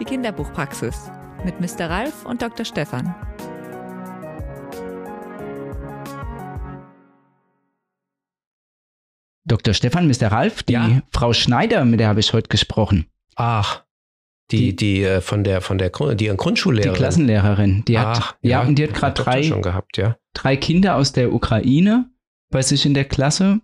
Die 0.00 0.04
Kinderbuchpraxis 0.04 1.10
mit 1.44 1.60
Mr. 1.60 1.88
Ralf 1.90 2.24
und 2.24 2.42
Dr. 2.42 2.64
Stefan. 2.64 3.14
Dr. 9.46 9.74
Stefan, 9.74 10.06
Mr. 10.06 10.28
Ralf, 10.28 10.62
die 10.62 10.74
Ja. 10.74 11.02
Frau 11.10 11.32
Schneider, 11.32 11.84
mit 11.84 12.00
der 12.00 12.08
habe 12.08 12.20
ich 12.20 12.32
heute 12.32 12.48
gesprochen. 12.48 13.06
Ach, 13.36 13.84
die, 14.50 14.74
die, 14.76 15.02
äh, 15.02 15.20
von 15.20 15.44
der, 15.44 15.60
von 15.60 15.78
der, 15.78 15.90
Grund- 15.90 16.20
die 16.20 16.26
ihren 16.26 16.36
Grundschullehrerin. 16.36 16.92
Die 16.92 16.98
Klassenlehrerin. 16.98 17.84
Die 17.86 17.98
hat, 17.98 18.18
Ach, 18.20 18.36
ja, 18.42 18.62
und 18.62 18.76
die 18.78 18.84
hat 18.84 18.94
gerade 18.94 19.14
drei, 19.22 19.42
schon 19.44 19.62
gehabt, 19.62 19.96
ja. 19.96 20.16
drei 20.34 20.56
Kinder 20.56 20.96
aus 20.96 21.12
der 21.12 21.32
Ukraine 21.32 22.10
bei 22.50 22.60
sich 22.62 22.84
in 22.84 22.94
der 22.94 23.04
Klasse 23.04 23.60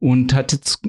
und 0.00 0.34
hat 0.34 0.52
jetzt 0.52 0.82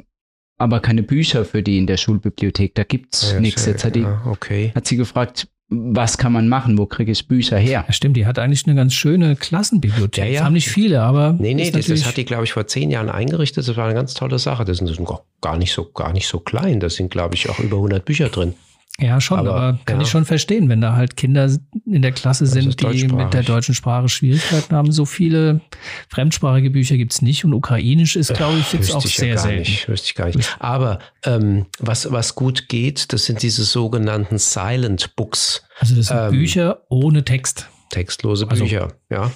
aber 0.58 0.80
keine 0.80 1.04
Bücher 1.04 1.46
für 1.46 1.62
die 1.62 1.78
in 1.78 1.88
der 1.88 1.98
Schulbibliothek. 1.98 2.76
Da 2.76 2.84
gibt's 2.84 3.32
Ja, 3.34 3.40
nichts. 3.40 3.66
Jetzt 3.66 3.84
hat, 3.86 3.96
die, 3.96 4.02
ja, 4.02 4.22
okay. 4.26 4.72
hat 4.76 4.88
sie 4.88 4.98
gefragt, 4.98 5.48
was 5.68 6.18
kann 6.18 6.32
man 6.32 6.48
machen? 6.48 6.77
Wo 6.77 6.86
kriege 6.86 7.12
ich 7.12 7.27
Bücher 7.27 7.58
her? 7.58 7.86
Ja, 7.88 7.94
stimmt, 7.94 8.18
die 8.18 8.26
hat 8.26 8.38
eigentlich 8.38 8.66
eine 8.68 8.76
ganz 8.76 8.94
schöne 8.94 9.36
Klassenbibliothek. 9.36 10.23
Ja, 10.23 10.30
ja. 10.30 10.40
Das 10.40 10.46
haben 10.46 10.54
nicht 10.54 10.70
viele, 10.70 11.02
aber. 11.02 11.34
Nee, 11.34 11.55
nee, 11.55 11.72
das, 11.72 11.88
das 11.88 12.05
hat 12.05 12.18
die, 12.18 12.26
glaube 12.26 12.44
ich, 12.44 12.54
vor 12.54 12.68
zehn 12.68 12.91
Jahren 12.91 13.10
eingerichtet. 13.10 13.68
Das 13.68 13.76
war 13.76 13.86
eine 13.86 13.96
ganz 13.96 14.13
tolle 14.13 14.38
Sache. 14.38 14.63
Das 14.63 14.77
sind, 14.77 14.88
das 14.88 14.98
sind 14.98 15.10
gar 15.41 15.58
nicht 15.58 15.73
so, 15.73 15.86
gar 15.91 16.13
nicht 16.13 16.27
so 16.27 16.40
klein. 16.40 16.80
Da 16.80 16.90
sind, 16.90 17.10
glaube 17.10 17.35
ich, 17.35 17.49
auch 17.49 17.60
über 17.60 17.77
100 17.77 18.05
Bücher 18.05 18.30
drin. 18.30 18.54
Ja, 18.98 19.20
schon, 19.20 19.40
Aber, 19.40 19.55
aber, 19.55 19.80
kann 19.84 19.98
ja. 19.98 20.04
ich 20.04 20.09
schon 20.09 20.23
verstehen, 20.23 20.70
wenn 20.70 20.80
da 20.80 20.95
halt 20.95 21.17
Kinder 21.17 21.49
in 21.85 22.02
der 22.02 22.13
Klasse 22.13 22.45
sind, 22.45 22.80
die 22.80 23.08
mit 23.09 23.34
der 23.34 23.44
deutschen 23.44 23.76
Sprache 23.76 24.08
Schwierigkeiten 24.08 24.73
haben. 24.73 24.94
So 24.94 25.04
viele 25.05 25.59
fremdsprachige 26.08 26.70
Bücher 26.70 26.95
gibt's 26.95 27.21
nicht 27.21 27.44
und 27.44 27.54
Ukrainisch 27.54 28.16
ist, 28.16 28.34
glaube 28.34 28.58
ich, 28.58 28.71
jetzt 28.71 28.84
Wüsste 28.84 28.98
auch 28.98 29.02
sehr 29.05 29.27
ja 29.27 29.38
selten. 29.38 29.59
nicht. 29.70 29.90
Wüsste 29.90 30.05
ich 30.08 30.16
gar 30.16 30.27
nicht. 30.27 30.55
Aber 30.59 30.99
ähm, 31.26 31.66
was, 31.80 32.09
was 32.13 32.35
gut 32.35 32.70
geht, 32.70 33.12
das 33.12 33.26
sind 33.26 33.41
diese 33.44 33.66
sogenannten 33.66 34.38
Silent 34.38 35.16
Books. 35.18 35.68
Also 35.79 35.93
das 35.96 36.05
sind 36.07 36.18
Ähm, 36.18 36.32
Bücher 36.32 36.84
ohne 36.88 37.26
Text. 37.26 37.68
textlose 37.90 38.48
Also- 38.49 38.63
Bücher, 38.63 38.93
ja. 39.10 39.29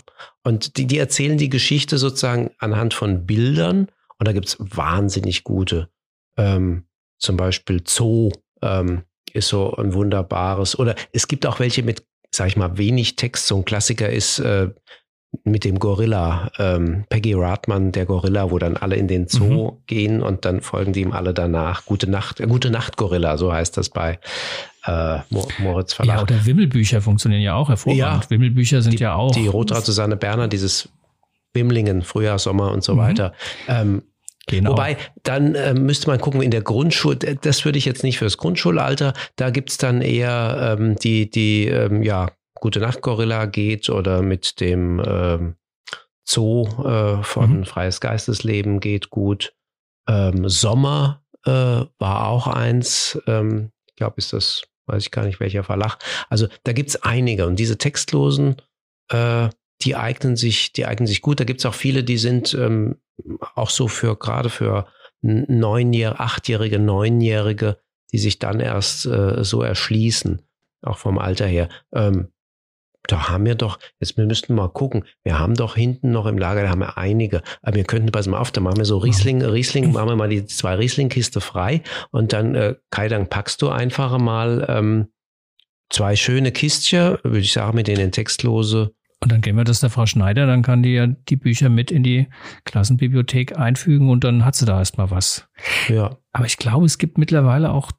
Und 0.43 0.77
die, 0.77 0.87
die 0.87 0.97
erzählen 0.97 1.37
die 1.37 1.49
Geschichte 1.49 1.97
sozusagen 1.97 2.51
anhand 2.59 2.93
von 2.93 3.25
Bildern 3.25 3.89
und 4.17 4.27
da 4.27 4.31
gibt's 4.31 4.55
wahnsinnig 4.59 5.43
gute. 5.43 5.89
Ähm, 6.37 6.85
zum 7.17 7.35
Beispiel 7.35 7.81
Zoo 7.85 8.31
ähm, 8.61 9.03
ist 9.35 9.47
so 9.47 9.75
ein 9.75 9.93
wunderbares. 9.93 10.77
Oder 10.77 10.95
es 11.13 11.27
gibt 11.27 11.45
auch 11.45 11.59
welche 11.59 11.83
mit, 11.83 12.03
sag 12.31 12.47
ich 12.47 12.57
mal, 12.57 12.77
wenig 12.77 13.15
Text. 13.15 13.47
So 13.47 13.57
ein 13.57 13.65
Klassiker 13.65 14.09
ist 14.09 14.39
äh, 14.39 14.69
mit 15.43 15.63
dem 15.63 15.77
Gorilla, 15.77 16.51
ähm, 16.57 17.05
Peggy 17.09 17.33
Radman, 17.35 17.91
der 17.91 18.05
Gorilla, 18.07 18.49
wo 18.49 18.57
dann 18.57 18.77
alle 18.77 18.95
in 18.95 19.07
den 19.07 19.27
Zoo 19.27 19.77
gehen 19.85 20.23
und 20.23 20.43
dann 20.43 20.61
folgen 20.61 20.91
die 20.91 21.01
ihm 21.01 21.11
alle 21.11 21.33
danach. 21.35 21.85
Gute 21.85 22.09
Nacht, 22.09 22.39
äh, 22.39 22.47
Gute 22.47 22.71
Nacht 22.71 22.97
Gorilla, 22.97 23.37
so 23.37 23.53
heißt 23.53 23.77
das 23.77 23.89
bei 23.89 24.17
äh, 24.85 25.19
Mo- 25.29 25.47
Moritz 25.59 25.93
Verlag. 25.93 26.15
Ja, 26.17 26.21
oder 26.23 26.45
Wimmelbücher 26.45 27.01
funktionieren 27.01 27.43
ja 27.43 27.53
auch 27.53 27.69
hervorragend. 27.69 28.23
Ja. 28.23 28.29
Wimmelbücher 28.29 28.81
sind 28.81 28.97
die, 28.99 29.03
ja 29.03 29.13
auch. 29.15 29.31
Die 29.31 29.45
Rotraud 29.47 29.85
Susanne 29.85 30.17
Berner, 30.17 30.47
dieses 30.47 30.89
Wimlingen, 31.53 32.01
Frühjahr, 32.01 32.39
Sommer 32.39 32.71
und 32.71 32.83
so 32.83 32.95
Mhm. 32.95 32.99
weiter. 32.99 33.33
Ähm, 33.67 34.01
genau. 34.49 34.71
Wobei, 34.71 34.97
dann 35.23 35.55
ähm, 35.55 35.85
müsste 35.85 36.07
man 36.07 36.19
gucken, 36.19 36.41
in 36.41 36.51
der 36.51 36.61
Grundschule, 36.61 37.17
das 37.41 37.65
würde 37.65 37.77
ich 37.77 37.85
jetzt 37.85 38.03
nicht 38.03 38.17
fürs 38.17 38.37
Grundschulalter, 38.37 39.13
da 39.37 39.49
gibt's 39.49 39.77
dann 39.77 40.01
eher 40.01 40.77
ähm, 40.77 40.95
die, 40.97 41.29
die, 41.29 41.67
ähm, 41.67 42.03
ja, 42.03 42.29
Gute 42.59 42.79
Nacht 42.81 43.01
Gorilla 43.01 43.45
geht 43.45 43.89
oder 43.89 44.21
mit 44.21 44.59
dem 44.59 45.01
ähm, 45.05 45.55
Zoo 46.27 46.67
äh, 46.85 47.23
von 47.23 47.59
Mhm. 47.59 47.65
Freies 47.65 48.01
Geistesleben 48.01 48.79
geht 48.79 49.09
gut. 49.09 49.53
Ähm, 50.07 50.49
Sommer 50.49 51.23
äh, 51.45 51.51
war 51.51 52.27
auch 52.27 52.47
eins, 52.47 53.19
ähm, 53.27 53.71
ich 53.87 53.95
glaube, 53.95 54.15
ist 54.17 54.33
das, 54.33 54.63
weiß 54.87 55.03
ich 55.03 55.11
gar 55.11 55.25
nicht, 55.25 55.39
welcher 55.39 55.63
Verlag. 55.63 55.99
Also 56.29 56.47
da 56.63 56.73
gibt's 56.73 56.97
einige 56.97 57.47
und 57.47 57.57
diese 57.57 57.77
textlosen, 57.77 58.57
äh, 59.09 59.49
die 59.81 59.95
eignen 59.95 60.35
sich, 60.35 60.73
die 60.73 60.85
eignen 60.85 61.07
sich 61.07 61.21
gut. 61.21 61.39
Da 61.39 61.45
gibt's 61.45 61.65
auch 61.65 61.73
viele, 61.73 62.03
die 62.03 62.17
sind 62.17 62.53
ähm, 62.53 62.97
auch 63.55 63.69
so 63.69 63.87
für 63.87 64.15
gerade 64.15 64.49
für 64.49 64.87
neunjährige, 65.21 66.19
achtjährige, 66.19 66.79
neunjährige, 66.79 67.77
die 68.11 68.19
sich 68.19 68.39
dann 68.39 68.59
erst 68.59 69.05
äh, 69.05 69.43
so 69.43 69.61
erschließen, 69.61 70.41
auch 70.81 70.97
vom 70.97 71.17
Alter 71.17 71.45
her. 71.45 71.69
Ähm, 71.93 72.29
da 73.07 73.29
haben 73.29 73.45
wir 73.45 73.55
doch, 73.55 73.79
jetzt 73.99 74.17
wir 74.17 74.25
müssten 74.25 74.55
mal 74.55 74.69
gucken, 74.69 75.05
wir 75.23 75.39
haben 75.39 75.55
doch 75.55 75.75
hinten 75.75 76.11
noch 76.11 76.25
im 76.25 76.37
Lager, 76.37 76.63
da 76.63 76.69
haben 76.69 76.81
wir 76.81 76.97
einige, 76.97 77.41
aber 77.61 77.77
wir 77.77 77.83
könnten, 77.83 78.11
pass 78.11 78.27
mal 78.27 78.39
auf, 78.39 78.51
da 78.51 78.61
machen 78.61 78.77
wir 78.77 78.85
so 78.85 78.97
Riesling, 78.97 79.41
Riesling, 79.41 79.91
machen 79.93 80.09
wir 80.09 80.15
mal 80.15 80.29
die 80.29 80.45
zwei 80.45 80.75
Riesling-Kiste 80.75 81.41
frei 81.41 81.81
und 82.11 82.33
dann, 82.33 82.55
äh, 82.55 82.75
Kai, 82.91 83.07
dann 83.07 83.27
packst 83.27 83.61
du 83.61 83.69
einfach 83.69 84.17
mal 84.17 84.65
ähm, 84.69 85.07
zwei 85.89 86.15
schöne 86.15 86.51
Kistchen, 86.51 87.17
würde 87.23 87.39
ich 87.39 87.53
sagen, 87.53 87.75
mit 87.75 87.87
denen 87.87 88.11
textlose 88.11 88.93
Und 89.21 89.31
dann 89.31 89.41
geben 89.41 89.57
wir 89.57 89.65
das 89.65 89.81
der 89.81 89.89
Frau 89.89 90.05
Schneider, 90.05 90.47
dann 90.47 90.61
kann 90.61 90.81
die 90.81 90.93
ja 90.93 91.07
die 91.07 91.35
Bücher 91.35 91.67
mit 91.67 91.91
in 91.91 92.03
die 92.03 92.27
Klassenbibliothek 92.63 93.57
einfügen 93.57 94.09
und 94.09 94.23
dann 94.23 94.45
hat 94.45 94.55
sie 94.55 94.65
da 94.65 94.79
erstmal 94.79 95.11
was. 95.11 95.47
ja, 95.89 96.17
Aber 96.31 96.45
ich 96.45 96.57
glaube, 96.57 96.85
es 96.85 96.97
gibt 96.97 97.17
mittlerweile 97.17 97.71
auch 97.71 97.91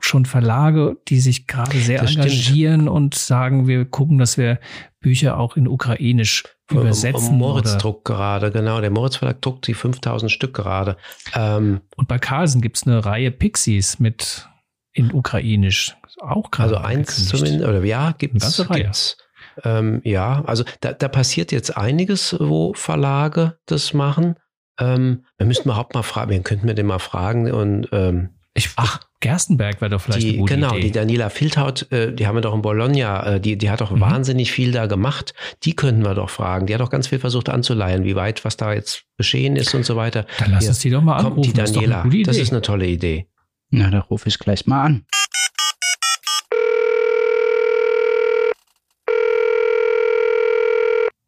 schon 0.00 0.24
Verlage, 0.24 0.96
die 1.08 1.20
sich 1.20 1.46
gerade 1.46 1.76
sehr 1.78 2.00
Das 2.00 2.12
stimmt. 2.12 2.26
engagieren 2.26 2.88
und 2.88 3.14
sagen, 3.14 3.66
wir 3.66 3.84
gucken, 3.84 4.18
dass 4.18 4.38
wir 4.38 4.58
Bücher 5.00 5.38
auch 5.38 5.56
in 5.56 5.68
Ukrainisch 5.68 6.44
übersetzen. 6.70 7.36
Moritz 7.36 7.72
oder, 7.72 7.78
druckt 7.78 8.04
gerade, 8.04 8.50
genau. 8.50 8.80
Der 8.80 8.90
Moritz 8.90 9.16
Verlag 9.16 9.42
druckt 9.42 9.66
die 9.66 9.74
5000 9.74 10.30
Stück 10.30 10.54
gerade. 10.54 10.96
Ähm, 11.34 11.80
und 11.96 12.08
bei 12.08 12.18
Carlsen 12.18 12.60
gibt 12.60 12.76
es 12.76 12.86
eine 12.86 13.04
Reihe 13.04 13.30
Pixies 13.30 13.98
mit 13.98 14.48
in 14.92 15.12
Ukrainisch. 15.12 15.96
Auch 16.20 16.50
gerade. 16.50 16.76
also 16.76 16.86
eins 16.86 17.28
zumindest, 17.28 17.68
oder 17.68 17.84
ja, 17.84 18.04
Reihe. 18.06 18.14
gibt's. 18.18 19.16
Ähm, 19.62 20.00
ja, 20.04 20.42
also 20.46 20.64
da, 20.80 20.92
da 20.92 21.08
passiert 21.08 21.52
jetzt 21.52 21.76
einiges, 21.76 22.36
wo 22.40 22.72
Verlage 22.74 23.58
das 23.66 23.94
machen. 23.94 24.36
Ähm, 24.78 25.24
wir 25.38 25.46
müssten 25.46 25.68
überhaupt 25.68 25.94
mal 25.94 26.02
fragen, 26.02 26.30
wir 26.30 26.40
könnten 26.40 26.66
wir 26.66 26.74
den 26.74 26.86
mal 26.86 26.98
fragen 26.98 27.50
und 27.52 27.88
ähm, 27.92 28.30
Ich, 28.54 28.70
Ach, 28.76 29.00
Gerstenberg 29.20 29.80
wäre 29.80 29.90
doch 29.90 30.00
vielleicht 30.00 30.22
die, 30.22 30.28
eine 30.30 30.38
gute 30.38 30.54
genau, 30.54 30.72
Idee. 30.72 30.80
die 30.82 30.92
Daniela 30.92 31.30
Filthaut, 31.30 31.90
äh, 31.92 32.12
die 32.12 32.26
haben 32.26 32.34
wir 32.36 32.40
doch 32.40 32.54
in 32.54 32.62
Bologna, 32.62 33.34
äh, 33.34 33.40
die, 33.40 33.56
die 33.56 33.70
hat 33.70 33.80
doch 33.80 33.90
Mhm. 33.92 34.00
wahnsinnig 34.00 34.50
viel 34.52 34.72
da 34.72 34.86
gemacht. 34.86 35.32
Die 35.62 35.74
könnten 35.76 36.02
wir 36.04 36.14
doch 36.14 36.28
fragen. 36.30 36.66
Die 36.66 36.74
hat 36.74 36.80
doch 36.80 36.90
ganz 36.90 37.06
viel 37.08 37.18
versucht 37.20 37.48
anzuleihen, 37.48 38.04
wie 38.04 38.16
weit, 38.16 38.44
was 38.44 38.56
da 38.56 38.72
jetzt 38.72 39.04
geschehen 39.16 39.54
ist 39.56 39.74
und 39.74 39.84
so 39.86 39.94
weiter. 39.96 40.26
dann 40.40 40.50
lass 40.50 40.60
Hier, 40.64 40.68
uns 40.70 40.78
die 40.80 40.90
doch 40.90 41.02
mal 41.02 41.16
anrufen. 41.16 41.34
Kommt 41.34 41.46
die 41.46 41.52
das 41.52 41.70
ist 41.70 41.76
doch 41.76 41.80
Daniela. 41.82 42.00
eine 42.02 42.04
gute 42.10 42.16
Idee. 42.16 42.26
Das 42.30 42.36
ist 42.38 42.52
eine 42.52 42.62
tolle 42.62 42.86
Idee. 42.86 43.26
Na, 43.70 43.90
da 43.90 44.00
rufe 44.00 44.28
ich 44.28 44.38
gleich 44.38 44.66
mal 44.66 44.82
an. 44.84 45.04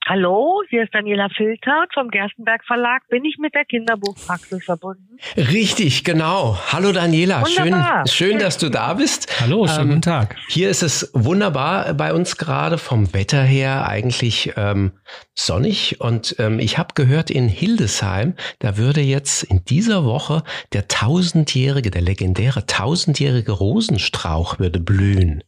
Hallo, 0.09 0.63
hier 0.71 0.85
ist 0.85 0.95
Daniela 0.95 1.29
Filtert 1.37 1.93
vom 1.93 2.11
Gerstenberg 2.11 2.65
Verlag. 2.65 3.03
Bin 3.09 3.25
ich 3.25 3.39
mit 3.41 3.57
der 3.57 3.65
Kinderbuchpraxis 3.65 4.65
verbunden? 4.65 5.19
Richtig, 5.37 6.05
genau. 6.05 6.57
Hallo 6.71 6.93
Daniela, 6.93 7.45
schön, 7.45 7.65
Wunderbar. 7.65 8.07
schön, 8.07 8.39
dass 8.39 8.57
du 8.57 8.69
da 8.69 8.95
bist. 8.95 9.41
Hallo, 9.41 9.67
schönen 9.67 9.81
Ähm, 9.81 9.89
guten 9.89 10.03
Tag. 10.03 10.37
Hier 10.49 10.71
ist 10.71 10.85
es 10.85 11.11
wunderbar 11.13 11.93
bei 11.95 12.15
uns 12.15 12.37
gerade 12.37 12.79
vom 12.79 13.13
Wetter 13.15 13.43
her 13.43 13.89
eigentlich 13.89 14.53
ähm, 14.57 14.93
sonnig 15.35 16.01
und 16.01 16.37
ähm, 16.39 16.61
ich 16.61 16.79
habe 16.79 16.95
gehört 16.95 17.29
in 17.29 17.49
Hildesheim, 17.49 18.37
da 18.61 18.77
würde 18.77 19.01
jetzt 19.01 19.43
in 19.43 19.65
dieser 19.65 20.05
Woche 20.05 20.45
der 20.73 20.87
tausendjährige, 20.87 21.91
der 21.91 22.03
legendäre 22.03 22.65
tausendjährige 22.65 23.51
Rosenstrauch 23.51 24.61
würde 24.61 24.79
blühen. 24.79 25.43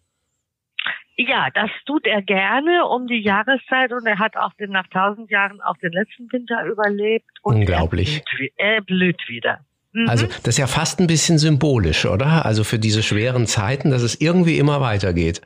Ja, 1.21 1.49
das 1.53 1.69
tut 1.85 2.07
er 2.07 2.23
gerne 2.23 2.87
um 2.87 3.09
die 3.09 3.21
Jahreszeit 3.21 3.93
und 3.93 4.07
er 4.07 4.21
hat 4.21 4.37
auch 4.37 4.53
den, 4.55 4.71
nach 4.71 4.87
tausend 4.87 5.31
Jahren 5.33 5.61
auch 5.61 5.77
den 5.79 5.91
letzten 5.91 6.31
Winter 6.33 6.65
überlebt. 6.65 7.27
Und 7.43 7.57
Unglaublich. 7.57 8.19
Er 8.19 8.37
blüht, 8.37 8.53
er 8.57 8.81
blüht 8.83 9.29
wieder. 9.29 9.59
Mhm. 9.93 10.09
Also 10.09 10.27
das 10.27 10.47
ist 10.47 10.59
ja 10.59 10.69
fast 10.69 11.01
ein 11.01 11.09
bisschen 11.09 11.39
symbolisch, 11.39 12.07
oder? 12.07 12.47
Also 12.47 12.63
für 12.63 12.79
diese 12.79 13.03
schweren 13.03 13.49
Zeiten, 13.49 13.91
dass 13.91 14.03
es 14.03 14.21
irgendwie 14.21 14.59
immer 14.59 14.81
weitergeht. 14.81 15.41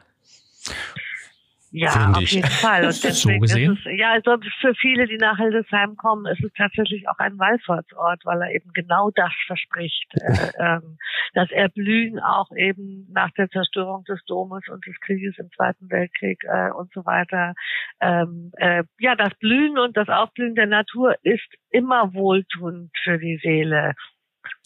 Ja, 1.74 2.12
auf 2.14 2.20
jeden 2.20 2.46
Fall. 2.46 2.84
Und 2.84 2.92
So 2.92 3.08
deswegen 3.08 3.40
gesehen? 3.40 3.72
ist 3.72 3.86
es, 3.86 3.98
ja, 3.98 4.12
also 4.12 4.36
für 4.60 4.74
viele, 4.74 5.06
die 5.06 5.16
nach 5.16 5.38
Hildesheim 5.38 5.96
kommen, 5.96 6.26
ist 6.26 6.44
es 6.44 6.52
tatsächlich 6.56 7.08
auch 7.08 7.18
ein 7.18 7.38
Wallfahrtsort, 7.38 8.24
weil 8.24 8.42
er 8.42 8.54
eben 8.54 8.70
genau 8.74 9.10
das 9.14 9.32
verspricht, 9.46 10.06
äh, 10.14 10.50
ähm, 10.58 10.98
das 11.32 11.50
Erblühen 11.50 12.20
auch 12.20 12.50
eben 12.54 13.08
nach 13.10 13.30
der 13.38 13.48
Zerstörung 13.48 14.04
des 14.04 14.22
Domes 14.26 14.68
und 14.68 14.86
des 14.86 15.00
Krieges 15.00 15.38
im 15.38 15.50
Zweiten 15.56 15.90
Weltkrieg 15.90 16.44
äh, 16.44 16.70
und 16.72 16.92
so 16.92 17.06
weiter. 17.06 17.54
Ähm, 18.00 18.52
äh, 18.58 18.84
ja, 18.98 19.14
das 19.16 19.34
Blühen 19.40 19.78
und 19.78 19.96
das 19.96 20.08
Aufblühen 20.08 20.54
der 20.54 20.66
Natur 20.66 21.16
ist 21.22 21.48
immer 21.70 22.12
wohltuend 22.12 22.90
für 23.02 23.18
die 23.18 23.40
Seele. 23.42 23.94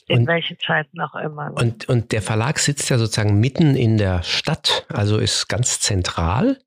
In 0.09 0.21
Und- 0.21 0.27
welche 0.29 0.57
Zeiten 0.59 1.01
auch 1.01 1.15
immer. 1.17 1.53
Und, 1.57 1.89
und 1.89 2.13
der 2.13 2.23
Verlag 2.23 2.59
sitzt 2.61 2.91
ja 2.91 2.97
sozusagen 2.99 3.41
mitten 3.41 3.75
in 3.75 3.99
der 3.99 4.23
Stadt, 4.23 4.87
also 4.89 5.19
ist 5.19 5.49
ganz 5.49 5.81
zentral. 5.81 6.59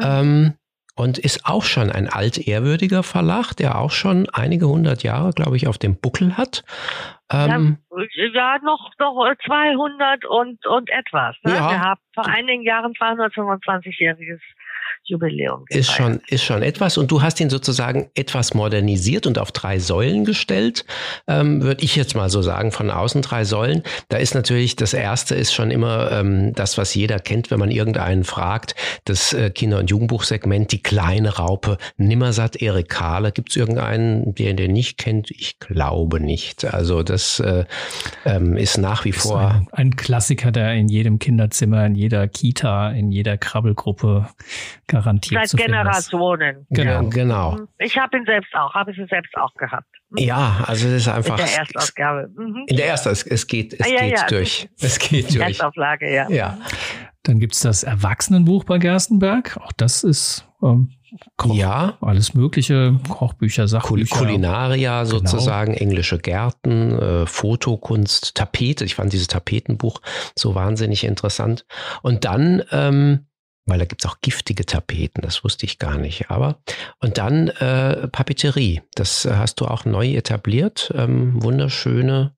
Ähm, 0.00 0.54
und 0.96 1.18
ist 1.18 1.44
auch 1.44 1.64
schon 1.64 1.90
ein 1.90 2.08
altehrwürdiger 2.08 3.02
Verlag, 3.02 3.54
der 3.54 3.78
auch 3.78 3.90
schon 3.90 4.28
einige 4.32 4.68
hundert 4.68 5.02
Jahre, 5.02 5.32
glaube 5.32 5.56
ich, 5.56 5.66
auf 5.66 5.76
dem 5.76 6.00
Buckel 6.00 6.36
hat. 6.36 6.62
Ähm, 7.32 7.78
ja, 7.90 8.28
ja, 8.32 8.58
noch, 8.62 8.92
noch 8.98 9.34
200 9.44 10.24
und, 10.24 10.64
und 10.66 10.90
etwas. 10.90 11.36
Ne? 11.42 11.52
Ja. 11.52 11.70
Wir 11.70 11.80
haben 11.80 12.00
vor 12.14 12.26
einigen 12.26 12.62
Jahren 12.62 12.92
225-jähriges 12.92 14.40
Jubiläum. 15.04 15.64
Ist 15.68 15.88
gefeiert. 15.88 15.96
schon, 15.96 16.20
ist 16.28 16.44
schon 16.44 16.62
etwas. 16.62 16.96
Und 16.96 17.10
du 17.10 17.22
hast 17.22 17.40
ihn 17.40 17.50
sozusagen 17.50 18.08
etwas 18.14 18.54
modernisiert 18.54 19.26
und 19.26 19.38
auf 19.38 19.52
drei 19.52 19.78
Säulen 19.78 20.24
gestellt, 20.24 20.84
ähm, 21.28 21.62
würde 21.62 21.84
ich 21.84 21.96
jetzt 21.96 22.14
mal 22.14 22.30
so 22.30 22.42
sagen, 22.42 22.72
von 22.72 22.90
außen 22.90 23.22
drei 23.22 23.44
Säulen. 23.44 23.82
Da 24.08 24.16
ist 24.16 24.34
natürlich, 24.34 24.76
das 24.76 24.94
erste 24.94 25.34
ist 25.34 25.52
schon 25.52 25.70
immer 25.70 26.10
ähm, 26.10 26.54
das, 26.54 26.78
was 26.78 26.94
jeder 26.94 27.18
kennt, 27.18 27.50
wenn 27.50 27.58
man 27.58 27.70
irgendeinen 27.70 28.24
fragt, 28.24 28.74
das 29.04 29.32
äh, 29.32 29.50
Kinder- 29.50 29.78
und 29.78 29.90
Jugendbuchsegment, 29.90 30.72
die 30.72 30.82
kleine 30.82 31.36
Raupe, 31.36 31.78
Nimmersatt, 31.96 32.56
Erik 32.56 32.88
Kahle. 32.88 33.32
Gibt 33.32 33.50
es 33.50 33.56
irgendeinen, 33.56 34.34
der 34.34 34.54
den 34.54 34.72
nicht 34.72 34.98
kennt? 34.98 35.30
Ich 35.30 35.58
glaube 35.58 36.20
nicht. 36.20 36.64
Also 36.64 37.02
das 37.02 37.40
äh, 37.40 37.64
ähm, 38.24 38.56
ist 38.56 38.78
nach 38.78 39.04
wie 39.04 39.10
Ist 39.10 39.22
vor. 39.22 39.40
ein, 39.40 39.68
ein 39.72 39.96
Klassiker, 39.96 40.50
der 40.50 40.74
in 40.74 40.88
jedem 40.88 41.18
Kinderzimmer, 41.18 41.84
in 41.86 41.94
jeder 41.94 42.26
Kita, 42.28 42.90
in 42.90 43.10
jeder 43.10 43.36
Krabbelgruppe 43.36 44.28
garantiert 44.86 45.40
Seit 45.42 45.48
zu 45.50 45.56
finden 45.56 45.72
ist. 45.72 45.78
Generationen. 45.78 46.66
Genau. 46.70 47.02
Äh, 47.06 47.10
genau. 47.10 47.52
Mhm. 47.52 47.68
Ich 47.78 47.96
habe 47.98 48.16
ihn 48.18 48.24
selbst 48.26 48.54
auch, 48.54 48.74
habe 48.74 48.92
sie 48.92 49.06
selbst 49.08 49.36
auch 49.36 49.54
gehabt. 49.54 49.88
Mhm. 50.10 50.18
Ja, 50.18 50.64
also 50.66 50.86
es 50.88 50.94
ist 51.02 51.08
einfach. 51.08 51.38
In 51.38 51.44
der 51.44 51.58
Erstausgabe. 51.58 52.28
Mhm. 52.36 52.64
In 52.66 52.76
der 52.76 52.86
ersten, 52.88 53.08
es, 53.10 53.22
es 53.26 53.46
geht, 53.46 53.74
es 53.74 53.80
Ah, 53.80 53.88
ja, 53.88 54.00
geht 54.02 54.18
ja. 54.18 54.26
durch. 54.26 54.68
Es 54.80 54.98
geht 54.98 55.34
durch. 55.34 55.40
Erstauflage, 55.44 56.12
ja. 56.14 56.28
Ja. 56.30 56.58
Dann 57.22 57.40
gibt's 57.40 57.60
das 57.60 57.82
Erwachsenenbuch 57.84 58.64
bei 58.64 58.78
Gerstenberg. 58.78 59.56
Auch 59.62 59.72
das 59.72 60.04
ist 60.04 60.46
ähm, 60.62 60.90
Koch, 61.36 61.54
Ja. 61.54 61.96
alles 62.02 62.34
Mögliche, 62.34 62.98
Kochbücher, 63.08 63.66
Sachbücher. 63.66 64.14
Kulinaria 64.16 65.04
Genau. 65.04 65.18
sozusagen, 65.18 65.72
englische 65.72 66.18
Gärten, 66.18 66.98
äh, 66.98 67.26
Fotokunst, 67.26 68.34
Tapete. 68.34 68.84
Ich 68.84 68.96
fand 68.96 69.12
dieses 69.12 69.28
Tapetenbuch 69.28 70.00
so 70.36 70.54
wahnsinnig 70.54 71.04
interessant. 71.04 71.64
Und 72.02 72.24
dann, 72.26 72.62
ähm, 72.72 73.26
weil 73.66 73.78
da 73.78 73.84
gibt's 73.84 74.06
auch 74.06 74.16
giftige 74.20 74.66
Tapeten, 74.66 75.22
das 75.22 75.44
wusste 75.44 75.66
ich 75.66 75.78
gar 75.78 75.96
nicht. 75.96 76.30
Aber 76.30 76.58
und 77.00 77.18
dann 77.18 77.48
äh, 77.48 78.08
Papeterie, 78.08 78.82
das 78.94 79.24
äh, 79.24 79.34
hast 79.36 79.60
du 79.60 79.66
auch 79.66 79.84
neu 79.84 80.14
etabliert. 80.14 80.92
Ähm, 80.94 81.42
wunderschöne, 81.42 82.34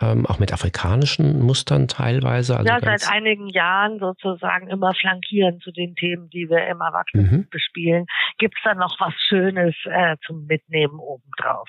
ähm, 0.00 0.26
auch 0.26 0.38
mit 0.38 0.52
afrikanischen 0.52 1.40
Mustern 1.40 1.88
teilweise. 1.88 2.56
Also 2.56 2.68
ja, 2.68 2.78
seit 2.80 3.10
einigen 3.10 3.48
Jahren 3.48 3.98
sozusagen 3.98 4.68
immer 4.68 4.94
flankieren 4.94 5.60
zu 5.60 5.72
den 5.72 5.94
Themen, 5.94 6.28
die 6.30 6.48
wir 6.48 6.66
im 6.68 6.80
Erwachsenen 6.80 7.30
Mhm. 7.30 7.48
bespielen. 7.50 8.06
Gibt's 8.38 8.60
da 8.62 8.74
noch 8.74 8.98
was 9.00 9.14
Schönes 9.28 9.74
äh, 9.84 10.16
zum 10.26 10.46
Mitnehmen 10.46 10.98
obendrauf? 10.98 11.68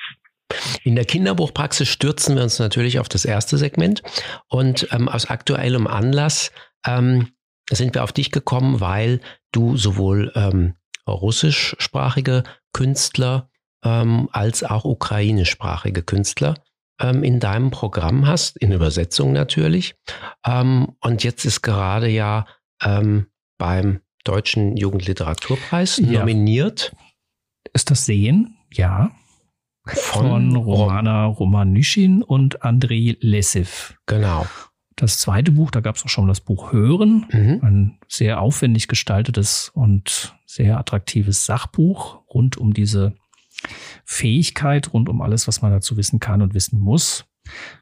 In 0.84 0.96
der 0.96 1.06
Kinderbuchpraxis 1.06 1.88
stürzen 1.88 2.36
wir 2.36 2.44
uns 2.44 2.60
natürlich 2.60 3.00
auf 3.00 3.08
das 3.08 3.24
erste 3.26 3.58
Segment 3.58 4.02
und 4.48 4.88
ähm, 4.92 5.08
aus 5.08 5.30
aktuellem 5.30 5.88
Anlass 5.88 6.52
ähm, 6.88 7.28
sind 7.70 7.94
wir 7.94 8.04
auf 8.04 8.12
dich 8.12 8.32
gekommen, 8.32 8.80
weil 8.80 9.20
du 9.52 9.78
sowohl 9.78 10.32
ähm, 10.36 10.76
russischsprachige 11.08 12.44
Künstler 12.74 13.50
ähm, 13.84 14.30
als 14.32 14.64
auch 14.64 14.86
ukrainischsprachige 14.86 16.04
Künstler 16.04 16.56
ähm, 17.00 17.24
in 17.24 17.40
deinem 17.40 17.72
Programm 17.72 18.28
hast, 18.28 18.58
in 18.58 18.72
Übersetzung 18.72 19.34
natürlich. 19.34 19.96
Ähm, 20.46 20.96
und 21.02 21.24
jetzt 21.24 21.46
ist 21.46 21.62
gerade 21.62 22.10
ja 22.10 22.46
ähm, 22.84 23.28
beim 23.58 24.02
Deutschen 24.24 24.78
Jugendliteraturpreis 24.78 25.98
Ja. 25.98 26.20
nominiert 26.20 26.94
Ist 27.74 27.92
das 27.92 28.06
Sehen? 28.06 28.58
Ja. 28.74 29.12
Von, 29.86 30.56
Romana 30.56 31.26
Romanischin 31.26 32.22
und 32.22 32.64
Andrei 32.64 33.18
Lessiv. 33.22 33.98
Genau. 34.06 34.46
Das 35.00 35.18
zweite 35.18 35.54
Buch, 35.54 35.72
da 35.72 35.80
gab 35.80 35.96
es 35.96 36.04
auch 36.04 36.10
schon 36.10 36.28
das 36.28 36.42
Buch 36.42 36.74
Hören. 36.74 37.26
Mhm. 37.32 37.60
Ein 37.62 37.98
sehr 38.10 38.42
aufwendig 38.42 38.90
gestaltetes 38.90 39.72
und 39.74 40.36
sehr 40.46 40.78
attraktives 40.78 41.46
Sachbuch 41.46 42.20
rund 42.34 42.58
um 42.58 42.74
diese 42.74 43.16
Fähigkeit, 44.04 44.92
rund 44.92 45.08
um 45.08 45.22
alles, 45.22 45.48
was 45.48 45.62
man 45.62 45.72
dazu 45.72 45.96
wissen 45.96 46.20
kann 46.20 46.42
und 46.42 46.54
wissen 46.54 46.80
muss. 46.80 47.26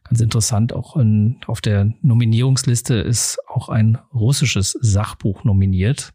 Ganz 0.03 0.21
interessant, 0.21 0.73
auch 0.73 0.95
in, 0.95 1.37
auf 1.47 1.59
der 1.59 1.91
Nominierungsliste 2.01 2.93
ist 2.93 3.39
auch 3.47 3.69
ein 3.69 3.97
russisches 4.13 4.77
Sachbuch 4.79 5.43
nominiert. 5.43 6.13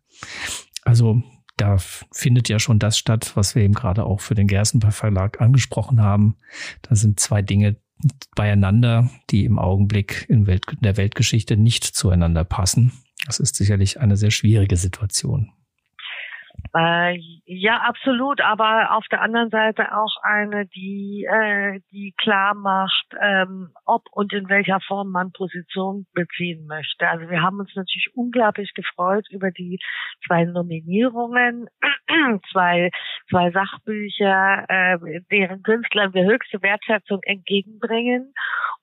Also 0.85 1.21
da 1.57 1.79
findet 2.13 2.49
ja 2.49 2.61
schon 2.61 2.79
das 2.79 2.97
statt, 2.97 3.33
was 3.35 3.57
wir 3.57 3.65
eben 3.65 3.75
gerade 3.75 4.05
auch 4.05 4.21
für 4.21 4.37
den 4.37 4.47
Gerstenberg 4.47 4.95
Verlag 4.95 5.41
angesprochen 5.41 6.01
haben. 6.01 6.37
Da 6.83 6.95
sind 6.95 7.19
zwei 7.19 7.43
Dinge 7.43 7.77
beieinander, 8.35 9.11
die 9.31 9.45
im 9.45 9.59
Augenblick 9.59 10.27
in, 10.29 10.47
Welt, 10.47 10.65
in 10.71 10.81
der 10.81 10.97
Weltgeschichte 10.97 11.57
nicht 11.57 11.85
zueinander 11.85 12.45
passen. 12.45 12.93
Das 13.27 13.41
ist 13.41 13.57
sicherlich 13.57 14.01
eine 14.01 14.17
sehr 14.17 14.31
schwierige 14.31 14.77
Situation. 14.77 15.53
Äh, 16.75 17.19
ja, 17.45 17.79
absolut, 17.79 18.41
aber 18.41 18.97
auf 18.97 19.05
der 19.11 19.21
anderen 19.21 19.51
Seite 19.51 19.95
auch 19.95 20.17
eine, 20.23 20.67
die, 20.67 21.27
äh, 21.31 21.81
die 21.91 22.15
klar 22.17 22.55
macht, 22.55 23.07
ähm, 23.21 23.71
ob 23.85 24.05
und 24.11 24.33
in 24.33 24.49
welcher 24.49 24.81
Form 24.81 25.11
man 25.11 25.33
Position 25.33 26.07
beziehen 26.15 26.67
möchte. 26.67 27.09
Also 27.09 27.29
wir 27.29 27.43
haben 27.43 27.61
uns 27.61 27.75
natürlich 27.75 28.09
unglaublich 28.15 28.73
gefreut 28.75 29.27
über 29.31 29.51
die 29.51 29.81
zwei 30.27 30.45
Nominierungen, 30.45 31.69
zwei, 32.53 32.91
zwei 33.31 33.51
Sachbücher, 33.51 34.65
äh, 34.69 35.21
deren 35.31 35.63
Künstlern 35.63 36.15
wir 36.15 36.25
höchste 36.25 36.63
Wertschätzung 36.63 37.21
entgegenbringen 37.23 38.35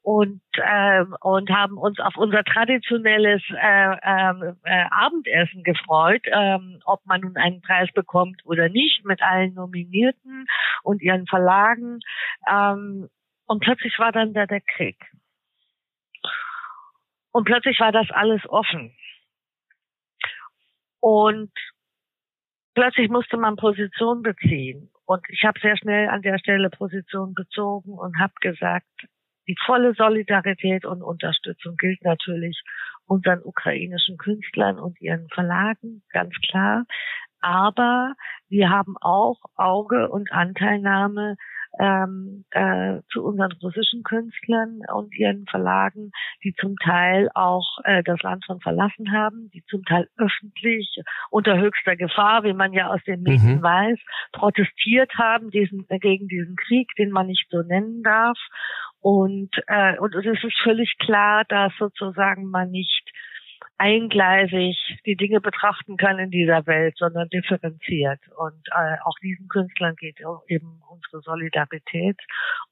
und 0.01 0.41
ähm, 0.63 1.15
und 1.21 1.49
haben 1.49 1.77
uns 1.77 1.99
auf 1.99 2.15
unser 2.17 2.43
traditionelles 2.43 3.41
äh, 3.49 3.95
ähm, 4.03 4.57
äh, 4.63 4.85
Abendessen 4.91 5.63
gefreut, 5.63 6.25
ähm, 6.31 6.79
ob 6.85 7.05
man 7.05 7.21
nun 7.21 7.35
einen 7.37 7.61
Preis 7.61 7.89
bekommt 7.93 8.41
oder 8.45 8.69
nicht, 8.69 9.05
mit 9.05 9.21
allen 9.21 9.53
Nominierten 9.53 10.45
und 10.83 11.01
ihren 11.01 11.27
Verlagen. 11.27 11.99
Ähm, 12.49 13.09
und 13.45 13.59
plötzlich 13.61 13.97
war 13.99 14.11
dann 14.11 14.33
da 14.33 14.45
der 14.45 14.61
Krieg. 14.61 14.97
Und 17.31 17.45
plötzlich 17.45 17.79
war 17.79 17.91
das 17.91 18.09
alles 18.11 18.41
offen. 18.49 18.95
Und 20.99 21.51
plötzlich 22.79 23.09
musste 23.09 23.35
man 23.35 23.57
Position 23.57 24.21
beziehen. 24.21 24.89
Und 25.05 25.21
ich 25.27 25.43
habe 25.43 25.59
sehr 25.59 25.75
schnell 25.75 26.07
an 26.07 26.21
der 26.21 26.39
Stelle 26.39 26.69
Position 26.69 27.33
bezogen 27.33 27.91
und 27.91 28.17
habe 28.17 28.31
gesagt, 28.39 28.87
die 29.49 29.57
volle 29.65 29.93
Solidarität 29.95 30.85
und 30.85 31.01
Unterstützung 31.01 31.75
gilt 31.75 32.01
natürlich 32.05 32.61
unseren 33.05 33.41
ukrainischen 33.43 34.17
Künstlern 34.17 34.79
und 34.79 35.01
ihren 35.01 35.27
Verlagen, 35.27 36.03
ganz 36.13 36.33
klar. 36.49 36.85
Aber 37.41 38.13
wir 38.47 38.69
haben 38.69 38.95
auch 39.01 39.41
Auge 39.55 40.09
und 40.09 40.31
Anteilnahme 40.31 41.35
ähm, 41.79 42.45
äh, 42.51 43.01
zu 43.11 43.23
unseren 43.23 43.51
russischen 43.61 44.03
Künstlern 44.03 44.81
und 44.93 45.15
ihren 45.15 45.45
Verlagen, 45.45 46.11
die 46.43 46.53
zum 46.55 46.75
Teil 46.77 47.29
auch 47.35 47.79
äh, 47.83 48.03
das 48.03 48.21
Land 48.21 48.43
schon 48.45 48.59
verlassen 48.59 49.11
haben, 49.11 49.49
die 49.53 49.63
zum 49.65 49.83
Teil 49.85 50.07
öffentlich 50.17 50.97
unter 51.29 51.57
höchster 51.57 51.95
Gefahr, 51.95 52.43
wie 52.43 52.53
man 52.53 52.73
ja 52.73 52.87
aus 52.87 53.03
den 53.05 53.21
Medien 53.21 53.57
Mhm. 53.57 53.63
weiß, 53.63 53.99
protestiert 54.31 55.11
haben 55.17 55.51
diesen, 55.51 55.85
äh, 55.89 55.99
gegen 55.99 56.27
diesen 56.27 56.55
Krieg, 56.55 56.89
den 56.97 57.11
man 57.11 57.27
nicht 57.27 57.47
so 57.49 57.61
nennen 57.61 58.03
darf. 58.03 58.37
Und, 59.01 59.51
äh, 59.67 59.97
und 59.99 60.13
es 60.15 60.25
ist 60.25 60.61
völlig 60.61 60.97
klar, 60.99 61.45
dass 61.47 61.71
sozusagen 61.77 62.49
man 62.49 62.71
nicht 62.71 63.09
eingleisig 63.79 64.99
die 65.05 65.15
Dinge 65.15 65.39
betrachten 65.41 65.97
kann 65.97 66.19
in 66.19 66.29
dieser 66.29 66.67
Welt, 66.67 66.97
sondern 66.97 67.29
differenziert. 67.29 68.19
Und 68.37 68.67
äh, 68.67 68.97
auch 69.03 69.17
diesen 69.21 69.47
Künstlern 69.47 69.95
geht 69.95 70.19
eben 70.47 70.81
unsere 70.89 71.21
Solidarität. 71.21 72.17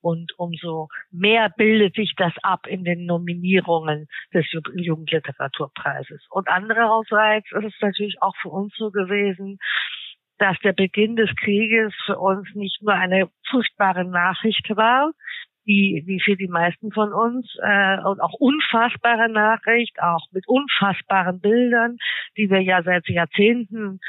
Und 0.02 0.34
umso 0.38 0.90
mehr 1.10 1.50
bildet 1.50 1.96
sich 1.96 2.14
das 2.18 2.34
ab 2.44 2.68
in 2.68 2.84
den 2.84 3.06
Nominierungen 3.06 4.08
des 4.34 4.46
Ju- 4.48 4.80
Jugendliteraturpreises. 4.80 6.26
Und 6.30 6.50
andererseits 6.50 7.52
ist 7.52 7.66
es 7.66 7.82
natürlich 7.82 8.22
auch 8.22 8.36
für 8.42 8.50
uns 8.50 8.76
so 8.76 8.92
gewesen, 8.92 9.58
dass 10.40 10.58
der 10.60 10.74
Beginn 10.74 11.16
des 11.16 11.34
Krieges 11.38 11.94
für 12.06 12.20
uns 12.20 12.48
nicht 12.54 12.82
nur 12.84 12.94
eine 12.94 13.30
furchtbare 13.50 14.06
Nachricht 14.06 14.70
war, 14.76 15.12
die, 15.68 16.04
wie 16.06 16.22
für 16.22 16.36
die 16.36 16.48
meisten 16.48 16.92
von 16.92 17.14
uns, 17.14 17.46
äh, 17.62 17.98
und 18.04 18.22
auch 18.22 18.34
unfassbare 18.34 19.30
Nachricht, 19.30 20.02
auch 20.02 20.28
mit 20.32 20.48
unfassbaren 20.48 21.40
Bildern, 21.40 21.98
die 22.38 22.50
wir 22.50 22.62
ja 22.62 22.82
seit 22.84 23.08
Jahrzehnten 23.10 24.00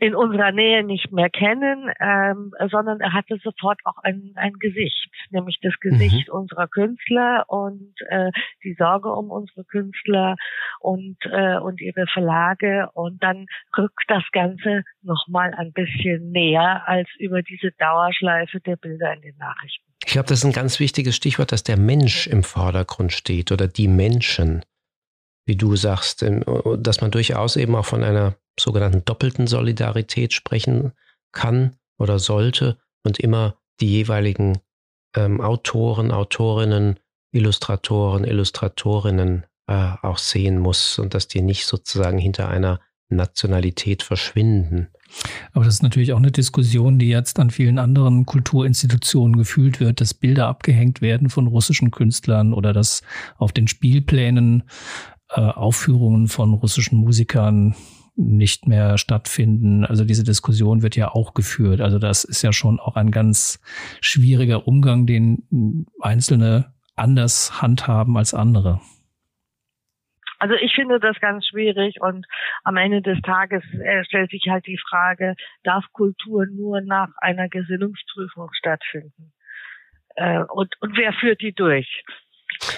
in 0.00 0.14
unserer 0.14 0.50
Nähe 0.50 0.82
nicht 0.82 1.12
mehr 1.12 1.28
kennen, 1.28 1.92
ähm, 2.00 2.52
sondern 2.70 3.00
er 3.00 3.12
hatte 3.12 3.36
sofort 3.44 3.78
auch 3.84 3.98
ein, 4.02 4.32
ein 4.34 4.54
Gesicht, 4.54 5.10
nämlich 5.28 5.58
das 5.60 5.78
Gesicht 5.78 6.28
mhm. 6.28 6.34
unserer 6.34 6.68
Künstler 6.68 7.44
und 7.48 7.92
äh, 8.08 8.30
die 8.64 8.74
Sorge 8.78 9.12
um 9.12 9.30
unsere 9.30 9.64
Künstler 9.64 10.36
und 10.80 11.18
äh, 11.24 11.58
und 11.58 11.82
ihre 11.82 12.06
Verlage 12.06 12.88
und 12.94 13.22
dann 13.22 13.44
rückt 13.76 14.04
das 14.08 14.24
Ganze 14.32 14.84
noch 15.02 15.26
mal 15.28 15.52
ein 15.52 15.72
bisschen 15.72 16.30
näher 16.30 16.88
als 16.88 17.08
über 17.18 17.42
diese 17.42 17.70
Dauerschleife 17.72 18.58
der 18.60 18.76
Bilder 18.76 19.12
in 19.12 19.20
den 19.20 19.36
Nachrichten. 19.36 19.89
Ich 20.04 20.12
glaube, 20.12 20.28
das 20.28 20.40
ist 20.40 20.44
ein 20.44 20.52
ganz 20.52 20.80
wichtiges 20.80 21.14
Stichwort, 21.14 21.52
dass 21.52 21.62
der 21.62 21.76
Mensch 21.76 22.26
im 22.26 22.42
Vordergrund 22.42 23.12
steht 23.12 23.52
oder 23.52 23.68
die 23.68 23.88
Menschen, 23.88 24.64
wie 25.46 25.56
du 25.56 25.76
sagst, 25.76 26.24
dass 26.78 27.00
man 27.00 27.10
durchaus 27.10 27.56
eben 27.56 27.76
auch 27.76 27.84
von 27.84 28.02
einer 28.02 28.36
sogenannten 28.58 29.04
doppelten 29.04 29.46
Solidarität 29.46 30.32
sprechen 30.32 30.92
kann 31.32 31.76
oder 31.98 32.18
sollte 32.18 32.78
und 33.04 33.18
immer 33.20 33.56
die 33.80 33.88
jeweiligen 33.88 34.58
ähm, 35.14 35.40
Autoren, 35.40 36.12
Autorinnen, 36.12 36.98
Illustratoren, 37.32 38.24
Illustratorinnen 38.24 39.44
äh, 39.66 39.92
auch 40.02 40.18
sehen 40.18 40.58
muss 40.58 40.98
und 40.98 41.14
dass 41.14 41.28
die 41.28 41.42
nicht 41.42 41.66
sozusagen 41.66 42.18
hinter 42.18 42.48
einer 42.48 42.80
Nationalität 43.08 44.02
verschwinden. 44.02 44.88
Aber 45.52 45.64
das 45.64 45.74
ist 45.74 45.82
natürlich 45.82 46.12
auch 46.12 46.18
eine 46.18 46.30
Diskussion, 46.30 46.98
die 46.98 47.08
jetzt 47.08 47.38
an 47.38 47.50
vielen 47.50 47.78
anderen 47.78 48.26
Kulturinstitutionen 48.26 49.36
gefühlt 49.36 49.80
wird, 49.80 50.00
dass 50.00 50.14
Bilder 50.14 50.46
abgehängt 50.46 51.00
werden 51.00 51.30
von 51.30 51.46
russischen 51.46 51.90
Künstlern 51.90 52.52
oder 52.52 52.72
dass 52.72 53.02
auf 53.36 53.52
den 53.52 53.68
Spielplänen 53.68 54.64
äh, 55.30 55.40
Aufführungen 55.40 56.28
von 56.28 56.54
russischen 56.54 56.98
Musikern 56.98 57.74
nicht 58.16 58.66
mehr 58.66 58.98
stattfinden. 58.98 59.84
Also 59.84 60.04
diese 60.04 60.24
Diskussion 60.24 60.82
wird 60.82 60.96
ja 60.96 61.10
auch 61.12 61.34
geführt. 61.34 61.80
Also 61.80 61.98
das 61.98 62.24
ist 62.24 62.42
ja 62.42 62.52
schon 62.52 62.78
auch 62.78 62.96
ein 62.96 63.10
ganz 63.10 63.60
schwieriger 64.00 64.66
Umgang, 64.66 65.06
den 65.06 65.86
Einzelne 66.00 66.72
anders 66.96 67.62
handhaben 67.62 68.16
als 68.16 68.34
andere. 68.34 68.80
Also 70.40 70.54
ich 70.54 70.74
finde 70.74 70.98
das 70.98 71.20
ganz 71.20 71.46
schwierig 71.46 72.00
und 72.00 72.26
am 72.64 72.76
Ende 72.78 73.02
des 73.02 73.20
Tages 73.20 73.62
äh, 73.74 74.04
stellt 74.04 74.30
sich 74.30 74.46
halt 74.48 74.66
die 74.66 74.78
Frage, 74.78 75.36
darf 75.64 75.84
Kultur 75.92 76.46
nur 76.46 76.80
nach 76.80 77.10
einer 77.18 77.48
Gesinnungsprüfung 77.48 78.48
stattfinden? 78.54 79.32
Äh, 80.16 80.40
und, 80.48 80.74
und 80.80 80.96
wer 80.96 81.12
führt 81.12 81.42
die 81.42 81.52
durch? 81.52 82.04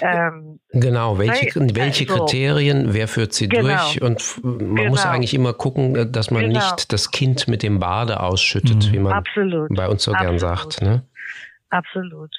Ähm, 0.01 0.59
genau, 0.71 1.17
welche, 1.17 1.59
welche 1.73 2.09
also, 2.09 2.25
Kriterien, 2.25 2.93
wer 2.93 3.07
führt 3.07 3.33
sie 3.33 3.47
genau, 3.47 3.61
durch? 3.61 4.01
Und 4.01 4.43
man 4.43 4.75
genau, 4.75 4.89
muss 4.89 5.05
eigentlich 5.05 5.33
immer 5.33 5.53
gucken, 5.53 5.95
äh, 5.95 6.09
dass 6.09 6.31
man 6.31 6.43
genau. 6.43 6.59
nicht 6.59 6.91
das 6.91 7.11
Kind 7.11 7.47
mit 7.47 7.63
dem 7.63 7.79
Bade 7.79 8.19
ausschüttet, 8.19 8.87
mhm. 8.87 8.93
wie 8.93 8.99
man 8.99 9.13
Absolut. 9.13 9.75
bei 9.75 9.87
uns 9.87 10.03
so 10.03 10.11
Absolut. 10.11 10.29
gern 10.29 10.39
sagt. 10.39 10.81
Ne? 10.81 11.03
Absolut. 11.69 12.35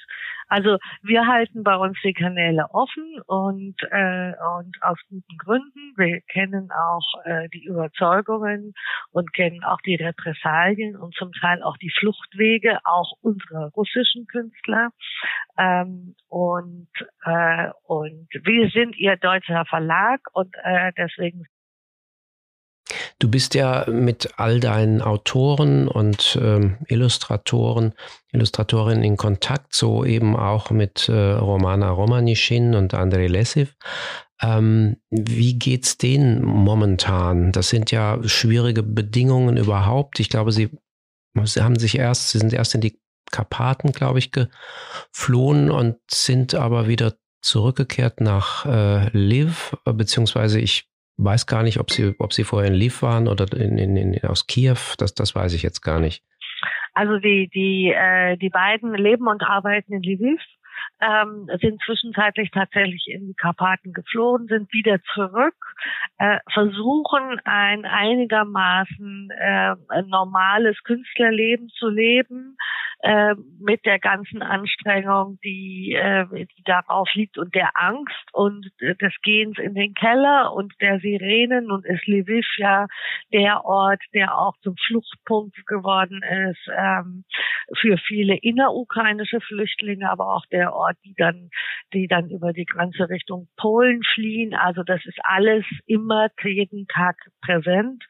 Also 0.47 0.77
wir 1.01 1.27
halten 1.27 1.63
bei 1.63 1.75
uns 1.75 1.97
die 2.03 2.13
Kanäle 2.13 2.67
offen 2.71 3.19
und, 3.25 3.75
äh, 3.91 4.33
und 4.57 4.77
aus 4.81 4.99
guten 5.09 5.37
Gründen. 5.37 5.93
Wir 5.97 6.21
kennen 6.21 6.69
auch 6.71 7.25
äh, 7.25 7.49
die 7.49 7.65
Überzeugungen 7.65 8.73
und 9.11 9.33
kennen 9.33 9.63
auch 9.63 9.79
die 9.85 9.95
Repressalien 9.95 10.95
und 10.95 11.15
zum 11.15 11.31
Teil 11.33 11.63
auch 11.63 11.77
die 11.77 11.91
Fluchtwege 11.91 12.79
auch 12.83 13.13
unserer 13.21 13.71
russischen 13.75 14.27
Künstler. 14.27 14.89
Ähm, 15.57 16.15
und, 16.27 16.89
äh, 17.23 17.69
und 17.83 18.27
wir 18.43 18.69
sind 18.69 18.97
ihr 18.97 19.17
deutscher 19.17 19.65
Verlag 19.65 20.21
und 20.33 20.53
äh, 20.63 20.91
deswegen 20.97 21.45
Du 23.19 23.29
bist 23.29 23.55
ja 23.55 23.85
mit 23.89 24.33
all 24.37 24.59
deinen 24.59 25.01
Autoren 25.01 25.87
und 25.87 26.37
ähm, 26.41 26.77
Illustratoren, 26.87 27.93
Illustratorinnen 28.33 29.05
in 29.05 29.15
Kontakt, 29.15 29.73
so 29.73 30.03
eben 30.03 30.35
auch 30.35 30.69
mit 30.69 31.07
äh, 31.07 31.31
Romana 31.31 31.91
Romanischin 31.91 32.75
und 32.75 32.93
Andrei 32.93 33.27
Lessiv. 33.27 33.75
Ähm, 34.41 34.97
wie 35.09 35.57
geht's 35.57 35.97
denen 35.97 36.43
momentan? 36.43 37.53
Das 37.53 37.69
sind 37.69 37.91
ja 37.91 38.19
schwierige 38.27 38.83
Bedingungen 38.83 39.55
überhaupt. 39.55 40.19
Ich 40.19 40.29
glaube, 40.29 40.51
sie, 40.51 40.71
sie 41.45 41.63
haben 41.63 41.79
sich 41.79 41.97
erst, 41.97 42.31
sie 42.31 42.39
sind 42.39 42.51
erst 42.51 42.75
in 42.75 42.81
die 42.81 42.99
Karpaten, 43.31 43.93
glaube 43.93 44.19
ich, 44.19 44.31
geflohen 44.31 45.71
und 45.71 45.97
sind 46.11 46.53
aber 46.53 46.89
wieder 46.89 47.15
zurückgekehrt 47.41 48.19
nach 48.19 48.65
äh, 48.65 49.09
Liv, 49.17 49.77
beziehungsweise 49.85 50.59
ich 50.59 50.89
weiß 51.17 51.47
gar 51.47 51.63
nicht, 51.63 51.79
ob 51.79 51.91
sie, 51.91 52.15
ob 52.19 52.33
sie 52.33 52.43
vorher 52.43 52.69
in 52.69 52.75
Lviv 52.75 53.01
waren 53.01 53.27
oder 53.27 53.45
in, 53.53 53.77
in, 53.77 53.95
in, 53.95 54.23
aus 54.23 54.47
Kiew. 54.47 54.77
Das, 54.97 55.13
das 55.13 55.35
weiß 55.35 55.53
ich 55.53 55.63
jetzt 55.63 55.81
gar 55.81 55.99
nicht. 55.99 56.23
Also 56.93 57.19
die, 57.19 57.49
die, 57.53 57.93
äh, 57.93 58.37
die 58.37 58.49
beiden 58.49 58.93
leben 58.95 59.27
und 59.27 59.43
arbeiten 59.43 59.93
in 59.93 60.03
Lviv, 60.03 60.41
ähm, 61.01 61.49
sind 61.61 61.81
zwischenzeitlich 61.83 62.51
tatsächlich 62.51 63.07
in 63.07 63.27
die 63.27 63.33
Karpaten 63.33 63.93
geflohen, 63.93 64.47
sind 64.47 64.71
wieder 64.73 64.99
zurück, 65.13 65.55
äh, 66.17 66.39
versuchen 66.53 67.39
ein 67.43 67.85
einigermaßen 67.85 69.29
äh, 69.31 69.75
normales 70.07 70.81
Künstlerleben 70.83 71.69
zu 71.69 71.89
leben, 71.89 72.57
äh, 73.05 73.35
mit 73.59 73.85
der 73.85 73.99
ganzen 73.99 74.41
Anstrengung, 74.41 75.37
die, 75.43 75.93
äh, 75.93 76.25
die 76.33 76.63
darauf 76.63 77.07
liegt 77.13 77.37
und 77.37 77.53
der 77.53 77.69
Angst 77.75 78.33
und 78.33 78.71
des 78.79 79.13
Gehens 79.21 79.59
in 79.59 79.75
den 79.75 79.93
Keller 79.93 80.53
und 80.53 80.73
der 80.81 80.99
Sirenen. 80.99 81.71
Und 81.71 81.85
ist 81.85 82.07
Lviv 82.07 82.47
ja 82.57 82.87
der 83.31 83.65
Ort, 83.65 84.01
der 84.13 84.37
auch 84.37 84.55
zum 84.63 84.75
Fluchtpunkt 84.87 85.67
geworden 85.67 86.23
ist 86.49 86.67
ähm, 86.75 87.25
für 87.77 87.97
viele 87.97 88.37
innerukrainische 88.37 89.41
Flüchtlinge, 89.41 90.09
aber 90.09 90.33
auch 90.33 90.45
der 90.47 90.73
Ort, 90.73 90.84
die 91.03 91.13
dann, 91.17 91.49
die 91.93 92.07
dann 92.07 92.29
über 92.29 92.53
die 92.53 92.65
Grenze 92.65 93.09
Richtung 93.09 93.47
Polen 93.57 94.01
fliehen. 94.13 94.53
Also 94.53 94.83
das 94.83 95.05
ist 95.05 95.19
alles 95.23 95.65
immer 95.85 96.29
jeden 96.43 96.87
Tag 96.87 97.15
präsent. 97.41 98.03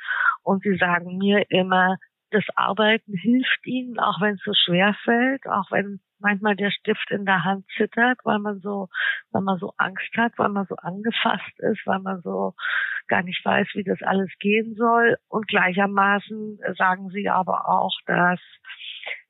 Und 0.44 0.64
sie 0.64 0.76
sagen 0.78 1.18
mir 1.18 1.44
immer, 1.50 1.98
das 2.32 2.44
Arbeiten 2.56 3.14
hilft 3.14 3.66
ihnen, 3.66 4.00
auch 4.00 4.20
wenn 4.20 4.36
es 4.36 4.42
so 4.44 4.54
schwer 4.54 4.96
fällt, 5.04 5.46
auch 5.48 5.72
wenn 5.72 6.00
manchmal 6.20 6.56
der 6.56 6.72
Stift 6.72 7.12
in 7.12 7.26
der 7.26 7.44
Hand 7.44 7.66
zittert, 7.78 8.20
weil 8.24 8.40
man 8.40 8.60
so, 8.60 8.90
weil 9.32 9.42
man 9.42 9.58
so 9.58 9.74
Angst 9.78 10.12
hat, 10.18 10.34
weil 10.38 10.50
man 10.50 10.66
so 10.66 10.76
angefasst 10.76 11.60
ist, 11.60 11.86
weil 11.86 12.00
man 12.00 12.22
so 12.22 12.54
gar 13.08 13.24
nicht 13.24 13.44
weiß, 13.46 13.68
wie 13.74 13.84
das 13.84 14.02
alles 14.02 14.32
gehen 14.40 14.76
soll. 14.76 15.18
Und 15.28 15.48
gleichermaßen 15.48 16.60
sagen 16.78 17.10
sie 17.10 17.30
aber 17.30 17.70
auch, 17.70 17.98
dass 18.06 18.40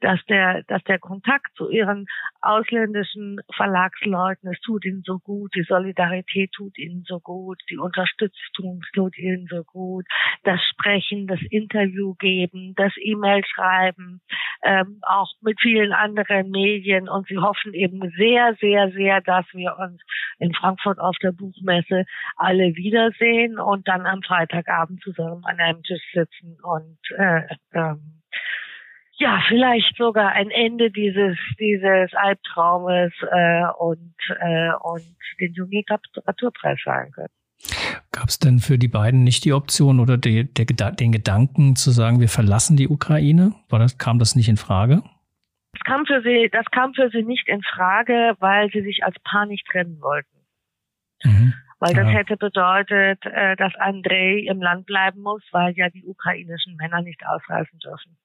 dass 0.02 0.24
der, 0.26 0.64
dass 0.68 0.84
der 0.84 1.00
Kontakt 1.00 1.56
zu 1.56 1.70
ihren 1.70 2.06
ausländischen 2.42 3.40
Verlagsleuten, 3.56 4.52
es 4.52 4.60
tut 4.62 4.86
ihnen 4.86 5.04
so 5.06 5.20
gut, 5.20 5.54
die 5.56 5.64
Solidarität 5.64 6.52
tut 6.52 6.78
ihnen 6.78 7.04
so 7.08 7.20
gut, 7.20 7.62
die 7.70 7.78
Unterstützung 7.78 8.82
tut 8.94 9.18
ihnen 9.18 9.48
so 9.50 9.64
gut, 9.64 10.06
das 10.44 10.62
Sprechen, 10.64 11.28
das 11.28 11.40
Interview 11.50 12.14
geben, 12.16 12.74
das 12.76 12.94
E-Mail 12.98 13.44
schreiben, 13.46 14.22
ähm, 14.64 15.00
auch 15.02 15.32
mit 15.42 15.60
vielen 15.60 15.94
anderen 15.94 16.52
Medien. 16.52 17.10
Und 17.10 17.28
sie 17.28 17.38
hoffen 17.38 17.74
eben 17.74 18.12
sehr, 18.18 18.56
sehr, 18.60 18.92
sehr, 18.92 19.22
dass 19.22 19.46
wir 19.54 19.78
uns 19.78 20.02
in 20.40 20.54
Frankfurt 20.54 21.00
auf 21.00 21.16
der 21.22 21.32
Buchmesse 21.32 22.06
alle 22.36 22.76
wiedersehen 22.76 23.60
und 23.60 23.88
dann 23.88 24.06
am 24.06 24.22
Freitagabend 24.22 25.02
zusammen 25.02 25.44
an 25.46 25.60
einem 25.60 25.84
Tisch 25.84 26.04
sitzen 26.14 26.58
und 26.62 26.98
äh, 27.18 27.42
ähm, 27.74 28.22
ja, 29.18 29.42
vielleicht 29.48 29.96
sogar 29.98 30.32
ein 30.32 30.50
Ende 30.52 30.92
dieses 30.92 31.38
dieses 31.60 32.14
Albtraumes 32.14 33.14
äh, 33.32 33.64
und 33.78 34.16
äh, 34.40 34.72
und 34.82 35.06
den 35.40 35.54
Jugendliteraturpreis 35.54 36.80
sagen 36.84 37.12
können. 37.12 37.30
Gab 38.12 38.30
es 38.30 38.40
denn 38.40 38.60
für 38.60 38.78
die 38.78 38.88
beiden 38.88 39.24
nicht 39.24 39.46
die 39.46 39.54
Option 39.54 40.00
oder 40.00 40.18
die, 40.18 40.52
der, 40.54 40.92
den 40.92 41.12
Gedanken 41.12 41.76
zu 41.76 41.92
sagen, 41.92 42.20
wir 42.20 42.30
verlassen 42.30 42.78
die 42.78 42.88
Ukraine? 42.88 43.54
War 43.70 43.80
das, 43.80 43.98
kam 43.98 44.20
das 44.20 44.36
nicht 44.36 44.50
in 44.50 44.58
Frage? 44.58 45.04
Das 45.74 45.82
kam 45.84 46.06
für 46.06 46.22
sie, 46.22 46.50
das 46.52 46.66
kam 46.72 46.94
für 46.94 47.10
sie 47.10 47.24
nicht 47.24 47.48
in 47.48 47.62
Frage, 47.64 48.36
weil 48.40 48.70
sie 48.72 48.82
sich 48.82 49.04
als 49.04 49.16
Paar 49.24 49.46
nicht 49.46 49.66
trennen 49.68 50.00
wollten. 50.02 50.38
Mhm. 51.24 51.54
Weil 51.80 51.94
das 51.94 52.08
ja. 52.08 52.12
hätte 52.12 52.38
bedeutet, 52.38 53.26
äh, 53.26 53.56
dass 53.58 53.76
Andrei 53.76 54.46
im 54.48 54.62
Land 54.62 54.86
bleiben 54.86 55.22
muss, 55.22 55.44
weil 55.52 55.74
ja 55.76 55.90
die 55.90 56.06
ukrainischen 56.06 56.78
Männer 56.78 57.02
nicht 57.02 57.26
ausreisen 57.26 57.80
dürfen. 57.80 58.18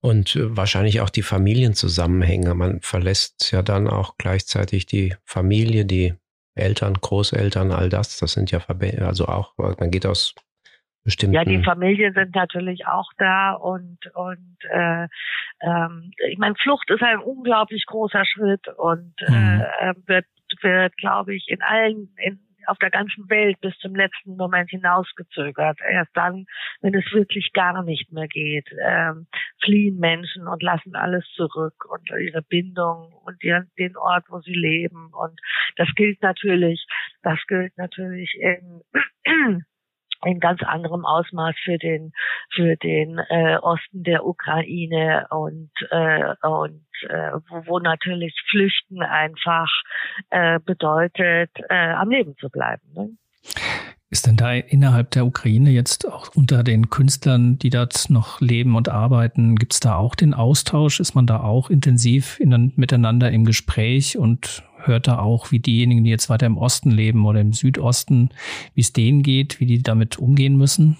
Und 0.00 0.36
äh, 0.36 0.56
wahrscheinlich 0.56 1.00
auch 1.00 1.10
die 1.10 1.22
Familienzusammenhänge. 1.22 2.54
Man 2.54 2.80
verlässt 2.80 3.52
ja 3.52 3.62
dann 3.62 3.88
auch 3.88 4.16
gleichzeitig 4.18 4.86
die 4.86 5.14
Familie, 5.24 5.84
die 5.84 6.14
Eltern, 6.54 6.94
Großeltern, 6.94 7.70
all 7.72 7.88
das. 7.88 8.18
Das 8.18 8.32
sind 8.32 8.50
ja 8.50 8.60
Verbände, 8.60 9.06
also 9.06 9.26
auch, 9.26 9.54
man 9.58 9.90
geht 9.90 10.06
aus 10.06 10.34
bestimmten. 11.04 11.34
Ja, 11.34 11.44
die 11.44 11.62
Familien 11.62 12.12
sind 12.12 12.34
natürlich 12.34 12.86
auch 12.86 13.10
da 13.16 13.52
und 13.52 13.98
und 14.14 14.56
äh, 14.70 15.06
ähm, 15.62 16.10
ich 16.28 16.38
meine, 16.38 16.54
Flucht 16.56 16.90
ist 16.90 17.02
ein 17.02 17.20
unglaublich 17.20 17.86
großer 17.86 18.24
Schritt 18.26 18.66
und 18.76 19.14
mhm. 19.26 19.62
äh, 19.80 19.94
wird 20.06 20.26
wird, 20.60 20.96
glaube 20.96 21.34
ich, 21.34 21.46
in 21.48 21.62
allen 21.62 22.14
in 22.18 22.38
auf 22.66 22.78
der 22.78 22.90
ganzen 22.90 23.28
Welt 23.30 23.60
bis 23.60 23.76
zum 23.78 23.94
letzten 23.94 24.36
Moment 24.36 24.70
hinausgezögert. 24.70 25.78
Erst 25.88 26.10
dann, 26.14 26.46
wenn 26.80 26.94
es 26.94 27.04
wirklich 27.12 27.52
gar 27.52 27.82
nicht 27.82 28.12
mehr 28.12 28.28
geht, 28.28 28.68
ähm, 28.82 29.26
fliehen 29.62 29.98
Menschen 29.98 30.46
und 30.46 30.62
lassen 30.62 30.94
alles 30.94 31.24
zurück 31.34 31.84
und 31.88 32.08
ihre 32.10 32.42
Bindung 32.42 33.12
und 33.24 33.42
ihren, 33.42 33.70
den 33.78 33.96
Ort, 33.96 34.24
wo 34.28 34.40
sie 34.40 34.54
leben. 34.54 35.10
Und 35.12 35.40
das 35.76 35.88
gilt 35.94 36.22
natürlich, 36.22 36.86
das 37.22 37.38
gilt 37.46 37.76
natürlich 37.76 38.34
in 38.40 38.82
in 40.24 40.40
ganz 40.40 40.62
anderem 40.62 41.04
Ausmaß 41.04 41.54
für 41.62 41.78
den 41.78 42.12
für 42.54 42.76
den 42.76 43.18
äh, 43.18 43.56
Osten 43.56 44.02
der 44.02 44.24
Ukraine 44.24 45.26
und 45.30 45.70
äh, 45.90 46.34
und 46.42 46.86
äh, 47.08 47.32
wo, 47.48 47.66
wo 47.66 47.78
natürlich 47.78 48.34
Flüchten 48.50 49.02
einfach 49.02 49.70
äh, 50.30 50.58
bedeutet 50.60 51.50
äh, 51.68 51.92
am 51.92 52.10
Leben 52.10 52.36
zu 52.38 52.48
bleiben. 52.48 52.82
Ne? 52.94 53.10
Ist 54.08 54.28
denn 54.28 54.36
da 54.36 54.52
innerhalb 54.52 55.10
der 55.10 55.26
Ukraine 55.26 55.70
jetzt 55.70 56.06
auch 56.06 56.28
unter 56.36 56.62
den 56.62 56.90
Künstlern, 56.90 57.58
die 57.58 57.70
dort 57.70 58.08
noch 58.08 58.40
leben 58.40 58.76
und 58.76 58.88
arbeiten, 58.88 59.56
gibt 59.56 59.72
es 59.72 59.80
da 59.80 59.96
auch 59.96 60.14
den 60.14 60.32
Austausch? 60.32 61.00
Ist 61.00 61.16
man 61.16 61.26
da 61.26 61.40
auch 61.40 61.70
intensiv 61.70 62.38
in, 62.38 62.72
miteinander 62.76 63.32
im 63.32 63.44
Gespräch 63.44 64.16
und 64.16 64.62
hört 64.78 65.08
da 65.08 65.18
auch, 65.18 65.50
wie 65.50 65.58
diejenigen, 65.58 66.04
die 66.04 66.10
jetzt 66.10 66.28
weiter 66.28 66.46
im 66.46 66.56
Osten 66.56 66.92
leben 66.92 67.26
oder 67.26 67.40
im 67.40 67.52
Südosten, 67.52 68.30
wie 68.74 68.82
es 68.82 68.92
denen 68.92 69.24
geht, 69.24 69.58
wie 69.58 69.66
die 69.66 69.82
damit 69.82 70.18
umgehen 70.18 70.56
müssen? 70.56 70.96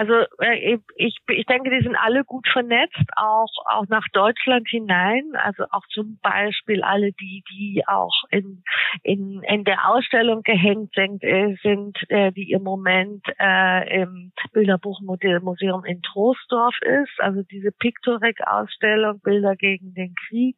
Also 0.00 0.14
äh, 0.38 0.78
ich, 0.96 1.18
ich 1.28 1.44
denke, 1.44 1.68
die 1.68 1.82
sind 1.82 1.94
alle 1.94 2.24
gut 2.24 2.48
vernetzt, 2.48 3.04
auch 3.16 3.52
auch 3.66 3.86
nach 3.88 4.06
Deutschland 4.14 4.66
hinein. 4.66 5.24
Also 5.34 5.64
auch 5.70 5.86
zum 5.92 6.18
Beispiel 6.22 6.82
alle 6.82 7.12
die, 7.12 7.44
die 7.50 7.82
auch 7.86 8.24
in 8.30 8.62
in, 9.02 9.42
in 9.42 9.64
der 9.64 9.90
Ausstellung 9.90 10.40
gehängt 10.42 10.94
sind, 10.94 11.22
äh, 11.22 11.54
sind 11.62 11.98
äh, 12.08 12.32
die 12.32 12.52
im 12.52 12.62
Moment 12.62 13.26
äh, 13.38 14.00
im 14.00 14.32
Bilderbuchmuseum 14.54 15.84
in 15.84 16.00
Troisdorf 16.00 16.76
ist. 16.80 17.20
Also 17.20 17.42
diese 17.42 17.70
Pictoric-Ausstellung 17.70 19.20
Bilder 19.20 19.54
gegen 19.54 19.92
den 19.92 20.14
Krieg 20.14 20.56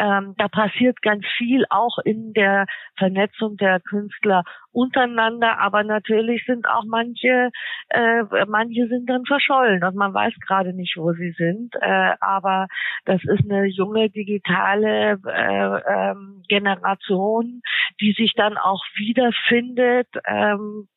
ähm, 0.00 0.34
da 0.38 0.48
passiert 0.48 1.02
ganz 1.02 1.26
viel 1.36 1.66
auch 1.68 1.98
in 1.98 2.32
der 2.32 2.64
Vernetzung 2.96 3.58
der 3.58 3.80
Künstler 3.80 4.44
untereinander, 4.72 5.58
aber 5.58 5.84
natürlich 5.84 6.42
sind 6.46 6.66
auch 6.66 6.84
manche, 6.86 7.50
äh, 7.90 8.22
manche 8.46 8.88
sind 8.88 9.10
dann 9.10 9.26
verschollen 9.26 9.84
und 9.84 9.96
man 9.96 10.14
weiß 10.14 10.32
gerade 10.46 10.72
nicht, 10.72 10.96
wo 10.96 11.12
sie 11.12 11.32
sind. 11.32 11.74
Äh, 11.82 12.14
aber 12.20 12.66
das 13.04 13.22
ist 13.24 13.44
eine 13.44 13.66
junge 13.66 14.08
digitale 14.08 15.18
äh, 15.26 16.10
ähm, 16.10 16.42
Generation, 16.48 17.60
die 18.00 18.12
sich 18.12 18.32
dann 18.34 18.56
auch 18.56 18.82
wiederfindet. 18.94 20.08
Ähm, 20.26 20.88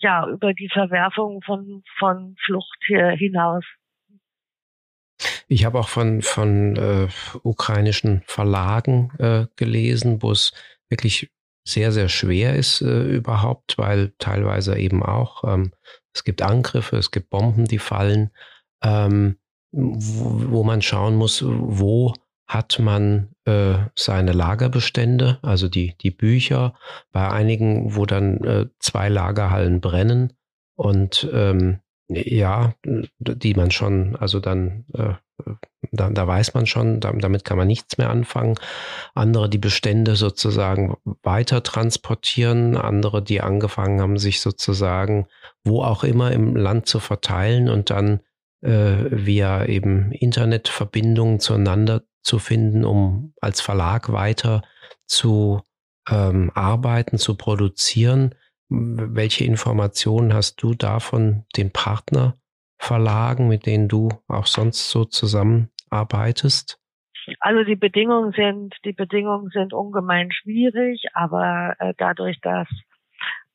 ja, 0.00 0.28
über 0.28 0.52
die 0.52 0.68
Verwerfung 0.68 1.40
von, 1.42 1.82
von 1.98 2.36
Flucht 2.44 2.78
hier 2.86 3.08
hinaus. 3.08 3.64
Ich 5.52 5.66
habe 5.66 5.78
auch 5.78 5.88
von, 5.88 6.22
von 6.22 6.76
äh, 6.76 7.08
ukrainischen 7.42 8.22
Verlagen 8.26 9.12
äh, 9.18 9.46
gelesen, 9.56 10.22
wo 10.22 10.30
es 10.30 10.52
wirklich 10.88 11.30
sehr, 11.68 11.92
sehr 11.92 12.08
schwer 12.08 12.56
ist 12.56 12.80
äh, 12.80 13.02
überhaupt, 13.02 13.76
weil 13.76 14.14
teilweise 14.18 14.78
eben 14.78 15.02
auch 15.02 15.44
ähm, 15.44 15.72
es 16.14 16.24
gibt 16.24 16.40
Angriffe, 16.40 16.96
es 16.96 17.10
gibt 17.10 17.28
Bomben, 17.28 17.66
die 17.66 17.78
fallen, 17.78 18.30
ähm, 18.82 19.36
wo, 19.72 20.52
wo 20.52 20.64
man 20.64 20.80
schauen 20.80 21.16
muss, 21.16 21.44
wo 21.44 22.14
hat 22.46 22.78
man 22.78 23.34
äh, 23.44 23.74
seine 23.94 24.32
Lagerbestände, 24.32 25.38
also 25.42 25.68
die, 25.68 25.94
die 26.00 26.10
Bücher, 26.10 26.74
bei 27.12 27.30
einigen, 27.30 27.94
wo 27.94 28.06
dann 28.06 28.42
äh, 28.44 28.66
zwei 28.78 29.10
Lagerhallen 29.10 29.82
brennen 29.82 30.32
und 30.76 31.28
ähm, 31.30 31.81
ja, 32.08 32.74
die 32.84 33.54
man 33.54 33.70
schon, 33.70 34.16
also 34.16 34.40
dann, 34.40 34.84
äh, 34.94 35.14
da, 35.90 36.10
da 36.10 36.26
weiß 36.26 36.54
man 36.54 36.66
schon, 36.66 37.00
damit 37.00 37.44
kann 37.44 37.56
man 37.56 37.66
nichts 37.66 37.98
mehr 37.98 38.10
anfangen. 38.10 38.54
Andere, 39.14 39.48
die 39.48 39.58
Bestände 39.58 40.14
sozusagen 40.14 40.96
weiter 41.22 41.62
transportieren, 41.62 42.76
andere, 42.76 43.22
die 43.22 43.40
angefangen 43.40 44.00
haben, 44.00 44.18
sich 44.18 44.40
sozusagen 44.40 45.26
wo 45.64 45.82
auch 45.82 46.04
immer 46.04 46.32
im 46.32 46.56
Land 46.56 46.86
zu 46.86 47.00
verteilen 47.00 47.68
und 47.68 47.90
dann 47.90 48.20
äh, 48.62 48.96
via 49.10 49.64
eben 49.66 50.12
Internetverbindungen 50.12 51.40
zueinander 51.40 52.02
zu 52.22 52.38
finden, 52.38 52.84
um 52.84 53.34
als 53.40 53.60
Verlag 53.60 54.12
weiter 54.12 54.62
zu 55.06 55.62
ähm, 56.08 56.50
arbeiten, 56.54 57.18
zu 57.18 57.36
produzieren. 57.36 58.34
Welche 58.74 59.44
Informationen 59.44 60.32
hast 60.32 60.62
du 60.62 60.74
da 60.74 60.98
von 60.98 61.44
den 61.56 61.72
Partnerverlagen, 61.72 63.46
mit 63.46 63.66
denen 63.66 63.88
du 63.88 64.08
auch 64.28 64.46
sonst 64.46 64.90
so 64.90 65.04
zusammenarbeitest? 65.04 66.78
Also 67.38 67.64
die 67.64 67.76
Bedingungen 67.76 68.32
sind, 68.32 68.74
die 68.84 68.92
Bedingungen 68.92 69.50
sind 69.50 69.74
ungemein 69.74 70.32
schwierig, 70.32 71.04
aber 71.12 71.76
äh, 71.78 71.92
dadurch, 71.98 72.40
dass, 72.40 72.68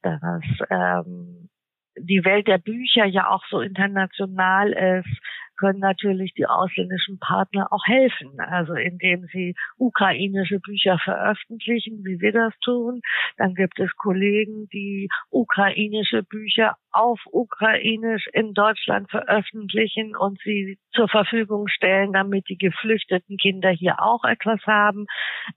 dass 0.03 0.43
ähm, 0.69 1.49
die 1.97 2.23
Welt 2.23 2.47
der 2.47 2.59
Bücher 2.59 3.05
ja 3.05 3.29
auch 3.29 3.43
so 3.49 3.59
international 3.61 4.71
ist, 4.71 5.19
können 5.57 5.79
natürlich 5.79 6.33
die 6.33 6.45
ausländischen 6.45 7.19
Partner 7.19 7.67
auch 7.71 7.85
helfen, 7.85 8.39
also 8.39 8.73
indem 8.73 9.25
sie 9.33 9.55
ukrainische 9.77 10.59
Bücher 10.59 10.97
veröffentlichen, 11.03 12.05
wie 12.05 12.21
wir 12.21 12.31
das 12.31 12.53
tun. 12.63 13.01
Dann 13.37 13.53
gibt 13.55 13.79
es 13.79 13.95
Kollegen, 13.97 14.67
die 14.69 15.09
ukrainische 15.29 16.23
Bücher 16.23 16.75
auf 16.91 17.19
Ukrainisch 17.31 18.27
in 18.33 18.53
Deutschland 18.53 19.09
veröffentlichen 19.09 20.15
und 20.15 20.39
sie 20.43 20.77
zur 20.93 21.07
Verfügung 21.07 21.67
stellen, 21.67 22.13
damit 22.13 22.49
die 22.49 22.57
geflüchteten 22.57 23.37
Kinder 23.37 23.69
hier 23.69 24.01
auch 24.01 24.23
etwas 24.23 24.61
haben. 24.65 25.05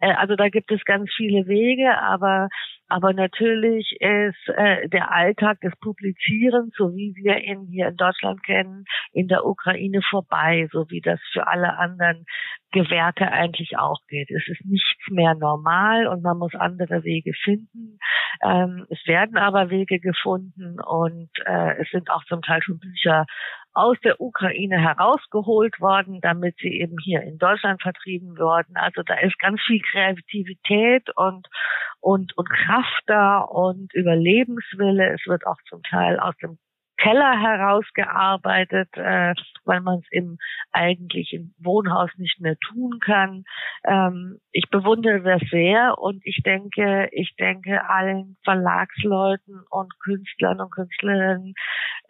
Äh, 0.01 0.13
also 0.15 0.37
da 0.37 0.49
gibt 0.49 0.71
es 0.71 0.85
ganz 0.85 1.11
viele 1.17 1.47
Wege, 1.47 1.99
aber 1.99 2.49
aber 2.91 3.13
natürlich 3.13 3.97
ist 4.01 4.49
äh, 4.49 4.89
der 4.89 5.13
Alltag 5.13 5.61
des 5.61 5.73
Publizierens, 5.77 6.75
so 6.77 6.93
wie 6.97 7.15
wir 7.15 7.39
ihn 7.39 7.69
hier 7.71 7.87
in 7.87 7.97
Deutschland 7.97 8.43
kennen, 8.43 8.85
in 9.13 9.29
der 9.29 9.47
Ukraine 9.47 10.01
vorbei, 10.03 10.69
so 10.73 10.91
wie 10.91 11.01
das 11.01 11.21
für 11.33 11.47
alle 11.47 11.79
anderen 11.79 12.25
Gewerke 12.73 13.31
eigentlich 13.31 13.79
auch 13.79 14.01
geht. 14.09 14.31
Es 14.31 14.47
ist 14.49 14.65
nichts 14.65 15.09
mehr 15.09 15.35
normal 15.35 16.09
und 16.09 16.23
man 16.23 16.39
muss 16.39 16.55
andere 16.55 17.05
Wege 17.05 17.33
finden. 17.33 17.99
Ähm, 18.43 18.87
es 18.91 19.07
werden 19.07 19.37
aber 19.37 19.71
Wege 19.71 20.01
gefunden 20.01 20.81
und 20.81 21.20
äh, 21.45 21.83
es 21.83 21.91
sind 21.91 22.11
auch 22.11 22.25
zum 22.25 22.43
Teil 22.43 22.63
schon 22.63 22.79
Bücher 22.79 23.27
aus 23.73 23.97
der 24.03 24.21
Ukraine 24.21 24.79
herausgeholt 24.79 25.81
worden, 25.81 26.21
damit 26.21 26.57
sie 26.59 26.81
eben 26.81 26.97
hier 27.03 27.23
in 27.23 27.39
Deutschland 27.39 27.83
vertrieben 27.83 28.37
wurden. 28.39 28.77
Also 28.77 29.03
da 29.03 29.15
ist 29.15 29.39
ganz 29.39 29.61
viel 29.63 29.81
Kreativität 29.81 31.09
und, 31.17 31.47
und, 32.01 32.37
und 32.37 32.49
Kraft 32.49 33.03
da 33.07 33.39
und 33.41 33.93
Überlebenswille. 33.95 35.13
Es 35.13 35.27
wird 35.27 35.47
auch 35.47 35.59
zum 35.69 35.83
Teil 35.85 36.19
aus 36.19 36.37
dem 36.43 36.59
Keller 37.01 37.41
herausgearbeitet, 37.41 38.89
äh, 38.95 39.35
weil 39.65 39.81
man 39.81 40.01
es 40.01 40.07
im 40.11 40.39
eigentlichen 40.71 41.55
Wohnhaus 41.59 42.11
nicht 42.19 42.41
mehr 42.41 42.57
tun 42.59 42.99
kann. 43.01 43.45
Ähm, 43.85 44.39
ich 44.53 44.69
bewundere 44.71 45.23
das 45.23 45.43
sehr 45.51 45.99
und 45.99 46.21
ich 46.25 46.43
denke, 46.45 47.09
ich 47.13 47.35
denke 47.37 47.89
allen 47.89 48.37
Verlagsleuten 48.45 49.63
und 49.71 49.99
Künstlern 50.01 50.61
und 50.61 50.71
Künstlerinnen 50.73 51.55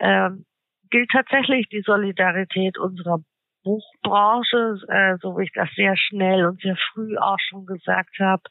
ähm, 0.01 0.45
gilt 0.91 1.11
tatsächlich 1.11 1.69
die 1.69 1.83
Solidarität 1.83 2.77
unserer 2.77 3.21
Buchbranche, 3.63 4.81
äh, 4.89 5.17
so 5.21 5.39
wie 5.39 5.45
ich 5.45 5.53
das 5.53 5.69
sehr 5.77 5.97
schnell 5.97 6.47
und 6.47 6.61
sehr 6.63 6.77
früh 6.93 7.17
auch 7.17 7.39
schon 7.39 7.67
gesagt 7.67 8.19
habe. 8.19 8.43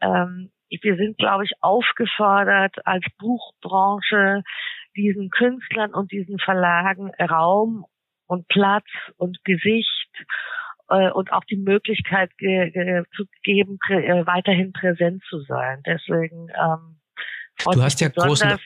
Ähm, 0.00 0.50
wir 0.82 0.96
sind, 0.96 1.18
glaube 1.18 1.44
ich, 1.44 1.52
aufgefordert, 1.60 2.74
als 2.86 3.04
Buchbranche 3.18 4.42
diesen 4.96 5.30
Künstlern 5.30 5.92
und 5.94 6.12
diesen 6.12 6.38
Verlagen 6.38 7.10
Raum 7.20 7.84
und 8.26 8.48
Platz 8.48 8.86
und 9.16 9.44
Gesicht 9.44 10.10
äh, 10.88 11.10
und 11.10 11.32
auch 11.32 11.44
die 11.44 11.56
Möglichkeit 11.56 12.30
ge 12.38 12.70
ge 12.70 13.04
zu 13.14 13.24
geben, 13.42 13.78
prä 13.78 14.04
äh, 14.04 14.26
weiterhin 14.26 14.72
präsent 14.72 15.22
zu 15.28 15.40
sein. 15.42 15.82
Deswegen 15.86 16.48
ähm, 16.48 16.98
Du 17.64 17.82
hast 17.82 18.00
ja 18.00 18.08
großen. 18.08 18.58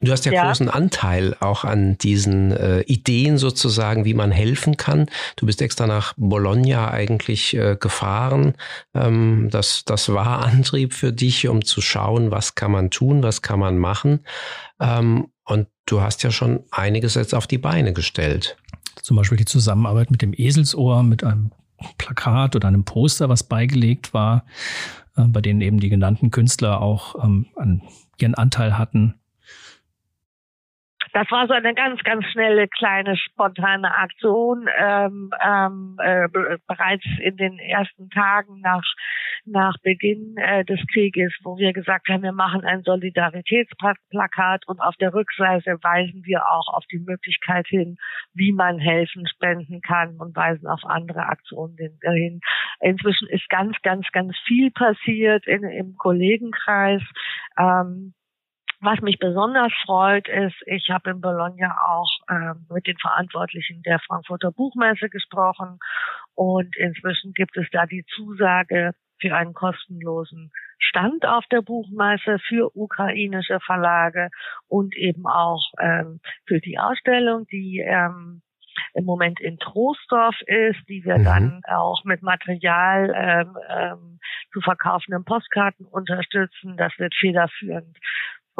Du 0.00 0.12
hast 0.12 0.24
ja, 0.24 0.32
ja, 0.32 0.46
großen 0.46 0.68
Anteil 0.68 1.36
auch 1.40 1.64
an 1.64 1.98
diesen 1.98 2.52
äh, 2.52 2.80
Ideen 2.82 3.38
sozusagen, 3.38 4.04
wie 4.04 4.14
man 4.14 4.30
helfen 4.30 4.76
kann. 4.76 5.06
Du 5.36 5.46
bist 5.46 5.62
extra 5.62 5.86
nach 5.86 6.14
Bologna 6.16 6.90
eigentlich 6.90 7.54
äh, 7.54 7.76
gefahren. 7.78 8.54
Ähm, 8.94 9.48
das, 9.50 9.84
das 9.84 10.08
war 10.08 10.44
Antrieb 10.46 10.94
für 10.94 11.12
dich, 11.12 11.48
um 11.48 11.64
zu 11.64 11.80
schauen, 11.80 12.30
was 12.30 12.54
kann 12.54 12.72
man 12.72 12.90
tun, 12.90 13.22
was 13.22 13.42
kann 13.42 13.58
man 13.58 13.78
machen. 13.78 14.20
Ähm, 14.80 15.28
und 15.44 15.68
du 15.86 16.00
hast 16.00 16.22
ja 16.22 16.30
schon 16.30 16.60
einiges 16.70 17.14
jetzt 17.14 17.34
auf 17.34 17.46
die 17.46 17.58
Beine 17.58 17.92
gestellt. 17.92 18.56
Zum 19.00 19.16
Beispiel 19.16 19.38
die 19.38 19.44
Zusammenarbeit 19.44 20.10
mit 20.10 20.22
dem 20.22 20.34
Eselsohr, 20.36 21.02
mit 21.02 21.24
einem 21.24 21.50
Plakat 21.98 22.56
oder 22.56 22.68
einem 22.68 22.84
Poster, 22.84 23.28
was 23.28 23.42
beigelegt 23.42 24.14
war. 24.14 24.44
äh, 25.16 25.24
bei 25.24 25.40
denen 25.40 25.60
eben 25.60 25.80
die 25.80 25.88
genannten 25.88 26.30
Künstler 26.30 26.80
auch 26.80 27.22
ähm, 27.22 27.46
an 27.56 27.82
ihren 28.18 28.34
Anteil 28.34 28.78
hatten. 28.78 29.14
Das 31.12 31.30
war 31.30 31.46
so 31.46 31.52
eine 31.52 31.74
ganz, 31.74 32.02
ganz 32.04 32.24
schnelle, 32.32 32.68
kleine, 32.68 33.16
spontane 33.18 33.94
Aktion. 33.94 34.66
Ähm, 34.78 35.30
ähm, 35.44 35.98
äh, 36.02 36.28
bereits 36.66 37.04
in 37.20 37.36
den 37.36 37.58
ersten 37.58 38.08
Tagen 38.08 38.60
nach, 38.60 38.84
nach 39.44 39.74
Beginn 39.82 40.36
äh, 40.38 40.64
des 40.64 40.80
Krieges, 40.90 41.34
wo 41.42 41.58
wir 41.58 41.74
gesagt 41.74 42.08
haben, 42.08 42.22
wir 42.22 42.32
machen 42.32 42.64
ein 42.64 42.82
Solidaritätsplakat 42.82 44.66
und 44.66 44.80
auf 44.80 44.96
der 44.96 45.12
Rückseite 45.12 45.76
weisen 45.82 46.24
wir 46.24 46.46
auch 46.50 46.68
auf 46.72 46.84
die 46.90 46.98
Möglichkeit 46.98 47.66
hin, 47.66 47.98
wie 48.32 48.52
man 48.52 48.78
helfen, 48.78 49.26
spenden 49.26 49.82
kann 49.82 50.16
und 50.18 50.34
weisen 50.34 50.66
auf 50.66 50.80
andere 50.84 51.26
Aktionen 51.26 51.76
hin. 51.76 52.40
Inzwischen 52.80 53.28
ist 53.28 53.48
ganz, 53.50 53.76
ganz, 53.82 54.06
ganz 54.12 54.34
viel 54.46 54.70
passiert 54.70 55.46
in, 55.46 55.62
im 55.64 55.94
Kollegenkreis. 55.96 57.02
Ähm, 57.58 58.14
was 58.82 59.00
mich 59.00 59.18
besonders 59.18 59.72
freut, 59.86 60.28
ist, 60.28 60.56
ich 60.66 60.90
habe 60.90 61.10
in 61.10 61.20
Bologna 61.20 61.76
auch 61.88 62.10
äh, 62.28 62.54
mit 62.72 62.86
den 62.86 62.98
Verantwortlichen 62.98 63.82
der 63.82 64.00
Frankfurter 64.00 64.50
Buchmesse 64.50 65.08
gesprochen 65.08 65.78
und 66.34 66.76
inzwischen 66.76 67.32
gibt 67.32 67.56
es 67.56 67.66
da 67.70 67.86
die 67.86 68.04
Zusage 68.14 68.92
für 69.20 69.36
einen 69.36 69.54
kostenlosen 69.54 70.50
Stand 70.78 71.24
auf 71.24 71.44
der 71.52 71.62
Buchmesse 71.62 72.38
für 72.40 72.76
ukrainische 72.76 73.60
Verlage 73.60 74.30
und 74.66 74.96
eben 74.96 75.26
auch 75.26 75.62
ähm, 75.80 76.18
für 76.46 76.58
die 76.58 76.78
Ausstellung, 76.78 77.46
die 77.52 77.78
ähm, 77.86 78.42
im 78.94 79.04
Moment 79.04 79.40
in 79.40 79.58
Troisdorf 79.58 80.34
ist, 80.46 80.80
die 80.88 81.04
wir 81.04 81.18
mhm. 81.18 81.24
dann 81.24 81.60
auch 81.68 82.02
mit 82.04 82.22
Material 82.22 83.12
ähm, 83.14 83.56
ähm, 83.68 84.18
zu 84.52 84.60
verkaufenden 84.60 85.24
Postkarten 85.24 85.86
unterstützen. 85.86 86.76
Das 86.76 86.92
wird 86.98 87.14
federführend 87.14 87.96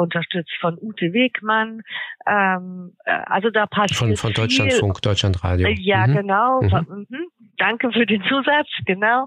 unterstützt 0.03 0.53
von 0.61 0.77
Ute 0.79 1.13
Wegmann. 1.13 1.81
Ähm, 2.27 2.95
äh, 3.05 3.11
also 3.25 3.49
da 3.49 3.65
passiert 3.65 3.97
Von, 3.97 4.15
von 4.15 4.33
Deutschlandfunk, 4.33 5.01
Deutschlandradio. 5.01 5.67
Äh, 5.67 5.75
ja, 5.79 6.07
mhm. 6.07 6.13
genau. 6.15 6.61
Mhm. 6.61 6.69
Von, 6.69 7.07
mh, 7.09 7.19
danke 7.57 7.91
für 7.91 8.05
den 8.05 8.23
Zusatz, 8.23 8.67
genau. 8.85 9.25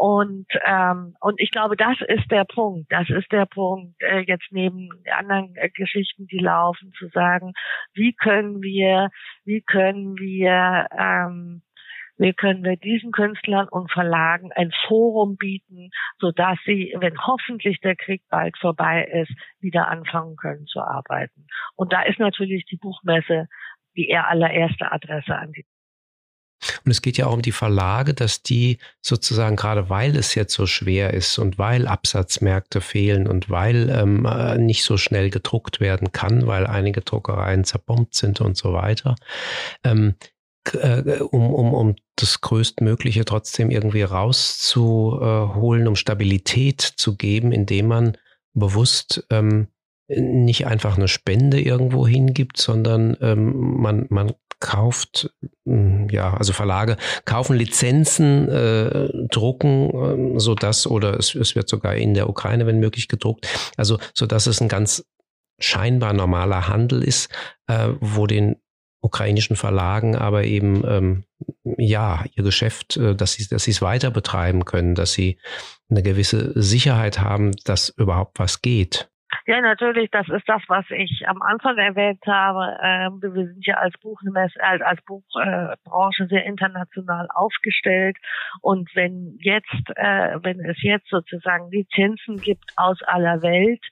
Und 0.00 0.46
ähm, 0.64 1.14
und 1.20 1.38
ich 1.40 1.50
glaube, 1.50 1.76
das 1.76 1.96
ist 2.08 2.30
der 2.30 2.44
Punkt. 2.44 2.90
Das 2.90 3.10
ist 3.10 3.30
der 3.32 3.44
Punkt, 3.44 4.00
äh, 4.02 4.20
jetzt 4.20 4.46
neben 4.50 4.88
anderen 5.14 5.54
äh, 5.56 5.68
Geschichten, 5.68 6.26
die 6.26 6.38
laufen, 6.38 6.92
zu 6.98 7.08
sagen, 7.08 7.52
wie 7.92 8.14
können 8.14 8.62
wir, 8.62 9.10
wie 9.44 9.60
können 9.60 10.16
wir 10.16 10.86
ähm, 10.98 11.60
wie 12.20 12.34
können 12.34 12.62
wir 12.62 12.76
diesen 12.76 13.12
Künstlern 13.12 13.68
und 13.68 13.90
Verlagen 13.90 14.52
ein 14.52 14.72
Forum 14.86 15.36
bieten, 15.36 15.90
sodass 16.18 16.58
sie, 16.66 16.94
wenn 16.98 17.18
hoffentlich 17.26 17.80
der 17.80 17.96
Krieg 17.96 18.22
bald 18.28 18.56
vorbei 18.58 19.04
ist, 19.04 19.32
wieder 19.58 19.88
anfangen 19.88 20.36
können 20.36 20.66
zu 20.66 20.80
arbeiten. 20.80 21.46
Und 21.76 21.92
da 21.92 22.02
ist 22.02 22.18
natürlich 22.18 22.64
die 22.66 22.76
Buchmesse 22.76 23.48
die 23.96 24.08
eher 24.08 24.28
allererste 24.28 24.92
Adresse 24.92 25.34
an 25.34 25.52
die 25.52 25.64
und 26.84 26.90
es 26.90 27.00
geht 27.00 27.16
ja 27.16 27.26
auch 27.26 27.32
um 27.32 27.42
die 27.42 27.52
Verlage, 27.52 28.12
dass 28.12 28.42
die 28.42 28.78
sozusagen 29.00 29.56
gerade 29.56 29.88
weil 29.88 30.14
es 30.16 30.34
jetzt 30.34 30.52
so 30.52 30.66
schwer 30.66 31.14
ist 31.14 31.38
und 31.38 31.58
weil 31.58 31.88
Absatzmärkte 31.88 32.82
fehlen 32.82 33.26
und 33.26 33.48
weil 33.48 33.88
ähm, 33.88 34.26
äh, 34.26 34.58
nicht 34.58 34.84
so 34.84 34.98
schnell 34.98 35.30
gedruckt 35.30 35.80
werden 35.80 36.12
kann, 36.12 36.46
weil 36.46 36.66
einige 36.66 37.00
Druckereien 37.00 37.64
zerbombt 37.64 38.14
sind 38.14 38.42
und 38.42 38.58
so 38.58 38.74
weiter, 38.74 39.16
ähm, 39.84 40.16
äh, 40.72 41.20
um, 41.20 41.52
um, 41.52 41.74
um 41.74 41.96
das 42.16 42.40
Größtmögliche 42.40 43.24
trotzdem 43.24 43.70
irgendwie 43.70 44.02
rauszuholen, 44.02 45.88
um 45.88 45.96
Stabilität 45.96 46.80
zu 46.80 47.16
geben, 47.16 47.52
indem 47.52 47.86
man 47.86 48.16
bewusst 48.54 49.26
ähm, 49.30 49.68
nicht 50.08 50.66
einfach 50.66 50.96
eine 50.96 51.08
Spende 51.08 51.60
irgendwo 51.60 52.06
hingibt, 52.06 52.56
sondern 52.56 53.16
ähm, 53.20 53.80
man, 53.80 54.06
man 54.10 54.32
kauft, 54.58 55.30
hm, 55.64 56.08
ja, 56.10 56.34
also 56.34 56.52
Verlage 56.52 56.96
kaufen 57.24 57.56
Lizenzen, 57.56 58.48
äh, 58.48 59.08
drucken, 59.30 60.34
äh, 60.36 60.38
so 60.38 60.54
dass 60.54 60.86
oder 60.86 61.18
es, 61.18 61.34
es 61.34 61.56
wird 61.56 61.68
sogar 61.68 61.94
in 61.96 62.14
der 62.14 62.28
Ukraine, 62.28 62.66
wenn 62.66 62.78
möglich, 62.78 63.08
gedruckt, 63.08 63.48
also 63.76 63.98
so 64.14 64.26
dass 64.26 64.46
es 64.46 64.60
ein 64.60 64.68
ganz 64.68 65.04
scheinbar 65.58 66.12
normaler 66.12 66.68
Handel 66.68 67.02
ist, 67.02 67.30
äh, 67.66 67.88
wo 68.00 68.26
den 68.26 68.56
ukrainischen 69.00 69.56
Verlagen 69.56 70.16
aber 70.16 70.44
eben 70.44 70.82
ähm, 70.86 71.24
ja 71.78 72.24
ihr 72.34 72.44
Geschäft, 72.44 72.96
äh, 72.96 73.14
dass 73.14 73.32
sie 73.32 73.48
dass 73.48 73.64
sie 73.64 73.70
es 73.70 73.82
weiter 73.82 74.10
betreiben 74.10 74.64
können, 74.64 74.94
dass 74.94 75.12
sie 75.12 75.38
eine 75.90 76.02
gewisse 76.02 76.52
Sicherheit 76.60 77.20
haben, 77.20 77.52
dass 77.64 77.88
überhaupt 77.88 78.38
was 78.38 78.62
geht. 78.62 79.10
Ja, 79.46 79.60
natürlich, 79.60 80.10
das 80.10 80.28
ist 80.28 80.48
das, 80.48 80.62
was 80.68 80.84
ich 80.90 81.22
am 81.26 81.40
Anfang 81.42 81.76
erwähnt 81.78 82.22
habe. 82.26 82.76
Ähm, 82.82 83.20
wir 83.22 83.46
sind 83.46 83.66
ja 83.66 83.76
als 83.76 83.96
Buchmesse, 83.98 84.58
äh, 84.58 84.82
als 84.82 85.00
Buchbranche 85.04 86.26
sehr 86.28 86.44
international 86.44 87.28
aufgestellt. 87.32 88.16
Und 88.60 88.88
wenn 88.94 89.38
jetzt, 89.40 89.90
äh, 89.96 90.36
wenn 90.42 90.60
es 90.60 90.82
jetzt 90.82 91.08
sozusagen 91.08 91.70
Lizenzen 91.70 92.36
gibt 92.36 92.72
aus 92.76 93.02
aller 93.02 93.42
Welt, 93.42 93.84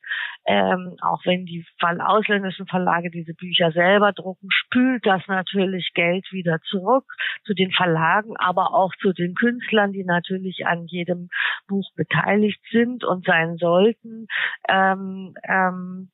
ähm, 0.48 0.96
auch 1.02 1.20
wenn 1.26 1.44
die 1.44 1.62
ausländischen 1.80 2.66
Verlage 2.66 3.10
diese 3.10 3.34
Bücher 3.34 3.70
selber 3.70 4.12
drucken, 4.14 4.48
spült 4.50 5.04
das 5.04 5.20
natürlich 5.28 5.92
Geld 5.92 6.26
wieder 6.32 6.58
zurück 6.62 7.04
zu 7.44 7.52
den 7.52 7.70
Verlagen, 7.70 8.34
aber 8.38 8.72
auch 8.74 8.94
zu 9.02 9.12
den 9.12 9.34
Künstlern, 9.34 9.92
die 9.92 10.04
natürlich 10.04 10.66
an 10.66 10.86
jedem 10.86 11.28
Buch 11.68 11.92
beteiligt 11.96 12.62
sind 12.70 13.04
und 13.04 13.26
sein 13.26 13.58
sollten. 13.58 14.26
Ähm, 14.66 15.34
ähm, 15.46 16.08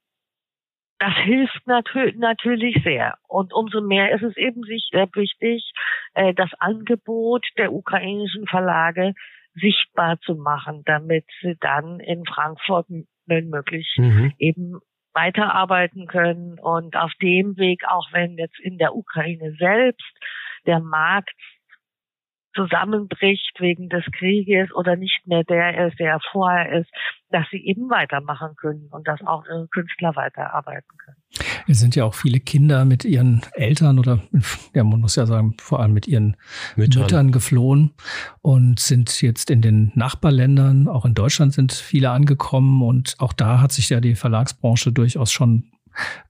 das 0.98 1.14
hilft 1.22 1.66
natür 1.68 2.10
natürlich 2.16 2.82
sehr. 2.82 3.14
Und 3.28 3.52
umso 3.52 3.82
mehr 3.82 4.12
ist 4.16 4.22
es 4.22 4.36
eben 4.36 4.64
sich, 4.64 4.88
äh, 4.92 5.06
wichtig, 5.14 5.72
äh, 6.14 6.34
das 6.34 6.50
Angebot 6.58 7.46
der 7.56 7.72
ukrainischen 7.72 8.46
Verlage 8.48 9.14
sichtbar 9.54 10.18
zu 10.22 10.34
machen, 10.34 10.82
damit 10.86 11.24
sie 11.40 11.56
dann 11.60 12.00
in 12.00 12.24
Frankfurt 12.24 12.86
wenn 13.26 13.48
möglich 13.48 13.94
mhm. 13.96 14.32
eben 14.38 14.78
weiterarbeiten 15.12 16.06
können 16.06 16.58
und 16.58 16.96
auf 16.96 17.12
dem 17.22 17.56
Weg, 17.56 17.82
auch 17.86 18.08
wenn 18.12 18.36
jetzt 18.36 18.58
in 18.60 18.78
der 18.78 18.94
Ukraine 18.94 19.54
selbst 19.58 20.12
der 20.66 20.80
Markt 20.80 21.34
zusammenbricht 22.54 23.58
wegen 23.58 23.88
des 23.88 24.04
Krieges 24.16 24.72
oder 24.74 24.96
nicht 24.96 25.26
mehr 25.26 25.44
der 25.44 25.86
ist, 25.86 25.98
der 25.98 26.12
er 26.12 26.20
vorher 26.32 26.80
ist, 26.80 26.90
dass 27.30 27.46
sie 27.50 27.64
eben 27.64 27.90
weitermachen 27.90 28.54
können 28.56 28.88
und 28.90 29.08
dass 29.08 29.20
auch 29.22 29.44
ihre 29.46 29.68
Künstler 29.68 30.14
weiterarbeiten 30.14 30.96
können. 30.98 31.16
Es 31.66 31.80
sind 31.80 31.96
ja 31.96 32.04
auch 32.04 32.14
viele 32.14 32.40
Kinder 32.40 32.84
mit 32.84 33.04
ihren 33.04 33.42
Eltern 33.52 33.98
oder, 33.98 34.20
ja, 34.74 34.84
man 34.84 35.00
muss 35.00 35.16
ja 35.16 35.26
sagen, 35.26 35.54
vor 35.60 35.80
allem 35.80 35.92
mit 35.92 36.06
ihren 36.06 36.36
Müttern. 36.76 37.02
Müttern 37.02 37.32
geflohen 37.32 37.92
und 38.42 38.80
sind 38.80 39.20
jetzt 39.22 39.50
in 39.50 39.62
den 39.62 39.92
Nachbarländern, 39.94 40.88
auch 40.88 41.04
in 41.04 41.14
Deutschland 41.14 41.54
sind 41.54 41.72
viele 41.72 42.10
angekommen 42.10 42.82
und 42.82 43.14
auch 43.18 43.32
da 43.32 43.60
hat 43.60 43.72
sich 43.72 43.88
ja 43.88 44.00
die 44.00 44.14
Verlagsbranche 44.14 44.92
durchaus 44.92 45.32
schon 45.32 45.70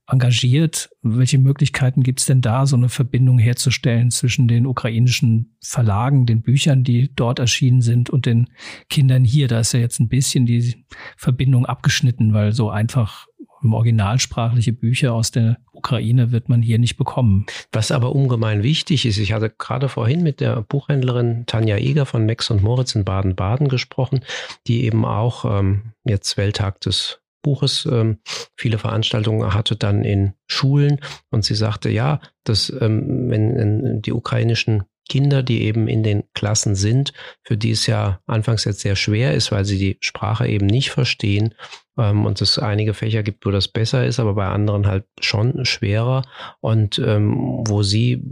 engagiert. 0.07 0.91
Welche 1.03 1.39
Möglichkeiten 1.39 2.03
gibt 2.03 2.21
es 2.21 2.27
denn 2.27 2.43
da, 2.43 2.67
so 2.67 2.77
eine 2.77 2.89
Verbindung 2.89 3.39
herzustellen 3.39 4.11
zwischen 4.11 4.49
den 4.49 4.67
ukrainischen 4.67 5.57
Verlagen, 5.63 6.27
den 6.27 6.43
Büchern, 6.43 6.85
die 6.85 7.11
dort 7.15 7.39
erschienen 7.39 7.81
sind 7.81 8.11
und 8.11 8.27
den 8.27 8.51
Kindern 8.91 9.25
hier? 9.25 9.49
Da 9.49 9.61
ist 9.61 9.73
ja 9.73 9.81
jetzt 9.81 10.01
ein 10.01 10.09
bisschen 10.09 10.45
die 10.47 10.85
Verbindung 11.17 11.65
abgeschnitten, 11.65 12.35
weil 12.35 12.53
so 12.53 12.71
einfach 12.71 13.27
originalsprachliche 13.73 14.73
Bücher 14.73 15.15
aus 15.15 15.31
der 15.31 15.59
Ukraine 15.73 16.33
wird 16.33 16.49
man 16.49 16.63
hier 16.63 16.79
nicht 16.79 16.97
bekommen. 16.97 17.47
Was 17.73 17.91
aber 17.91 18.15
ungemein 18.15 18.63
wichtig 18.63 19.07
ist, 19.07 19.19
ich 19.19 19.33
hatte 19.33 19.51
gerade 19.51 19.89
vorhin 19.89 20.23
mit 20.23 20.41
der 20.41 20.63
Buchhändlerin 20.63 21.45
Tanja 21.47 21.77
Eger 21.77 22.07
von 22.07 22.27
Max 22.27 22.51
und 22.51 22.63
Moritz 22.63 22.95
in 22.95 23.05
Baden-Baden 23.05 23.69
gesprochen, 23.69 24.21
die 24.67 24.85
eben 24.85 25.05
auch 25.05 25.45
ähm, 25.45 25.93
jetzt 26.05 26.37
Welttag 26.37 26.81
des 26.81 27.21
Buches 27.43 27.87
ähm, 27.91 28.19
viele 28.57 28.79
Veranstaltungen 28.79 29.55
hatte 29.55 29.77
dann 29.77 30.03
in 30.03 30.33
Schulen 30.49 31.01
und 31.31 31.45
sie 31.45 31.55
sagte, 31.55 31.91
ja, 31.91 32.21
dass 32.43 32.73
ähm, 32.81 33.31
wenn 33.31 34.03
die 34.03 34.13
ukrainischen 34.13 34.83
Kinder, 35.09 35.43
die 35.43 35.63
eben 35.63 35.89
in 35.89 36.03
den 36.03 36.25
Klassen 36.35 36.75
sind, 36.75 37.13
für 37.43 37.57
die 37.57 37.71
es 37.71 37.87
ja 37.87 38.21
anfangs 38.27 38.65
jetzt 38.65 38.81
sehr 38.81 38.97
schwer 38.97 39.35
ist, 39.35 39.53
weil 39.53 39.65
sie 39.65 39.79
die 39.79 39.99
Sprache 40.01 40.47
eben 40.47 40.67
nicht 40.67 40.91
verstehen 40.91 41.55
ähm, 41.99 42.27
und 42.27 42.41
es 42.41 42.59
einige 42.59 42.95
Fächer 42.95 43.23
gibt, 43.23 43.45
wo 43.47 43.51
das 43.51 43.69
besser 43.69 44.07
ist, 44.07 44.19
aber 44.19 44.35
bei 44.35 44.47
anderen 44.47 44.87
halt 44.87 45.05
schon 45.21 45.65
schwerer. 45.65 46.23
Und 46.61 46.99
ähm, 46.99 47.65
wo 47.67 47.83
sie 47.83 48.23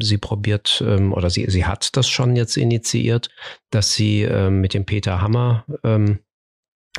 sie 0.00 0.18
probiert 0.18 0.82
ähm, 0.86 1.12
oder 1.12 1.30
sie 1.30 1.48
sie 1.48 1.64
hat 1.64 1.96
das 1.96 2.08
schon 2.08 2.36
jetzt 2.36 2.56
initiiert, 2.56 3.28
dass 3.70 3.94
sie 3.94 4.22
ähm, 4.22 4.60
mit 4.60 4.74
dem 4.74 4.84
Peter 4.84 5.20
Hammer 5.20 5.64
ähm, 5.84 6.18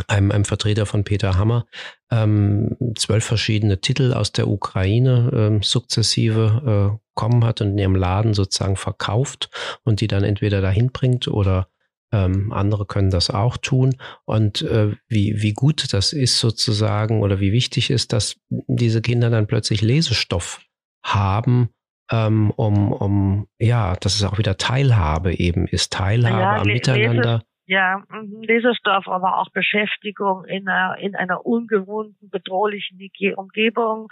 einem, 0.07 0.31
einem 0.31 0.45
Vertreter 0.45 0.85
von 0.85 1.03
Peter 1.03 1.37
Hammer, 1.37 1.65
ähm, 2.11 2.77
zwölf 2.95 3.25
verschiedene 3.25 3.81
Titel 3.81 4.13
aus 4.13 4.31
der 4.31 4.47
Ukraine 4.47 5.31
ähm, 5.33 5.63
sukzessive 5.63 6.95
äh, 6.95 6.99
kommen 7.15 7.43
hat 7.43 7.61
und 7.61 7.69
in 7.71 7.77
ihrem 7.77 7.95
Laden 7.95 8.33
sozusagen 8.33 8.75
verkauft 8.75 9.49
und 9.83 10.01
die 10.01 10.07
dann 10.07 10.23
entweder 10.23 10.61
dahin 10.61 10.91
bringt 10.91 11.27
oder 11.27 11.67
Ähm, 12.13 12.53
andere 12.53 12.85
können 12.85 13.09
das 13.09 13.29
auch 13.29 13.57
tun. 13.57 13.97
Und 14.23 14.61
äh, 14.61 14.95
wie, 15.09 15.41
wie 15.41 15.51
gut 15.51 15.91
das 15.91 16.13
ist 16.13 16.39
sozusagen 16.39 17.21
oder 17.21 17.41
wie 17.41 17.51
wichtig 17.51 17.89
ist, 17.89 18.13
dass 18.13 18.37
diese 18.49 19.01
Kinder 19.01 19.29
dann 19.29 19.45
plötzlich 19.45 19.81
Lesestoff 19.81 20.61
haben, 21.03 21.67
ähm, 22.09 22.51
um, 22.51 22.93
um, 22.93 23.47
ja, 23.59 23.97
dass 23.97 24.15
es 24.15 24.23
auch 24.23 24.37
wieder 24.37 24.55
Teilhabe 24.55 25.37
eben 25.37 25.67
ist, 25.67 25.91
Teilhabe 25.91 26.39
Ja, 26.39 26.61
am 26.61 26.67
Miteinander. 26.67 27.43
Ja, 27.67 28.01
mhm, 28.09 28.41
Lesestoff, 28.43 29.07
aber 29.09 29.39
auch 29.39 29.49
Beschäftigung 29.49 30.45
in 30.45 30.69
einer, 30.69 30.97
in 30.99 31.15
einer 31.15 31.45
ungewohnten, 31.45 32.29
bedrohlichen 32.29 32.97
Ge- 32.97 33.33
Umgebung, 33.35 34.07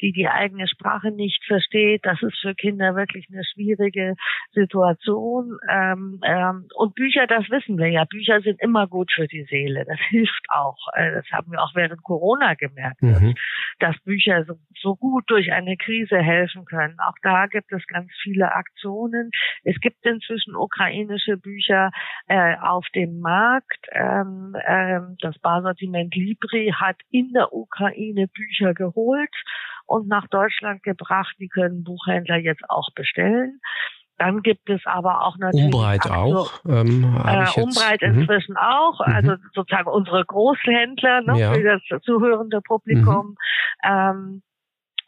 die 0.00 0.12
die 0.12 0.28
eigene 0.28 0.68
Sprache 0.68 1.10
nicht 1.10 1.44
versteht. 1.44 2.04
Das 2.04 2.22
ist 2.22 2.38
für 2.40 2.54
Kinder 2.54 2.94
wirklich 2.96 3.26
eine 3.32 3.44
schwierige 3.44 4.14
Situation. 4.52 5.58
Ähm, 5.70 6.20
ähm, 6.24 6.68
und 6.74 6.94
Bücher, 6.94 7.26
das 7.26 7.48
wissen 7.50 7.78
wir 7.78 7.88
ja. 7.88 8.04
Bücher 8.04 8.40
sind 8.40 8.60
immer 8.60 8.86
gut 8.86 9.10
für 9.12 9.26
die 9.26 9.44
Seele. 9.44 9.84
Das 9.86 9.98
hilft 10.08 10.46
auch. 10.50 10.78
Äh, 10.94 11.12
das 11.12 11.26
haben 11.32 11.52
wir 11.52 11.62
auch 11.62 11.74
während 11.74 12.02
Corona 12.02 12.54
gemerkt, 12.54 13.02
dass, 13.02 13.20
Mhm. 13.20 13.34
dass 13.78 13.98
Bücher 14.00 14.44
so, 14.44 14.54
so 14.80 14.96
gut 14.96 15.24
durch 15.28 15.52
eine 15.52 15.76
Krise 15.76 16.18
helfen 16.18 16.64
können. 16.64 16.98
Auch 17.00 17.16
da 17.22 17.46
gibt 17.46 17.72
es 17.72 17.86
ganz 17.86 18.10
viele 18.22 18.52
Aktionen. 18.52 19.30
Es 19.64 19.78
gibt 19.80 20.04
inzwischen 20.04 20.54
ukrainische 20.54 21.36
Bücher 21.36 21.90
äh, 22.28 22.56
auf 22.60 22.86
dem 22.94 23.20
Markt. 23.20 23.86
Ähm, 23.92 24.56
ähm, 24.66 25.16
das 25.20 25.38
Barsortiment 25.38 26.14
Libri 26.14 26.72
hat 26.74 26.96
in 27.10 27.32
der 27.32 27.52
Ukraine 27.52 28.28
Bücher 28.28 28.74
geholt 28.74 29.34
und 29.86 30.08
nach 30.08 30.26
Deutschland 30.28 30.82
gebracht. 30.82 31.34
Die 31.38 31.48
können 31.48 31.84
Buchhändler 31.84 32.36
jetzt 32.36 32.62
auch 32.68 32.88
bestellen. 32.94 33.60
Dann 34.18 34.42
gibt 34.42 34.70
es 34.70 34.80
aber 34.86 35.26
auch 35.26 35.36
natürlich 35.36 35.66
Umbreit 35.66 36.10
auch. 36.10 36.64
Ähm, 36.66 37.04
äh, 37.22 37.60
Umbreit 37.60 38.00
mhm. 38.00 38.20
inzwischen 38.20 38.56
auch, 38.56 39.00
also 39.00 39.34
sozusagen 39.52 39.88
unsere 39.88 40.24
Großhändler 40.24 41.20
ne, 41.22 41.38
Ja. 41.38 41.52
für 41.52 41.62
das 41.62 42.02
zuhörende 42.02 42.62
Publikum. 42.62 43.36
Ähm, 43.84 44.42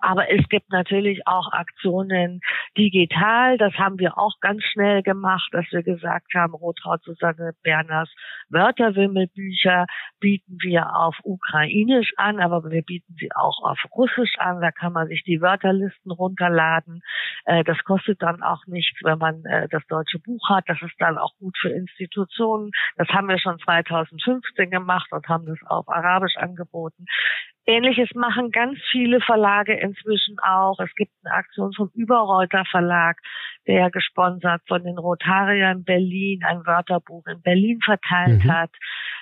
aber 0.01 0.31
es 0.31 0.49
gibt 0.49 0.71
natürlich 0.71 1.27
auch 1.27 1.53
Aktionen 1.53 2.41
digital. 2.77 3.59
Das 3.59 3.75
haben 3.75 3.99
wir 3.99 4.17
auch 4.19 4.35
ganz 4.41 4.63
schnell 4.65 5.03
gemacht, 5.03 5.49
dass 5.53 5.67
wir 5.71 5.83
gesagt 5.83 6.35
haben, 6.35 6.55
Rotraud 6.55 7.03
Susanne 7.03 7.53
Berners 7.63 8.11
Wörterwimmelbücher 8.49 9.87
bieten 10.21 10.59
wir 10.63 10.95
auf 10.95 11.17
Ukrainisch 11.25 12.13
an, 12.17 12.41
aber 12.41 12.71
wir 12.71 12.83
bieten 12.83 13.15
sie 13.19 13.31
auch 13.35 13.63
auf 13.63 13.79
Russisch 13.95 14.39
an. 14.39 14.61
Da 14.61 14.71
kann 14.71 14.93
man 14.93 15.09
sich 15.09 15.23
die 15.25 15.41
Wörterlisten 15.41 16.13
runterladen. 16.13 17.03
Äh, 17.45 17.65
das 17.65 17.79
kostet 17.85 18.23
dann 18.23 18.43
auch 18.43 18.67
nichts, 18.67 18.99
wenn 19.03 19.19
man 19.19 19.45
äh, 19.45 19.69
das 19.69 19.85
deutsche 19.89 20.19
Buch 20.19 20.49
hat. 20.49 20.65
Das 20.69 20.81
ist 20.83 20.95
dann 20.99 21.19
auch 21.19 21.35
gut 21.39 21.57
für 21.59 21.71
Institutionen. 21.71 22.71
Das 22.97 23.09
haben 23.09 23.29
wir 23.29 23.39
schon 23.39 23.59
2015 23.59 24.71
gemacht 24.71 25.11
und 25.13 25.29
haben 25.29 25.47
das 25.47 25.59
auf 25.67 25.89
Arabisch 25.89 26.37
angeboten. 26.37 27.07
Ähnliches 27.69 28.09
machen 28.15 28.51
ganz 28.51 28.79
viele 28.91 29.21
Verlage 29.21 29.75
inzwischen 29.75 30.39
auch. 30.39 30.79
Es 30.81 30.95
gibt 30.95 31.13
eine 31.23 31.35
Aktion 31.35 31.75
vom 31.75 31.91
Überreuter 31.95 32.65
Verlag, 32.65 33.19
der 33.67 33.91
gesponsert 33.91 34.63
von 34.67 34.83
den 34.83 34.97
Rotariern 34.97 35.85
Berlin 35.85 36.43
ein 36.45 36.65
Wörterbuch 36.65 37.27
in 37.27 37.43
Berlin 37.43 37.79
verteilt 37.85 38.43
Mhm. 38.43 38.51
hat. 38.51 38.71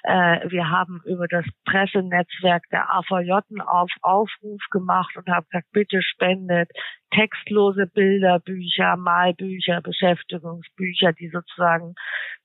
Äh, 0.04 0.48
wir 0.50 0.70
haben 0.70 1.00
über 1.06 1.26
das 1.26 1.44
Pressenetzwerk 1.64 2.62
der 2.70 2.88
AVJ 2.94 3.32
auf 3.66 3.90
Aufruf 4.02 4.62
gemacht 4.70 5.16
und 5.16 5.26
haben 5.28 5.46
gesagt, 5.50 5.66
bitte 5.72 6.00
spendet 6.00 6.70
textlose 7.10 7.86
Bilderbücher, 7.86 8.96
Malbücher, 8.96 9.80
Beschäftigungsbücher, 9.80 11.12
die 11.12 11.28
sozusagen 11.28 11.94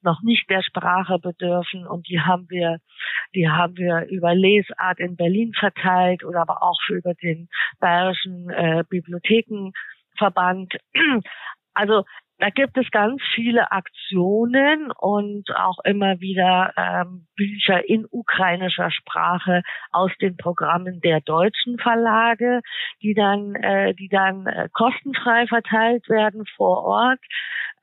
noch 0.01 0.21
nicht 0.23 0.49
der 0.49 0.61
Sprache 0.63 1.19
bedürfen 1.19 1.85
und 1.85 2.07
die 2.07 2.19
haben 2.21 2.47
wir, 2.49 2.77
die 3.35 3.49
haben 3.49 3.75
wir 3.77 4.07
über 4.09 4.33
Lesart 4.33 4.99
in 4.99 5.15
Berlin 5.15 5.53
verteilt 5.53 5.90
oder 6.23 6.41
aber 6.41 6.63
auch 6.63 6.79
für 6.85 6.95
über 6.95 7.13
den 7.13 7.49
Bayerischen 7.79 8.49
äh, 8.49 8.83
Bibliothekenverband. 8.89 10.77
Also 11.73 12.03
da 12.41 12.49
gibt 12.49 12.75
es 12.75 12.89
ganz 12.89 13.21
viele 13.35 13.71
Aktionen 13.71 14.91
und 14.91 15.55
auch 15.55 15.77
immer 15.83 16.19
wieder 16.19 16.73
ähm, 16.75 17.27
Bücher 17.35 17.87
in 17.87 18.07
ukrainischer 18.09 18.89
Sprache 18.89 19.61
aus 19.91 20.11
den 20.19 20.37
Programmen 20.37 21.01
der 21.01 21.21
deutschen 21.21 21.77
Verlage, 21.77 22.61
die 23.03 23.13
dann, 23.13 23.53
äh, 23.53 23.93
die 23.93 24.09
dann 24.09 24.47
äh, 24.47 24.69
kostenfrei 24.73 25.45
verteilt 25.45 26.09
werden 26.09 26.45
vor 26.57 26.83
Ort. 26.83 27.19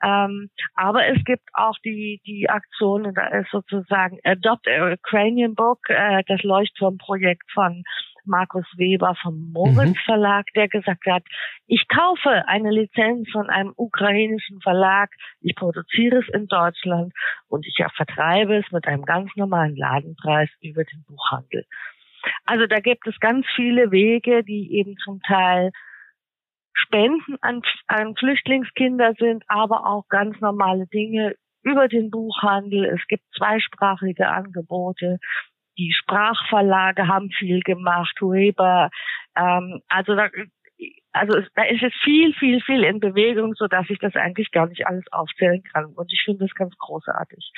Ähm, 0.03 0.51
aber 0.75 1.07
es 1.09 1.23
gibt 1.25 1.49
auch 1.55 1.77
die, 1.85 2.21
die 2.25 2.49
Aktionen, 2.49 3.15
da 3.15 3.27
ist 3.29 3.51
sozusagen 3.51 4.19
Adopt 4.25 4.69
a 4.69 4.93
Ukrainian 4.93 5.55
Book, 5.55 5.81
äh, 5.89 6.23
das 6.27 6.43
Leuchtturmprojekt 6.43 7.51
von 7.53 7.83
Markus 8.25 8.67
Weber 8.77 9.17
vom 9.23 9.51
Moritz 9.53 9.91
Mhm. 9.91 10.05
Verlag, 10.05 10.47
der 10.55 10.69
gesagt 10.69 11.07
hat, 11.07 11.25
ich 11.67 11.89
kaufe 11.89 12.47
eine 12.47 12.71
Lizenz 12.71 13.29
von 13.31 13.49
einem 13.49 13.73
ukrainischen 13.77 14.61
Verlag, 14.61 15.11
ich 15.41 15.57
produziere 15.57 16.19
es 16.19 16.29
in 16.35 16.47
Deutschland 16.47 17.13
und 17.49 17.67
ich 17.67 17.77
vertreibe 17.97 18.57
es 18.57 18.71
mit 18.71 18.87
einem 18.87 19.05
ganz 19.05 19.31
normalen 19.35 19.77
Ladenpreis 19.77 20.51
über 20.61 20.85
den 20.85 21.05
Buchhandel. 21.05 21.65
Also 22.45 22.67
da 22.67 22.81
gibt 22.81 23.07
es 23.07 23.19
ganz 23.21 23.47
viele 23.55 23.91
Wege, 23.91 24.45
die 24.45 24.75
eben 24.75 24.97
zum 24.99 25.21
Teil 25.23 25.71
Spenden 26.81 27.37
an, 27.41 27.63
an 27.89 28.15
Flüchtlingskinder 28.17 29.15
sind, 29.19 29.45
aber 29.49 29.87
auch 29.87 30.07
ganz 30.09 30.41
normale 30.41 30.87
Dinge 30.87 31.35
über 31.63 31.89
den 31.89 32.11
Buchhandel. 32.11 32.85
Es 32.87 33.05
gibt 33.09 33.25
zweisprachige 33.37 34.29
Angebote. 34.29 35.19
Die 35.77 35.93
Sprachverlage 35.93 37.07
haben 37.09 37.31
viel 37.31 37.61
gemacht, 37.61 38.17
Hueber. 38.21 38.91
Ähm, 39.37 39.81
also 39.89 40.15
da, 40.15 40.29
also 41.13 41.37
es- 41.39 41.49
da 41.55 41.65
ist 41.65 41.83
es 41.83 41.93
viel, 42.03 42.33
viel, 42.35 42.61
viel 42.63 42.85
in 42.85 43.01
Bewegung, 43.01 43.55
so 43.55 43.67
dass 43.67 43.89
ich 43.91 43.99
das 43.99 44.15
eigentlich 44.17 44.51
gar 44.51 44.67
nicht 44.69 44.87
alles 44.87 45.05
aufzählen 45.13 45.63
kann. 45.73 45.87
Und 45.87 46.13
ich 46.13 46.23
finde 46.25 46.47
das 46.47 46.55
ganz 46.55 46.77
großartig. 46.79 47.53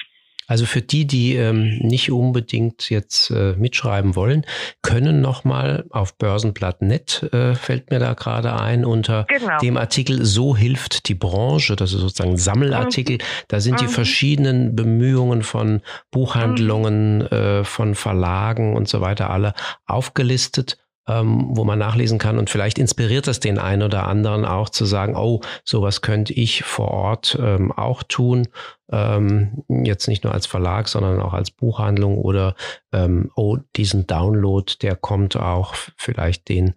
Also 0.50 0.66
für 0.66 0.82
die, 0.82 1.06
die 1.06 1.36
ähm, 1.36 1.78
nicht 1.78 2.10
unbedingt 2.10 2.90
jetzt 2.90 3.30
äh, 3.30 3.52
mitschreiben 3.56 4.16
wollen, 4.16 4.44
können 4.82 5.20
nochmal 5.20 5.84
auf 5.90 6.18
börsenblatt.net, 6.18 7.28
äh, 7.32 7.54
fällt 7.54 7.90
mir 7.92 8.00
da 8.00 8.14
gerade 8.14 8.58
ein, 8.60 8.84
unter 8.84 9.26
Genau. 9.28 9.58
dem 9.58 9.76
Artikel 9.76 10.24
So 10.24 10.56
hilft 10.56 11.08
die 11.08 11.14
Branche, 11.14 11.76
das 11.76 11.92
ist 11.92 12.00
sozusagen 12.00 12.30
ein 12.32 12.36
Sammelartikel, 12.36 13.18
da 13.46 13.60
sind 13.60 13.80
die 13.80 13.84
Mhm. 13.84 13.90
verschiedenen 13.90 14.74
Bemühungen 14.74 15.44
von 15.44 15.82
Buchhandlungen, 16.10 17.20
äh, 17.30 17.62
von 17.62 17.94
Verlagen 17.94 18.74
und 18.74 18.88
so 18.88 19.00
weiter 19.00 19.30
alle 19.30 19.54
aufgelistet 19.86 20.78
ähm, 21.10 21.48
wo 21.50 21.64
man 21.64 21.78
nachlesen 21.78 22.18
kann. 22.18 22.38
Und 22.38 22.50
vielleicht 22.50 22.78
inspiriert 22.78 23.26
das 23.26 23.40
den 23.40 23.58
einen 23.58 23.82
oder 23.82 24.06
anderen 24.06 24.44
auch 24.44 24.68
zu 24.68 24.84
sagen, 24.84 25.16
oh, 25.16 25.40
sowas 25.64 26.02
könnte 26.02 26.32
ich 26.32 26.62
vor 26.62 26.88
Ort 26.88 27.38
ähm, 27.40 27.72
auch 27.72 28.02
tun, 28.02 28.48
ähm, 28.92 29.64
jetzt 29.68 30.08
nicht 30.08 30.24
nur 30.24 30.32
als 30.32 30.46
Verlag, 30.46 30.88
sondern 30.88 31.20
auch 31.20 31.34
als 31.34 31.50
Buchhandlung 31.50 32.18
oder 32.18 32.54
ähm, 32.92 33.30
oh, 33.34 33.58
diesen 33.76 34.06
Download, 34.06 34.72
der 34.82 34.96
kommt 34.96 35.36
auch 35.36 35.74
vielleicht 35.96 36.48
den 36.48 36.74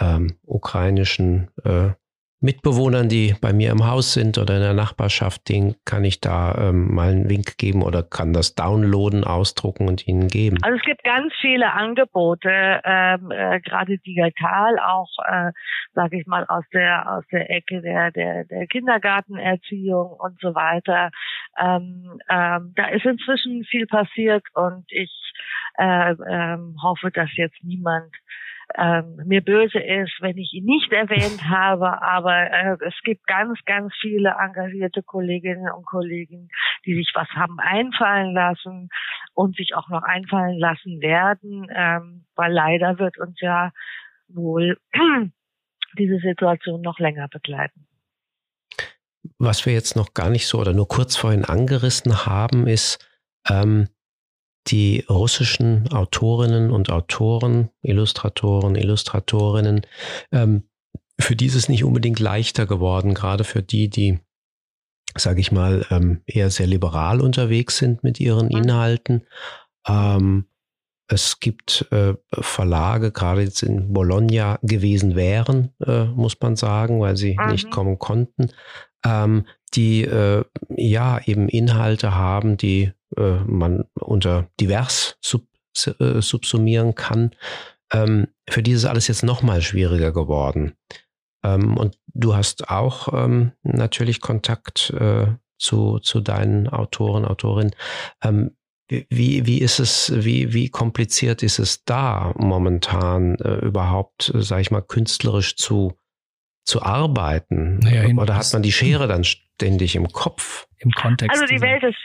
ähm, 0.00 0.36
ukrainischen 0.44 1.48
äh, 1.64 1.90
Mitbewohnern, 2.40 3.08
die 3.08 3.34
bei 3.40 3.54
mir 3.54 3.70
im 3.70 3.86
Haus 3.86 4.12
sind 4.12 4.36
oder 4.36 4.56
in 4.56 4.60
der 4.60 4.74
Nachbarschaft, 4.74 5.48
den 5.48 5.74
kann 5.86 6.04
ich 6.04 6.20
da 6.20 6.68
ähm, 6.68 6.94
mal 6.94 7.08
einen 7.08 7.30
Wink 7.30 7.56
geben 7.56 7.82
oder 7.82 8.02
kann 8.02 8.34
das 8.34 8.54
downloaden, 8.54 9.24
ausdrucken 9.24 9.88
und 9.88 10.06
ihnen 10.06 10.28
geben. 10.28 10.58
Also 10.62 10.76
es 10.76 10.82
gibt 10.84 11.02
ganz 11.02 11.32
viele 11.40 11.72
Angebote, 11.72 12.50
ähm, 12.84 13.30
äh, 13.30 13.60
gerade 13.60 13.96
digital, 13.98 14.78
auch 14.78 15.10
äh, 15.26 15.52
sage 15.94 16.20
ich 16.20 16.26
mal 16.26 16.44
aus 16.46 16.64
der 16.74 17.10
aus 17.10 17.24
der 17.32 17.50
Ecke 17.50 17.80
der 17.80 18.10
der, 18.10 18.44
der 18.44 18.66
Kindergartenerziehung 18.66 20.12
und 20.12 20.38
so 20.40 20.54
weiter. 20.54 21.10
Ähm, 21.58 22.20
ähm, 22.28 22.72
da 22.76 22.88
ist 22.88 23.06
inzwischen 23.06 23.64
viel 23.64 23.86
passiert 23.86 24.44
und 24.52 24.84
ich 24.90 25.10
äh, 25.78 26.12
ähm, 26.28 26.76
hoffe, 26.82 27.10
dass 27.10 27.34
jetzt 27.36 27.62
niemand 27.62 28.12
ähm, 28.74 29.16
mir 29.24 29.42
böse 29.42 29.78
ist, 29.78 30.12
wenn 30.20 30.36
ich 30.36 30.52
ihn 30.52 30.64
nicht 30.64 30.92
erwähnt 30.92 31.48
habe, 31.48 32.02
aber 32.02 32.50
äh, 32.50 32.76
es 32.86 32.94
gibt 33.04 33.26
ganz, 33.26 33.58
ganz 33.64 33.92
viele 34.00 34.34
engagierte 34.38 35.02
Kolleginnen 35.02 35.70
und 35.70 35.86
Kollegen, 35.86 36.48
die 36.84 36.94
sich 36.94 37.12
was 37.14 37.28
haben 37.28 37.58
einfallen 37.60 38.34
lassen 38.34 38.88
und 39.34 39.56
sich 39.56 39.74
auch 39.74 39.88
noch 39.88 40.02
einfallen 40.02 40.58
lassen 40.58 41.00
werden, 41.00 41.68
ähm, 41.74 42.24
weil 42.34 42.52
leider 42.52 42.98
wird 42.98 43.18
uns 43.18 43.40
ja 43.40 43.70
wohl 44.28 44.78
diese 45.98 46.18
Situation 46.18 46.80
noch 46.80 46.98
länger 46.98 47.28
begleiten. 47.28 47.86
Was 49.38 49.66
wir 49.66 49.72
jetzt 49.72 49.96
noch 49.96 50.14
gar 50.14 50.30
nicht 50.30 50.46
so 50.46 50.58
oder 50.58 50.72
nur 50.72 50.88
kurz 50.88 51.16
vorhin 51.16 51.44
angerissen 51.44 52.26
haben, 52.26 52.66
ist 52.66 53.06
ähm, 53.48 53.88
die 54.68 55.04
russischen 55.08 55.90
Autorinnen 55.92 56.70
und 56.70 56.90
Autoren, 56.90 57.70
Illustratoren, 57.82 58.74
Illustratorinnen, 58.74 59.82
ähm, 60.32 60.64
für 61.18 61.36
die 61.36 61.46
ist 61.46 61.54
es 61.54 61.68
nicht 61.68 61.84
unbedingt 61.84 62.20
leichter 62.20 62.66
geworden, 62.66 63.14
gerade 63.14 63.44
für 63.44 63.62
die, 63.62 63.88
die 63.88 64.18
sage 65.16 65.40
ich 65.40 65.50
mal, 65.52 65.86
ähm, 65.90 66.22
eher 66.26 66.50
sehr 66.50 66.66
liberal 66.66 67.20
unterwegs 67.20 67.78
sind 67.78 68.02
mit 68.04 68.20
ihren 68.20 68.48
Mhm. 68.48 68.56
Inhalten. 68.56 69.26
Ähm, 69.88 70.46
es 71.08 71.38
gibt 71.38 71.86
äh, 71.92 72.14
Verlage, 72.32 73.12
gerade 73.12 73.42
jetzt 73.42 73.62
in 73.62 73.92
Bologna 73.92 74.58
gewesen 74.62 75.14
wären, 75.14 75.72
äh, 75.86 76.04
muss 76.04 76.36
man 76.40 76.56
sagen, 76.56 77.00
weil 77.00 77.16
sie 77.16 77.36
Mhm. 77.36 77.46
nicht 77.46 77.70
kommen 77.70 77.98
konnten, 77.98 78.50
ähm, 79.04 79.46
die 79.74 80.02
äh, 80.02 80.44
ja 80.76 81.20
eben 81.24 81.48
Inhalte 81.48 82.14
haben, 82.14 82.56
die 82.56 82.92
äh, 83.16 83.38
man 83.46 83.84
unter 83.94 84.48
divers 84.60 85.18
sub, 85.20 85.46
äh, 85.98 86.20
subsumieren 86.20 86.94
kann. 86.94 87.32
Ähm, 87.92 88.28
für 88.48 88.62
die 88.62 88.72
ist 88.72 88.84
alles 88.84 89.08
jetzt 89.08 89.22
noch 89.22 89.42
mal 89.42 89.62
schwieriger 89.62 90.12
geworden. 90.12 90.74
Ähm, 91.44 91.76
und 91.76 91.98
du 92.14 92.34
hast 92.34 92.68
auch 92.68 93.08
ähm, 93.12 93.52
natürlich 93.62 94.20
Kontakt 94.20 94.90
äh, 94.90 95.26
zu, 95.58 95.98
zu 96.00 96.20
deinen 96.20 96.68
Autoren, 96.68 97.24
Autorinnen. 97.24 97.74
Ähm, 98.22 98.56
wie, 98.88 99.46
wie 99.46 99.58
ist 99.58 99.80
es, 99.80 100.12
wie, 100.14 100.52
wie 100.52 100.68
kompliziert 100.68 101.42
ist 101.42 101.58
es 101.58 101.84
da 101.84 102.32
momentan 102.36 103.34
äh, 103.36 103.56
überhaupt, 103.56 104.32
äh, 104.34 104.42
sag 104.42 104.60
ich 104.60 104.70
mal, 104.70 104.82
künstlerisch 104.82 105.56
zu, 105.56 105.98
zu 106.66 106.82
arbeiten? 106.82 107.78
Naja, 107.78 108.02
hin- 108.02 108.18
Oder 108.18 108.36
hat 108.36 108.50
man 108.52 108.62
die 108.62 108.72
Schere 108.72 109.06
dann 109.08 109.24
ständig 109.24 109.96
im 109.96 110.08
Kopf? 110.08 110.66
Im 110.78 110.90
Kontext. 110.90 111.40
Also 111.40 111.46
die 111.52 111.62
Welt 111.62 111.82
ist 111.82 111.96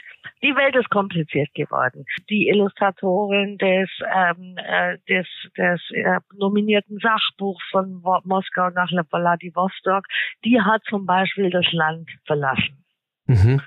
die 0.42 0.54
Welt 0.56 0.74
ist 0.74 0.88
kompliziert 0.90 1.52
geworden. 1.54 2.04
Die 2.30 2.48
Illustratorin 2.48 3.58
des 3.58 3.88
ähm, 4.14 4.56
äh, 4.56 4.96
des 5.08 5.26
des 5.56 5.80
äh, 5.92 6.18
nominierten 6.36 6.98
Sachbuchs 6.98 7.62
von 7.70 8.02
Wo 8.02 8.18
Moskau 8.24 8.70
nach 8.70 8.88
Vladivostok, 9.10 10.04
die 10.44 10.60
hat 10.60 10.82
zum 10.88 11.06
Beispiel 11.06 11.50
das 11.50 11.70
Land 11.72 12.08
verlassen 12.26 12.84
Mhm. 13.26 13.60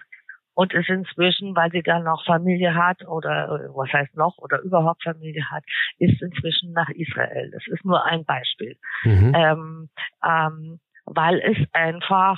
und 0.54 0.74
ist 0.74 0.90
inzwischen, 0.90 1.56
weil 1.56 1.72
sie 1.72 1.82
dann 1.84 2.04
noch 2.04 2.26
Familie 2.26 2.74
hat 2.76 3.06
oder 3.08 3.46
äh, 3.46 3.70
was 3.76 3.92
heißt 3.94 4.16
noch 4.18 4.38
oder 4.40 4.60
überhaupt 4.62 5.04
Familie 5.04 5.46
hat, 5.52 5.64
ist 6.00 6.22
inzwischen 6.22 6.74
nach 6.74 6.90
Israel. 6.90 7.52
Das 7.54 7.64
ist 7.68 7.86
nur 7.86 8.04
ein 8.06 8.26
Beispiel, 8.26 8.76
Mhm. 9.04 9.34
ähm, 9.36 9.90
ähm, 10.26 10.80
weil 11.06 11.40
es 11.40 11.58
einfach 11.74 12.38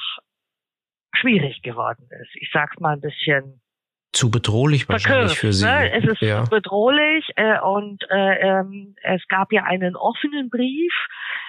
schwierig 1.15 1.62
geworden 1.62 2.08
ist. 2.21 2.36
Ich 2.36 2.49
sag's 2.53 2.80
mal 2.80 2.93
ein 2.93 3.01
bisschen 3.01 3.62
Zu 4.13 4.30
bedrohlich 4.30 4.88
wahrscheinlich 4.88 5.38
für 5.38 5.53
sie. 5.53 5.65
Ne? 5.65 5.91
Es 5.91 6.06
ist 6.06 6.21
ja. 6.21 6.43
bedrohlich 6.43 7.30
äh, 7.36 7.60
und 7.60 8.03
äh, 8.10 8.60
ähm, 8.60 8.95
es 9.03 9.27
gab 9.27 9.51
ja 9.51 9.63
einen 9.63 9.95
offenen 9.95 10.49
Brief 10.49 10.93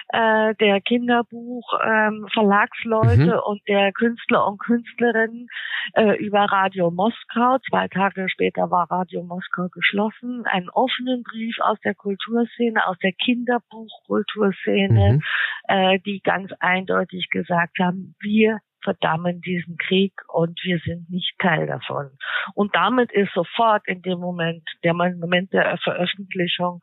äh, 0.09 0.55
der 0.55 0.81
Kinderbuch 0.81 1.73
ähm, 1.83 2.27
Verlagsleute 2.33 3.35
Mhm. 3.35 3.39
und 3.45 3.61
der 3.67 3.91
Künstler 3.93 4.47
und 4.47 4.59
Künstlerinnen 4.59 5.47
äh, 5.93 6.15
über 6.17 6.45
Radio 6.45 6.91
Moskau. 6.91 7.57
Zwei 7.69 7.87
Tage 7.87 8.27
später 8.29 8.69
war 8.71 8.89
Radio 8.89 9.23
Moskau 9.23 9.67
geschlossen. 9.71 10.43
Einen 10.45 10.69
offenen 10.69 11.23
Brief 11.23 11.57
aus 11.61 11.79
der 11.81 11.95
Kulturszene, 11.95 12.85
aus 12.87 12.97
der 12.99 13.11
Kinderbuchkulturszene, 13.13 15.13
Mhm. 15.13 15.21
äh, 15.67 15.99
die 15.99 16.21
ganz 16.23 16.51
eindeutig 16.59 17.29
gesagt 17.29 17.77
haben, 17.79 18.15
wir 18.19 18.59
verdammen 18.83 19.41
diesen 19.41 19.77
Krieg 19.77 20.13
und 20.27 20.59
wir 20.63 20.79
sind 20.79 21.09
nicht 21.09 21.37
Teil 21.39 21.67
davon. 21.67 22.11
Und 22.53 22.75
damit 22.75 23.11
ist 23.11 23.33
sofort 23.33 23.87
in 23.87 24.01
dem 24.01 24.19
Moment, 24.19 24.63
der 24.83 24.93
Moment 24.93 25.53
der 25.53 25.77
Veröffentlichung 25.77 26.81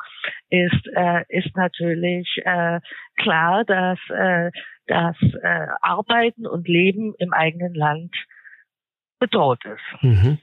ist, 0.51 0.87
äh, 0.95 1.25
ist 1.29 1.57
natürlich 1.57 2.29
äh, 2.45 2.81
klar, 3.17 3.65
dass 3.65 3.99
äh, 4.11 4.51
das 4.87 5.17
äh, 5.43 5.67
Arbeiten 5.81 6.47
und 6.47 6.69
Leben 6.69 7.15
im 7.19 7.33
eigenen 7.33 7.75
Land 7.75 8.15
bedroht 9.19 9.65
ist. 9.65 10.03
Mhm. 10.03 10.39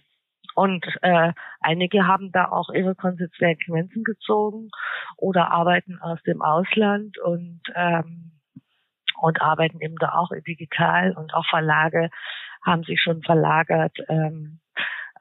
Und 0.56 0.86
äh, 1.02 1.34
einige 1.62 2.06
haben 2.06 2.32
da 2.32 2.46
auch 2.46 2.70
ihre 2.70 2.96
Konsequenzen 2.96 4.04
gezogen 4.04 4.70
oder 5.18 5.52
arbeiten 5.52 5.98
aus 6.00 6.22
dem 6.24 6.42
Ausland 6.42 7.18
und 7.20 7.62
ähm, 7.76 8.32
und 9.22 9.42
arbeiten 9.42 9.80
eben 9.82 9.96
da 9.98 10.14
auch 10.14 10.30
digital 10.48 11.14
und 11.14 11.34
auch 11.34 11.46
Verlage 11.50 12.10
haben 12.66 12.84
sich 12.84 13.02
schon 13.02 13.22
verlagert. 13.24 13.98
Ähm, 14.08 14.60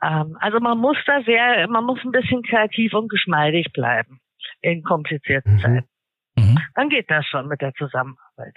ähm, 0.03 0.37
also 0.41 0.61
man 0.61 0.79
muss 0.79 0.97
da 1.07 1.23
sehr, 1.25 1.67
man 1.69 1.85
muss 1.85 1.99
ein 2.05 2.13
bisschen 2.13 2.43
kreativ 2.43 2.95
und 2.95 3.09
geschmeidig 3.09 3.73
bleiben 3.73 4.21
in 4.61 4.83
komplizierten 4.83 5.55
Mhm. 5.55 5.61
Zeiten. 5.61 5.89
Mhm. 6.37 6.59
Dann 6.75 6.89
geht 6.89 7.11
das 7.11 7.27
schon 7.27 7.49
mit 7.49 7.61
der 7.61 7.75
Zusammenarbeit. 7.75 8.55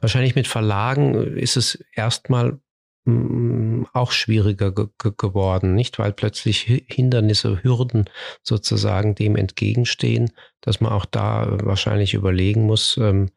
Wahrscheinlich 0.00 0.34
mit 0.34 0.46
Verlagen 0.46 1.14
ist 1.36 1.56
es 1.56 1.84
erstmal 1.94 2.58
mm, 3.04 3.84
auch 3.92 4.10
schwieriger 4.10 4.72
ge 4.72 4.88
ge 5.00 5.12
geworden, 5.16 5.74
nicht? 5.74 5.98
Weil 5.98 6.12
plötzlich 6.12 6.66
Hi- 6.68 6.84
Hindernisse, 6.90 7.62
Hürden 7.62 8.10
sozusagen 8.42 9.14
dem 9.14 9.36
entgegenstehen, 9.36 10.32
dass 10.60 10.80
man 10.80 10.92
auch 10.92 11.04
da 11.04 11.46
wahrscheinlich 11.62 12.14
überlegen 12.14 12.66
muss, 12.66 12.96
ähm, 12.96 13.30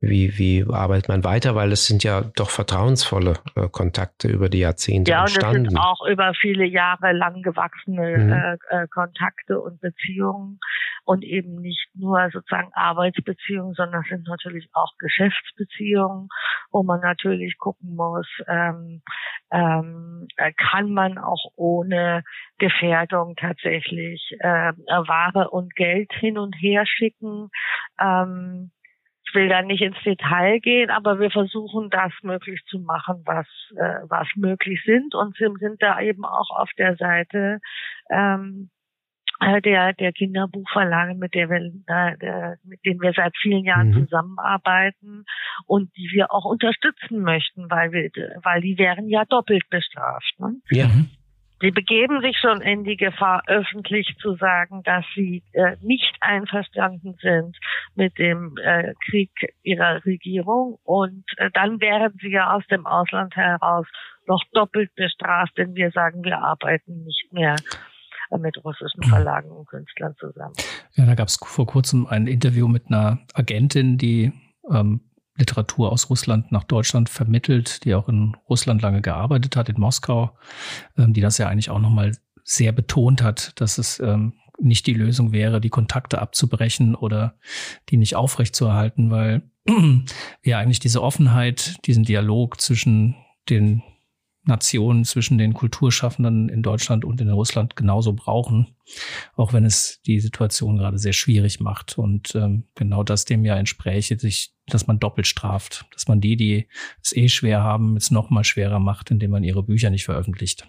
wie, 0.00 0.38
wie 0.38 0.64
arbeitet 0.70 1.08
man 1.08 1.24
weiter, 1.24 1.54
weil 1.54 1.72
es 1.72 1.86
sind 1.86 2.02
ja 2.04 2.22
doch 2.36 2.48
vertrauensvolle 2.48 3.34
äh, 3.54 3.68
Kontakte 3.68 4.28
über 4.28 4.48
die 4.48 4.60
Jahrzehnte 4.60 5.10
Ja, 5.10 5.20
und 5.20 5.26
entstanden. 5.26 5.68
sind 5.68 5.78
auch 5.78 6.06
über 6.06 6.32
viele 6.34 6.64
Jahre 6.64 7.12
lang 7.12 7.42
gewachsene 7.42 8.18
Mhm. 8.18 8.32
äh, 8.32 8.82
äh, 8.84 8.88
Kontakte 8.88 9.60
und 9.60 9.80
Beziehungen 9.80 10.58
und 11.04 11.22
eben 11.22 11.56
nicht 11.60 11.88
nur 11.94 12.30
sozusagen 12.32 12.70
Arbeitsbeziehungen, 12.72 13.74
sondern 13.74 14.02
es 14.02 14.08
sind 14.08 14.26
natürlich 14.26 14.68
auch 14.72 14.92
Geschäftsbeziehungen, 14.98 16.28
wo 16.70 16.82
man 16.82 17.00
natürlich 17.00 17.58
gucken 17.58 17.94
muss, 17.94 18.26
ähm, 18.48 19.02
ähm, 19.50 20.28
äh, 20.36 20.52
kann 20.52 20.92
man 20.92 21.18
auch 21.18 21.52
ohne 21.56 22.22
Gefährdung 22.58 23.36
tatsächlich 23.36 24.34
äh, 24.38 24.72
Ware 24.76 25.50
und 25.50 25.74
Geld 25.74 26.10
hin 26.14 26.38
und 26.38 26.54
her 26.54 26.86
schicken. 26.86 27.50
Ähm, 28.00 28.70
ich 29.30 29.34
will 29.34 29.48
da 29.48 29.62
nicht 29.62 29.82
ins 29.82 29.96
Detail 30.04 30.58
gehen, 30.60 30.90
aber 30.90 31.20
wir 31.20 31.30
versuchen 31.30 31.88
das 31.90 32.12
möglich 32.22 32.60
zu 32.66 32.80
machen, 32.80 33.22
was 33.24 33.46
äh, 33.76 34.00
was 34.08 34.26
möglich 34.36 34.80
sind 34.84 35.14
und 35.14 35.36
sind, 35.36 35.58
sind 35.58 35.82
da 35.82 36.00
eben 36.00 36.24
auch 36.24 36.50
auf 36.50 36.70
der 36.76 36.96
Seite 36.96 37.60
ähm, 38.10 38.70
äh, 39.40 39.60
der 39.60 39.92
der 39.92 40.12
Kinderbuchverlage, 40.12 41.14
mit 41.14 41.34
der 41.34 41.48
wir 41.48 41.60
äh, 41.60 42.18
der, 42.18 42.56
mit 42.64 42.84
denen 42.84 43.00
wir 43.00 43.12
seit 43.12 43.36
vielen 43.40 43.64
Jahren 43.64 43.90
Mhm. 43.90 44.04
zusammenarbeiten 44.04 45.24
und 45.66 45.94
die 45.96 46.10
wir 46.12 46.32
auch 46.32 46.44
unterstützen 46.44 47.20
möchten, 47.20 47.70
weil 47.70 47.92
wir 47.92 48.10
weil 48.42 48.60
die 48.60 48.78
wären 48.78 49.08
ja 49.08 49.24
doppelt 49.24 49.68
bestraft. 49.70 50.34
Ne? 50.38 50.56
ja. 50.70 50.88
Sie 51.60 51.70
begeben 51.70 52.22
sich 52.22 52.38
schon 52.38 52.62
in 52.62 52.84
die 52.84 52.96
Gefahr, 52.96 53.42
öffentlich 53.46 54.16
zu 54.20 54.34
sagen, 54.36 54.82
dass 54.84 55.04
sie 55.14 55.42
äh, 55.52 55.76
nicht 55.82 56.16
einverstanden 56.20 57.16
sind 57.20 57.56
mit 57.94 58.18
dem 58.18 58.54
äh, 58.62 58.94
Krieg 59.04 59.30
ihrer 59.62 60.04
Regierung. 60.06 60.78
Und 60.84 61.24
äh, 61.36 61.50
dann 61.52 61.80
wären 61.80 62.14
sie 62.20 62.30
ja 62.30 62.54
aus 62.54 62.66
dem 62.68 62.86
Ausland 62.86 63.36
heraus 63.36 63.86
noch 64.26 64.42
doppelt 64.52 64.94
bestraft, 64.94 65.58
denn 65.58 65.74
wir 65.74 65.90
sagen, 65.90 66.24
wir 66.24 66.38
arbeiten 66.38 67.04
nicht 67.04 67.32
mehr 67.32 67.56
mit 68.38 68.64
russischen 68.64 69.02
Verlagen 69.02 69.50
und 69.50 69.66
Künstlern 69.66 70.14
zusammen. 70.16 70.54
Ja, 70.94 71.04
da 71.04 71.14
gab 71.14 71.28
es 71.28 71.36
vor 71.36 71.66
kurzem 71.66 72.06
ein 72.06 72.28
Interview 72.28 72.68
mit 72.68 72.86
einer 72.88 73.18
Agentin, 73.34 73.98
die 73.98 74.32
ähm, 74.70 75.00
Literatur 75.40 75.90
aus 75.90 76.10
Russland 76.10 76.52
nach 76.52 76.64
Deutschland 76.64 77.08
vermittelt, 77.08 77.84
die 77.84 77.94
auch 77.94 78.08
in 78.08 78.36
Russland 78.48 78.82
lange 78.82 79.00
gearbeitet 79.00 79.56
hat, 79.56 79.68
in 79.68 79.80
Moskau, 79.80 80.36
ähm, 80.96 81.12
die 81.12 81.20
das 81.20 81.38
ja 81.38 81.48
eigentlich 81.48 81.70
auch 81.70 81.80
nochmal 81.80 82.12
sehr 82.44 82.72
betont 82.72 83.22
hat, 83.22 83.60
dass 83.60 83.78
es 83.78 83.98
ähm, 84.00 84.34
nicht 84.60 84.86
die 84.86 84.94
Lösung 84.94 85.32
wäre, 85.32 85.60
die 85.60 85.70
Kontakte 85.70 86.20
abzubrechen 86.20 86.94
oder 86.94 87.34
die 87.88 87.96
nicht 87.96 88.14
aufrechtzuerhalten, 88.14 89.10
weil 89.10 89.42
wir 90.42 90.58
eigentlich 90.58 90.80
diese 90.80 91.02
Offenheit, 91.02 91.76
diesen 91.86 92.04
Dialog 92.04 92.60
zwischen 92.60 93.16
den 93.48 93.82
Nationen, 94.44 95.04
zwischen 95.04 95.38
den 95.38 95.52
Kulturschaffenden 95.52 96.48
in 96.48 96.62
Deutschland 96.62 97.04
und 97.04 97.20
in 97.20 97.30
Russland 97.30 97.76
genauso 97.76 98.14
brauchen, 98.14 98.74
auch 99.36 99.52
wenn 99.52 99.64
es 99.64 100.00
die 100.06 100.18
Situation 100.20 100.76
gerade 100.76 100.98
sehr 100.98 101.12
schwierig 101.12 101.60
macht. 101.60 101.98
Und 101.98 102.34
ähm, 102.34 102.64
genau 102.74 103.02
das 103.02 103.26
dem 103.26 103.44
ja 103.44 103.56
entspräche, 103.56 104.18
sich, 104.18 104.52
dass 104.66 104.86
man 104.86 104.98
doppelt 104.98 105.26
straft, 105.26 105.84
dass 105.92 106.08
man 106.08 106.20
die, 106.20 106.36
die 106.36 106.68
es 107.02 107.14
eh 107.14 107.28
schwer 107.28 107.62
haben, 107.62 107.96
es 107.96 108.10
noch 108.10 108.30
mal 108.30 108.44
schwerer 108.44 108.78
macht, 108.78 109.10
indem 109.10 109.32
man 109.32 109.44
ihre 109.44 109.62
Bücher 109.62 109.90
nicht 109.90 110.04
veröffentlicht. 110.04 110.66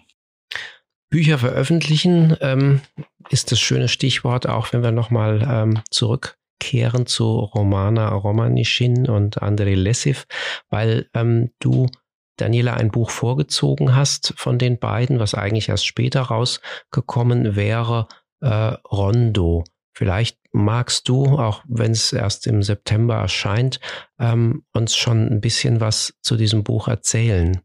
Bücher 1.12 1.38
veröffentlichen 1.38 2.36
ähm, 2.40 2.80
ist 3.28 3.52
das 3.52 3.60
schöne 3.60 3.88
Stichwort, 3.88 4.48
auch 4.48 4.72
wenn 4.72 4.82
wir 4.82 4.92
nochmal 4.92 5.46
ähm, 5.46 5.82
zurückkehren 5.90 7.06
zu 7.06 7.38
Romana 7.38 8.08
Romanischin 8.08 9.08
und 9.08 9.42
Andrei 9.42 9.74
Lessiv, 9.74 10.26
weil 10.70 11.10
ähm, 11.12 11.50
du, 11.58 11.86
Daniela, 12.42 12.74
ein 12.74 12.90
Buch 12.90 13.10
vorgezogen 13.10 13.94
hast 13.94 14.34
von 14.36 14.58
den 14.58 14.80
beiden, 14.80 15.20
was 15.20 15.34
eigentlich 15.34 15.68
erst 15.68 15.86
später 15.86 16.22
rausgekommen 16.22 17.54
wäre, 17.54 18.08
äh, 18.40 18.74
Rondo. 18.90 19.62
Vielleicht 19.94 20.38
magst 20.50 21.08
du, 21.08 21.24
auch 21.38 21.62
wenn 21.68 21.92
es 21.92 22.12
erst 22.12 22.48
im 22.48 22.64
September 22.64 23.14
erscheint, 23.14 23.78
ähm, 24.18 24.64
uns 24.72 24.96
schon 24.96 25.28
ein 25.28 25.40
bisschen 25.40 25.80
was 25.80 26.18
zu 26.20 26.36
diesem 26.36 26.64
Buch 26.64 26.88
erzählen. 26.88 27.62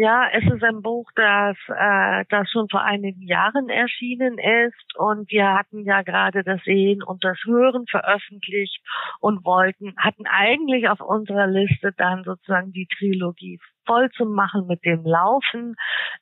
Ja, 0.00 0.28
es 0.32 0.44
ist 0.44 0.62
ein 0.62 0.80
Buch, 0.80 1.10
das, 1.16 1.56
äh, 1.76 2.24
das 2.28 2.48
schon 2.52 2.68
vor 2.68 2.82
einigen 2.82 3.22
Jahren 3.22 3.68
erschienen 3.68 4.38
ist 4.38 4.96
und 4.96 5.28
wir 5.28 5.54
hatten 5.54 5.82
ja 5.82 6.02
gerade 6.02 6.44
das 6.44 6.62
Sehen 6.62 7.02
und 7.02 7.24
das 7.24 7.36
Hören 7.44 7.84
veröffentlicht 7.90 8.80
und 9.18 9.44
wollten, 9.44 9.96
hatten 9.96 10.24
eigentlich 10.26 10.88
auf 10.88 11.00
unserer 11.00 11.48
Liste 11.48 11.92
dann 11.96 12.22
sozusagen 12.22 12.70
die 12.70 12.86
Trilogie 12.96 13.58
voll 13.88 14.10
zu 14.10 14.26
machen 14.26 14.66
mit 14.66 14.84
dem 14.84 15.04
Laufen. 15.04 15.74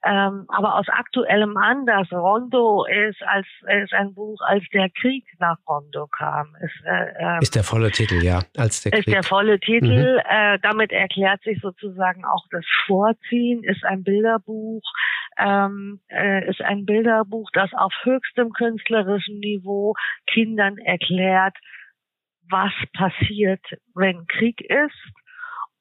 Ähm, 0.05 0.47
aber 0.49 0.77
aus 0.77 0.87
aktuellem 0.89 1.57
Anlass, 1.57 2.11
Rondo 2.12 2.87
ist 2.87 3.23
als 3.27 3.47
ist 3.83 3.93
ein 3.93 4.14
Buch, 4.14 4.41
als 4.47 4.64
der 4.73 4.89
Krieg 4.91 5.25
nach 5.39 5.59
Rondo 5.69 6.07
kam. 6.07 6.55
Ist, 6.62 6.85
äh, 6.85 7.12
ähm, 7.19 7.39
ist 7.43 7.55
der 7.55 7.64
volle 7.64 7.91
Titel, 7.91 8.23
ja, 8.23 8.41
als 8.57 8.83
der 8.83 8.93
Krieg. 8.93 9.07
Ist 9.07 9.14
der 9.14 9.23
volle 9.25 9.59
Titel. 9.59 10.14
Mhm. 10.14 10.23
Äh, 10.29 10.59
damit 10.61 10.93
erklärt 10.93 11.43
sich 11.43 11.61
sozusagen 11.61 12.25
auch 12.25 12.45
das 12.51 12.64
Vorziehen. 12.87 13.64
Ist 13.64 13.85
ein 13.85 14.05
Bilderbuch. 14.05 14.83
Ähm, 15.39 16.01
äh, 16.09 16.49
ist 16.49 16.62
ein 16.62 16.87
Bilderbuch, 16.87 17.51
das 17.53 17.71
auf 17.75 17.93
höchstem 18.05 18.53
künstlerischen 18.53 19.39
Niveau 19.41 19.95
Kindern 20.27 20.79
erklärt, 20.79 21.55
was 22.49 22.73
passiert, 22.95 23.61
wenn 23.95 24.27
Krieg 24.29 24.62
ist 24.62 25.12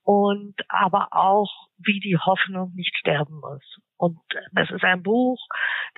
und 0.05 0.53
aber 0.69 1.07
auch, 1.11 1.51
wie 1.79 1.99
die 1.99 2.17
Hoffnung 2.17 2.71
nicht 2.75 2.95
sterben 2.95 3.39
muss. 3.39 3.63
Und 3.97 4.19
es 4.55 4.69
ist 4.69 4.83
ein 4.83 5.01
Buch, 5.01 5.39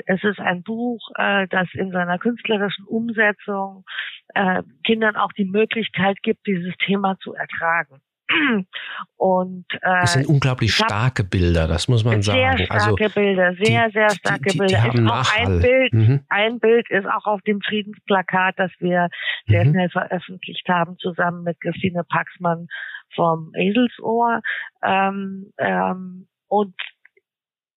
es 0.06 0.24
ist 0.24 0.40
ein 0.40 0.64
Buch, 0.64 1.10
äh, 1.16 1.48
das 1.50 1.68
in 1.74 1.92
seiner 1.92 2.18
künstlerischen 2.18 2.86
Umsetzung 2.86 3.84
äh, 4.34 4.64
Kindern 4.86 5.18
auch 5.18 5.34
die 5.34 5.46
Möglichkeit 5.46 6.24
gibt, 6.24 6.48
dieses 6.48 6.76
Thema 6.78 7.18
zu 7.20 7.34
ertragen. 7.34 8.02
Und 9.16 9.66
äh, 9.82 10.04
es 10.04 10.14
sind 10.14 10.28
unglaublich 10.28 10.74
starke 10.74 11.24
Bilder, 11.24 11.68
das 11.68 11.88
muss 11.88 12.04
man 12.04 12.22
sagen. 12.22 12.58
Sehr 12.58 12.66
starke 12.66 13.06
also, 13.06 13.16
Bilder, 13.16 13.54
sehr, 13.56 13.88
die, 13.88 13.94
sehr 13.94 14.10
starke 14.10 14.42
die, 14.44 14.50
die, 14.52 14.58
Bilder. 14.58 14.84
Haben 14.84 15.10
auch 15.10 15.38
ein 15.38 15.60
Bild, 15.62 15.94
mhm. 15.94 16.26
ein 16.30 16.60
Bild 16.60 16.90
ist 16.90 17.06
auch 17.08 17.26
auf 17.26 17.42
dem 17.42 17.62
Friedensplakat, 17.62 18.56
das 18.58 18.72
wir 18.80 19.10
sehr 19.48 19.66
mhm. 19.66 19.72
schnell 19.72 19.90
veröffentlicht 19.90 20.68
haben, 20.68 20.98
zusammen 20.98 21.44
mit 21.44 21.60
Christine 21.62 22.04
Paxmann 22.04 22.68
vom 23.16 23.52
Eselsohr. 23.56 24.42
Ähm, 24.84 25.52
ähm, 25.58 26.28
und 26.48 26.76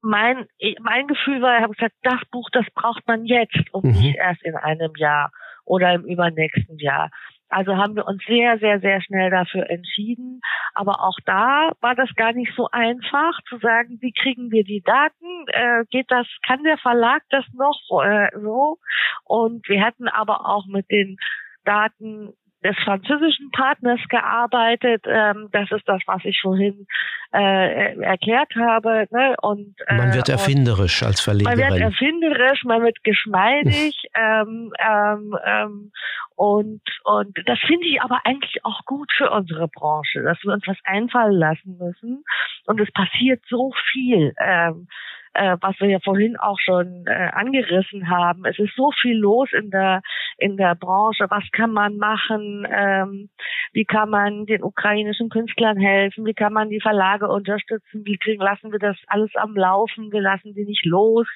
mein, 0.03 0.47
mein 0.81 1.07
Gefühl 1.07 1.43
war, 1.43 1.57
ich 1.57 1.63
habe 1.63 1.75
gesagt, 1.75 1.95
das 2.03 2.21
Buch, 2.31 2.49
das 2.53 2.67
braucht 2.75 3.07
man 3.07 3.25
jetzt 3.25 3.73
und 3.73 3.85
mhm. 3.85 3.93
nicht 3.93 4.17
erst 4.17 4.43
in 4.43 4.57
einem 4.57 4.93
Jahr 4.97 5.31
oder 5.65 5.93
im 5.95 6.05
übernächsten 6.05 6.79
Jahr. 6.79 7.11
Also 7.51 7.77
haben 7.77 7.97
wir 7.97 8.07
uns 8.07 8.23
sehr, 8.27 8.59
sehr, 8.59 8.81
sehr 8.81 9.03
schnell 9.03 9.31
dafür 9.31 9.69
entschieden. 9.69 10.41
Aber 10.73 11.01
auch 11.03 11.19
da 11.27 11.73
war 11.81 11.97
das 11.97 12.09
gar 12.15 12.33
nicht 12.33 12.53
so 12.57 12.69
einfach 12.71 13.39
zu 13.49 13.59
sagen, 13.59 13.99
wie 14.01 14.13
kriegen 14.13 14.53
wir 14.53 14.63
die 14.63 14.83
Daten? 14.83 15.47
Äh, 15.49 15.85
geht 15.91 16.11
das, 16.11 16.27
kann 16.47 16.63
der 16.63 16.79
Verlag 16.79 17.23
das 17.31 17.45
noch 17.53 17.81
äh, 18.05 18.29
so? 18.41 18.79
Und 19.25 19.69
wir 19.69 19.83
hatten 19.85 20.09
aber 20.09 20.49
auch 20.49 20.67
mit 20.67 20.91
den 20.91 21.17
Daten 21.65 22.33
des 22.63 22.77
französischen 22.85 23.51
Partners 23.53 24.01
gearbeitet. 24.09 25.05
Ähm, 25.07 25.49
das 25.53 25.71
ist 25.71 25.89
das, 25.89 26.01
was 26.07 26.25
ich 26.25 26.39
vorhin 26.41 26.87
äh, 27.33 27.97
erklärt 28.01 28.55
habe. 28.55 29.07
Ne? 29.11 29.35
Und, 29.41 29.75
äh, 29.87 29.95
man 29.95 30.15
wird 30.15 30.29
erfinderisch 30.29 31.03
als 31.03 31.21
Verlegerin. 31.21 31.59
Man 31.59 31.71
wird 31.71 31.81
erfinderisch, 31.81 32.65
man 32.65 32.83
wird 32.83 33.03
geschmeidig. 33.03 33.97
ähm, 34.15 34.73
ähm, 34.79 35.39
ähm, 35.45 35.93
und, 36.37 36.83
und 37.05 37.39
das 37.47 37.59
finde 37.67 37.87
ich 37.87 38.01
aber 38.03 38.21
eigentlich 38.25 38.65
auch 38.65 38.85
gut 38.85 39.11
für 39.17 39.31
unsere 39.31 39.69
Branche, 39.69 40.23
dass 40.23 40.39
wir 40.43 40.53
uns 40.53 40.67
was 40.67 40.79
einfallen 40.85 41.39
lassen 41.39 41.79
müssen. 41.79 42.25
Und 42.67 42.81
es 42.81 42.91
passiert 42.93 43.43
so 43.49 43.73
viel. 43.93 44.35
Ähm, 44.39 44.89
äh, 45.35 45.57
was 45.61 45.79
wir 45.81 45.89
ja 45.89 45.99
vorhin 46.03 46.37
auch 46.37 46.59
schon 46.59 47.05
äh, 47.07 47.31
angerissen 47.33 48.09
haben. 48.09 48.45
Es 48.45 48.59
ist 48.59 48.75
so 48.77 48.91
viel 49.01 49.17
los 49.17 49.53
in 49.53 49.71
der 49.71 50.03
in 50.39 50.57
der 50.57 50.75
Branche. 50.75 51.27
Was 51.29 51.45
kann 51.53 51.73
man 51.73 51.97
machen? 51.97 52.67
Ähm, 52.71 53.31
wie 53.73 53.85
kann 53.85 54.11
man 54.11 54.47
den 54.47 54.63
ukrainischen 54.63 55.29
Künstlern 55.29 55.79
helfen? 55.79 56.27
Wie 56.27 56.35
kann 56.35 56.53
man 56.53 56.71
die 56.71 56.81
Verlage 56.81 57.29
unterstützen? 57.29 58.03
Wie 58.05 58.19
kriegen, 58.19 58.43
lassen 58.43 58.73
wir 58.73 58.79
das 58.79 58.97
alles 59.07 59.31
am 59.37 59.55
Laufen? 59.55 60.13
Wir 60.13 60.21
lassen 60.21 60.53
sie 60.55 60.65
nicht 60.65 60.85
los 60.85 61.27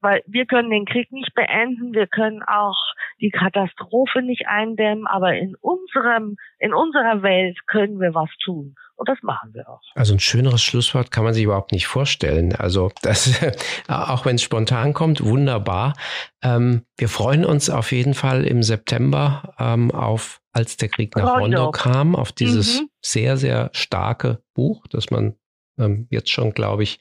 weil 0.00 0.22
wir 0.26 0.46
können 0.46 0.70
den 0.70 0.84
Krieg 0.84 1.10
nicht 1.10 1.34
beenden, 1.34 1.92
wir 1.92 2.06
können 2.06 2.42
auch 2.42 2.78
die 3.20 3.30
Katastrophe 3.30 4.22
nicht 4.22 4.46
eindämmen, 4.46 5.06
aber 5.06 5.34
in 5.34 5.56
unserem, 5.60 6.36
in 6.58 6.72
unserer 6.72 7.22
Welt 7.22 7.58
können 7.66 8.00
wir 8.00 8.14
was 8.14 8.30
tun. 8.44 8.76
Und 8.98 9.08
das 9.08 9.18
machen 9.22 9.54
wir 9.54 9.68
auch. 9.68 9.80
Also 9.94 10.12
ein 10.12 10.18
schöneres 10.18 10.60
Schlusswort 10.60 11.12
kann 11.12 11.22
man 11.22 11.32
sich 11.32 11.44
überhaupt 11.44 11.70
nicht 11.70 11.86
vorstellen. 11.86 12.56
Also 12.56 12.90
das, 13.02 13.30
auch 13.88 14.26
wenn 14.26 14.34
es 14.36 14.42
spontan 14.42 14.92
kommt, 14.92 15.22
wunderbar. 15.22 15.94
Ähm, 16.42 16.82
wir 16.96 17.08
freuen 17.08 17.44
uns 17.44 17.70
auf 17.70 17.92
jeden 17.92 18.14
Fall 18.14 18.44
im 18.44 18.64
September 18.64 19.54
ähm, 19.60 19.92
auf, 19.92 20.40
als 20.52 20.76
der 20.78 20.88
Krieg 20.88 21.14
nach 21.14 21.38
Rondo, 21.38 21.58
Rondo 21.58 21.70
kam, 21.70 22.16
auf 22.16 22.32
dieses 22.32 22.80
mhm. 22.80 22.88
sehr, 23.00 23.36
sehr 23.36 23.70
starke 23.72 24.42
Buch, 24.52 24.84
das 24.88 25.10
man 25.10 25.36
ähm, 25.78 26.08
jetzt 26.10 26.30
schon, 26.30 26.52
glaube 26.52 26.82
ich, 26.82 26.98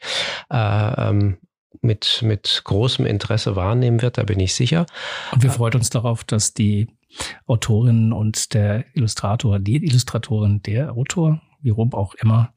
äh, 0.51 1.09
ähm, 1.09 1.39
mit, 1.81 2.21
mit 2.21 2.61
großem 2.63 3.07
Interesse 3.07 3.55
wahrnehmen 3.55 4.03
wird, 4.03 4.19
da 4.19 4.23
bin 4.23 4.39
ich 4.39 4.53
sicher. 4.53 4.85
Und 5.31 5.41
wir 5.41 5.49
freuen 5.49 5.73
uns 5.73 5.89
darauf, 5.89 6.23
dass 6.23 6.53
die 6.53 6.89
Autorin 7.47 8.13
und 8.13 8.53
der 8.53 8.85
Illustrator, 8.93 9.57
die 9.57 9.83
Illustratorin, 9.83 10.61
der 10.61 10.93
Autor, 10.93 11.41
wie 11.61 11.69
rum 11.69 11.93
auch 11.93 12.13
immer, 12.15 12.53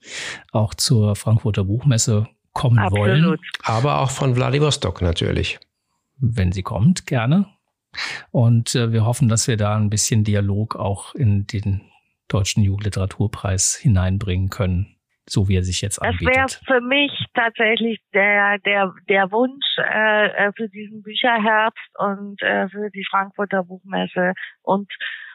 auch 0.52 0.74
zur 0.74 1.16
Frankfurter 1.16 1.64
Buchmesse 1.64 2.26
kommen 2.52 2.78
Absolut. 2.78 3.08
wollen. 3.08 3.38
Aber 3.62 4.00
auch 4.00 4.10
von 4.10 4.34
Vladivostok 4.34 5.02
natürlich. 5.02 5.58
Wenn 6.18 6.52
sie 6.52 6.62
kommt, 6.62 7.06
gerne. 7.06 7.46
Und 8.30 8.74
äh, 8.74 8.92
wir 8.92 9.04
hoffen, 9.04 9.28
dass 9.28 9.48
wir 9.48 9.56
da 9.56 9.76
ein 9.76 9.90
bisschen 9.90 10.24
Dialog 10.24 10.76
auch 10.76 11.14
in 11.14 11.46
den 11.46 11.82
Deutschen 12.28 12.62
Jugendliteraturpreis 12.62 13.74
hineinbringen 13.74 14.50
können 14.50 14.99
so 15.30 15.48
wie 15.48 15.56
er 15.56 15.62
sich 15.62 15.80
jetzt 15.80 16.00
anbietet. 16.00 16.36
Das 16.36 16.60
wäre 16.66 16.80
für 16.80 16.86
mich 16.86 17.12
tatsächlich 17.34 18.00
der, 18.14 18.58
der, 18.58 18.92
der 19.08 19.30
Wunsch 19.30 19.66
äh, 19.78 20.26
äh, 20.26 20.52
für 20.56 20.68
diesen 20.68 21.02
Bücherherbst 21.02 21.90
und 21.98 22.40
äh, 22.42 22.68
für 22.68 22.90
die 22.90 23.04
Frankfurter 23.10 23.64
Buchmesse 23.64 24.34
und 24.62 24.90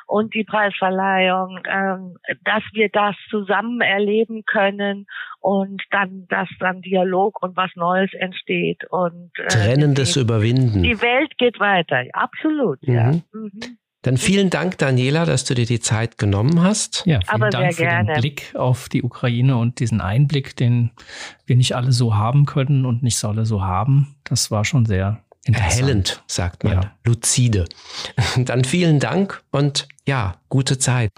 und 0.08 0.36
die 0.36 0.44
Preisverleihung, 0.44 1.60
ähm, 1.68 2.18
dass 2.44 2.64
wir 2.74 2.90
das 2.90 3.16
zusammen 3.30 3.82
erleben 3.82 4.44
können 4.46 5.08
und 5.40 5.82
dann, 5.90 6.28
dass 6.30 6.48
dann 6.60 6.82
Dialog 6.82 7.42
und 7.42 7.58
was 7.58 7.72
Neues 7.76 8.12
entsteht 8.14 8.84
und 8.92 9.32
äh, 9.38 9.48
Trennendes 9.48 10.14
die, 10.14 10.20
Überwinden. 10.20 10.84
Die 10.84 11.02
Welt 11.02 11.36
geht 11.38 11.60
weiter, 11.60 12.04
absolut, 12.14 12.82
mhm. 12.88 12.94
ja. 12.94 13.12
Mhm. 13.34 13.78
Dann 14.06 14.18
vielen 14.18 14.52
Dank, 14.52 14.78
Daniela, 14.78 15.26
dass 15.26 15.46
du 15.46 15.56
dir 15.56 15.66
die 15.66 15.80
Zeit 15.80 16.20
genommen 16.20 16.62
hast. 16.62 17.02
Ja, 17.08 17.22
vielen 17.22 17.42
Aber 17.42 17.50
Dank 17.50 17.74
für 17.74 17.82
gerne. 17.82 18.14
den 18.14 18.22
Blick 18.22 18.54
auf 18.54 18.88
die 18.88 19.02
Ukraine 19.02 19.58
und 19.58 19.80
diesen 19.80 20.00
Einblick, 20.00 20.56
den 20.56 20.92
wir 21.48 21.56
nicht 21.56 21.76
alle 21.76 21.92
so 21.92 22.14
haben 22.14 22.46
können 22.46 22.86
und 22.86 23.02
nicht 23.02 23.24
alle 23.26 23.48
so 23.48 23.64
haben. 23.64 24.16
Das 24.24 24.52
war 24.52 24.64
schon 24.64 24.86
sehr 24.86 25.24
Erhellend, 25.48 26.24
sagt 26.28 26.64
man. 26.64 26.74
Ja. 26.74 26.92
Luzide. 27.04 27.66
Dann 28.38 28.64
vielen 28.64 29.00
Dank 29.00 29.42
und 29.50 29.88
ja, 30.08 30.36
gute 30.50 30.78
Zeit. 30.78 31.10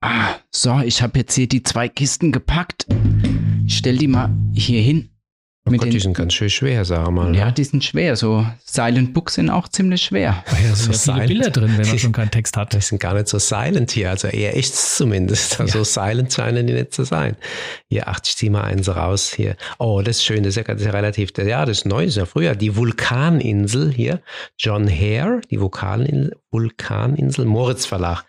Ah, 0.00 0.34
so, 0.50 0.80
ich 0.80 1.02
habe 1.02 1.20
jetzt 1.20 1.34
hier 1.36 1.46
die 1.46 1.62
zwei 1.62 1.88
Kisten 1.88 2.32
gepackt. 2.32 2.86
Ich 3.66 3.76
stell 3.78 3.98
die 3.98 4.08
mal 4.08 4.30
hier 4.52 4.82
hin. 4.82 5.10
Oh 5.68 5.72
Gott, 5.72 5.92
die 5.92 5.98
sind 5.98 6.16
ganz 6.16 6.32
schön 6.32 6.48
schwer, 6.48 6.84
sag 6.84 7.10
mal. 7.10 7.34
Ja, 7.34 7.46
ne? 7.46 7.52
die 7.52 7.64
sind 7.64 7.82
schwer. 7.82 8.14
So 8.14 8.46
Silent 8.64 9.12
Books 9.12 9.34
sind 9.34 9.50
auch 9.50 9.66
ziemlich 9.66 10.00
schwer. 10.02 10.44
Oh 10.52 10.56
ja, 10.62 10.74
so 10.76 10.84
viele 10.84 10.96
silent. 10.96 11.26
Bilder 11.26 11.50
drin, 11.50 11.76
wenn 11.76 11.88
man 11.88 11.98
schon 11.98 12.12
keinen 12.12 12.30
Text 12.30 12.56
hat. 12.56 12.72
Die 12.72 12.80
sind 12.80 13.00
gar 13.00 13.14
nicht 13.14 13.26
so 13.26 13.40
silent 13.40 13.90
hier, 13.90 14.10
also 14.10 14.28
eher 14.28 14.56
echt 14.56 14.76
zumindest. 14.76 15.60
Also 15.60 15.78
ja. 15.78 15.84
silent 15.84 16.32
scheinen 16.32 16.68
die 16.68 16.72
nicht 16.72 16.94
zu 16.94 17.02
sein. 17.02 17.36
Hier, 17.88 18.06
ach, 18.06 18.20
ich 18.24 18.36
zieh 18.36 18.48
mal 18.48 18.62
eins 18.62 18.88
raus 18.88 19.32
hier. 19.32 19.56
Oh, 19.80 20.02
das 20.04 20.18
ist 20.18 20.24
schön, 20.24 20.44
das 20.44 20.56
ist 20.56 20.56
ja, 20.56 20.62
das 20.62 20.82
ist 20.82 20.86
ja 20.86 20.92
relativ, 20.92 21.30
ja, 21.36 21.64
das 21.64 21.78
ist 21.78 21.86
neu, 21.86 22.04
das 22.04 22.10
ist 22.10 22.18
ja 22.18 22.26
früher. 22.26 22.54
Die 22.54 22.76
Vulkaninsel 22.76 23.90
hier, 23.92 24.22
John 24.58 24.88
Hare, 24.88 25.40
die 25.50 25.60
Vulkaninsel, 25.60 26.36
Vulkaninsel 26.52 27.44
Moritz 27.44 27.86
Verlag. 27.86 28.22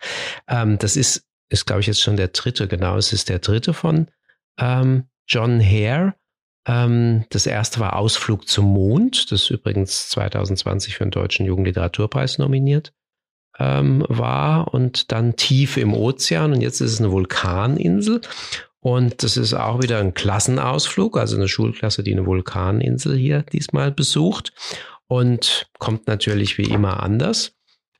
Ähm, 0.48 0.76
das 0.78 0.96
ist, 0.96 1.24
ist 1.50 1.66
glaube 1.66 1.82
ich 1.82 1.86
jetzt 1.86 2.02
schon 2.02 2.16
der 2.16 2.28
dritte, 2.28 2.66
genau, 2.66 2.96
es 2.96 3.12
ist 3.12 3.28
der 3.28 3.38
dritte 3.38 3.74
von 3.74 4.08
ähm, 4.58 5.04
John 5.28 5.60
Hare. 5.60 6.14
Ähm, 6.68 7.24
das 7.30 7.46
erste 7.46 7.80
war 7.80 7.96
Ausflug 7.96 8.46
zum 8.46 8.66
Mond, 8.66 9.32
das 9.32 9.50
übrigens 9.50 10.10
2020 10.10 10.96
für 10.96 11.04
den 11.04 11.10
Deutschen 11.10 11.46
Jugendliteraturpreis 11.46 12.38
nominiert 12.38 12.92
ähm, 13.58 14.04
war. 14.08 14.72
Und 14.74 15.10
dann 15.10 15.34
tief 15.34 15.78
im 15.78 15.94
Ozean 15.94 16.52
und 16.52 16.60
jetzt 16.60 16.80
ist 16.80 16.92
es 16.92 17.00
eine 17.00 17.10
Vulkaninsel. 17.10 18.20
Und 18.80 19.22
das 19.22 19.36
ist 19.36 19.54
auch 19.54 19.82
wieder 19.82 19.98
ein 19.98 20.14
Klassenausflug, 20.14 21.16
also 21.16 21.36
eine 21.36 21.48
Schulklasse, 21.48 22.04
die 22.04 22.12
eine 22.12 22.26
Vulkaninsel 22.26 23.16
hier 23.16 23.42
diesmal 23.42 23.90
besucht. 23.90 24.52
Und 25.08 25.70
kommt 25.78 26.06
natürlich 26.06 26.58
wie 26.58 26.70
immer 26.70 27.02
anders, 27.02 27.56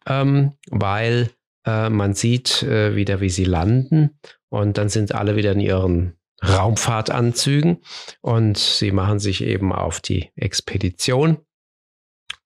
ähm, 0.06 0.52
weil 0.70 1.30
äh, 1.64 1.88
man 1.88 2.12
sieht 2.12 2.62
äh, 2.62 2.94
wieder, 2.94 3.22
wie 3.22 3.30
sie 3.30 3.44
landen. 3.44 4.18
Und 4.50 4.76
dann 4.76 4.90
sind 4.90 5.14
alle 5.14 5.34
wieder 5.34 5.52
in 5.52 5.60
ihren 5.60 6.17
Raumfahrtanzügen 6.46 7.78
und 8.20 8.58
sie 8.58 8.92
machen 8.92 9.18
sich 9.18 9.42
eben 9.42 9.72
auf 9.72 10.00
die 10.00 10.30
Expedition 10.36 11.38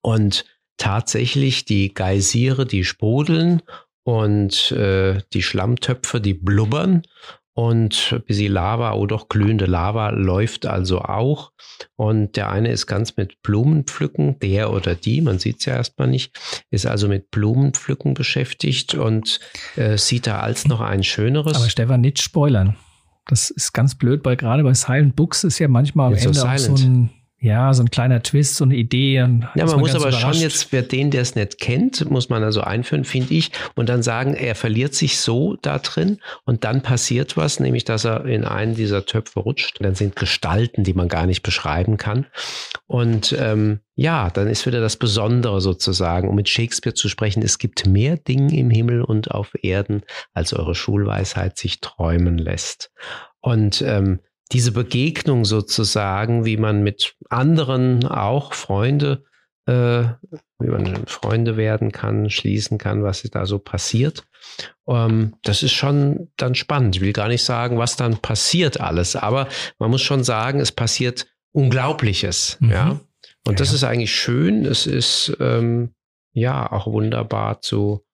und 0.00 0.44
tatsächlich 0.76 1.64
die 1.64 1.94
Geysire, 1.94 2.66
die 2.66 2.84
sprudeln 2.84 3.62
und 4.04 4.72
äh, 4.72 5.20
die 5.32 5.42
Schlammtöpfe, 5.42 6.20
die 6.20 6.34
blubbern 6.34 7.02
und 7.54 8.12
ein 8.12 8.22
bisschen 8.22 8.52
Lava 8.52 8.94
oder 8.94 9.16
doch 9.16 9.28
glühende 9.28 9.66
Lava 9.66 10.10
läuft 10.10 10.64
also 10.64 11.02
auch. 11.02 11.52
Und 11.96 12.36
der 12.36 12.50
eine 12.50 12.70
ist 12.72 12.86
ganz 12.86 13.16
mit 13.16 13.42
Blumenpflücken, 13.42 14.38
der 14.38 14.72
oder 14.72 14.94
die, 14.94 15.20
man 15.20 15.38
sieht 15.38 15.60
es 15.60 15.66
ja 15.66 15.74
erstmal 15.74 16.08
nicht, 16.08 16.34
ist 16.70 16.86
also 16.86 17.08
mit 17.08 17.30
Blumenpflücken 17.30 18.14
beschäftigt 18.14 18.94
und 18.94 19.38
äh, 19.76 19.98
sieht 19.98 20.26
da 20.26 20.40
als 20.40 20.66
noch 20.66 20.80
ein 20.80 21.04
schöneres. 21.04 21.56
Aber 21.56 21.68
Stefan, 21.68 22.00
nicht 22.00 22.22
spoilern. 22.22 22.76
Das 23.26 23.50
ist 23.50 23.72
ganz 23.72 23.94
blöd, 23.94 24.24
weil 24.24 24.36
gerade 24.36 24.62
bei 24.64 24.74
Silent 24.74 25.14
Books 25.16 25.44
ist 25.44 25.58
ja 25.58 25.68
manchmal 25.68 26.12
am 26.12 26.18
so 26.18 26.28
Ende 26.30 26.52
auch 26.52 26.58
so 26.58 26.74
ein, 26.74 27.10
ja, 27.42 27.74
so 27.74 27.82
ein 27.82 27.90
kleiner 27.90 28.22
Twist, 28.22 28.54
so 28.54 28.62
eine 28.62 28.76
Idee. 28.76 29.14
Ja, 29.14 29.26
man 29.26 29.80
muss 29.80 29.96
aber 29.96 30.12
schon 30.12 30.20
überrascht. 30.20 30.42
jetzt, 30.42 30.70
wer 30.70 30.82
den, 30.82 31.10
der 31.10 31.22
es 31.22 31.34
nicht 31.34 31.58
kennt, 31.58 32.08
muss 32.08 32.28
man 32.28 32.44
also 32.44 32.60
einführen, 32.60 33.04
finde 33.04 33.34
ich, 33.34 33.50
und 33.74 33.88
dann 33.88 34.04
sagen, 34.04 34.34
er 34.34 34.54
verliert 34.54 34.94
sich 34.94 35.18
so 35.18 35.56
da 35.60 35.80
drin 35.80 36.20
und 36.44 36.62
dann 36.62 36.82
passiert 36.82 37.36
was, 37.36 37.58
nämlich 37.58 37.82
dass 37.82 38.04
er 38.04 38.26
in 38.26 38.44
einen 38.44 38.76
dieser 38.76 39.06
Töpfe 39.06 39.40
rutscht. 39.40 39.78
Dann 39.80 39.96
sind 39.96 40.14
Gestalten, 40.14 40.84
die 40.84 40.94
man 40.94 41.08
gar 41.08 41.26
nicht 41.26 41.42
beschreiben 41.42 41.96
kann. 41.96 42.26
Und 42.86 43.34
ähm, 43.36 43.80
ja, 43.96 44.30
dann 44.30 44.46
ist 44.46 44.64
wieder 44.64 44.80
das 44.80 44.96
Besondere 44.96 45.60
sozusagen, 45.60 46.28
um 46.28 46.36
mit 46.36 46.48
Shakespeare 46.48 46.94
zu 46.94 47.08
sprechen, 47.08 47.42
es 47.42 47.58
gibt 47.58 47.88
mehr 47.88 48.18
Dinge 48.18 48.56
im 48.56 48.70
Himmel 48.70 49.02
und 49.02 49.32
auf 49.32 49.50
Erden, 49.60 50.02
als 50.32 50.52
eure 50.52 50.76
Schulweisheit 50.76 51.58
sich 51.58 51.80
träumen 51.80 52.38
lässt. 52.38 52.92
Und 53.40 53.82
ähm, 53.82 54.20
diese 54.50 54.72
Begegnung 54.72 55.44
sozusagen, 55.44 56.44
wie 56.44 56.56
man 56.56 56.82
mit 56.82 57.14
anderen 57.30 58.06
auch 58.06 58.52
Freunde, 58.52 59.24
äh, 59.66 60.04
wie 60.58 60.68
man 60.68 61.06
Freunde 61.06 61.56
werden 61.56 61.92
kann, 61.92 62.28
schließen 62.28 62.78
kann, 62.78 63.02
was 63.02 63.22
da 63.22 63.46
so 63.46 63.58
passiert. 63.58 64.24
Ähm, 64.88 65.34
das 65.42 65.62
ist 65.62 65.72
schon 65.72 66.32
dann 66.36 66.54
spannend. 66.54 66.96
Ich 66.96 67.02
will 67.02 67.12
gar 67.12 67.28
nicht 67.28 67.44
sagen, 67.44 67.78
was 67.78 67.96
dann 67.96 68.18
passiert 68.18 68.80
alles, 68.80 69.16
aber 69.16 69.48
man 69.78 69.90
muss 69.90 70.02
schon 70.02 70.24
sagen, 70.24 70.60
es 70.60 70.72
passiert 70.72 71.26
Unglaubliches. 71.52 72.56
Mhm. 72.60 72.70
Ja. 72.70 73.00
Und 73.46 73.60
das 73.60 73.68
Ja. 73.70 73.74
ist 73.76 73.84
eigentlich 73.84 74.14
schön. 74.14 74.64
Es 74.64 74.86
ist 74.86 75.36
ähm, 75.40 75.94
ja 76.32 76.70
auch 76.70 76.86
wunderbar 76.86 77.60
zu, 77.60 78.04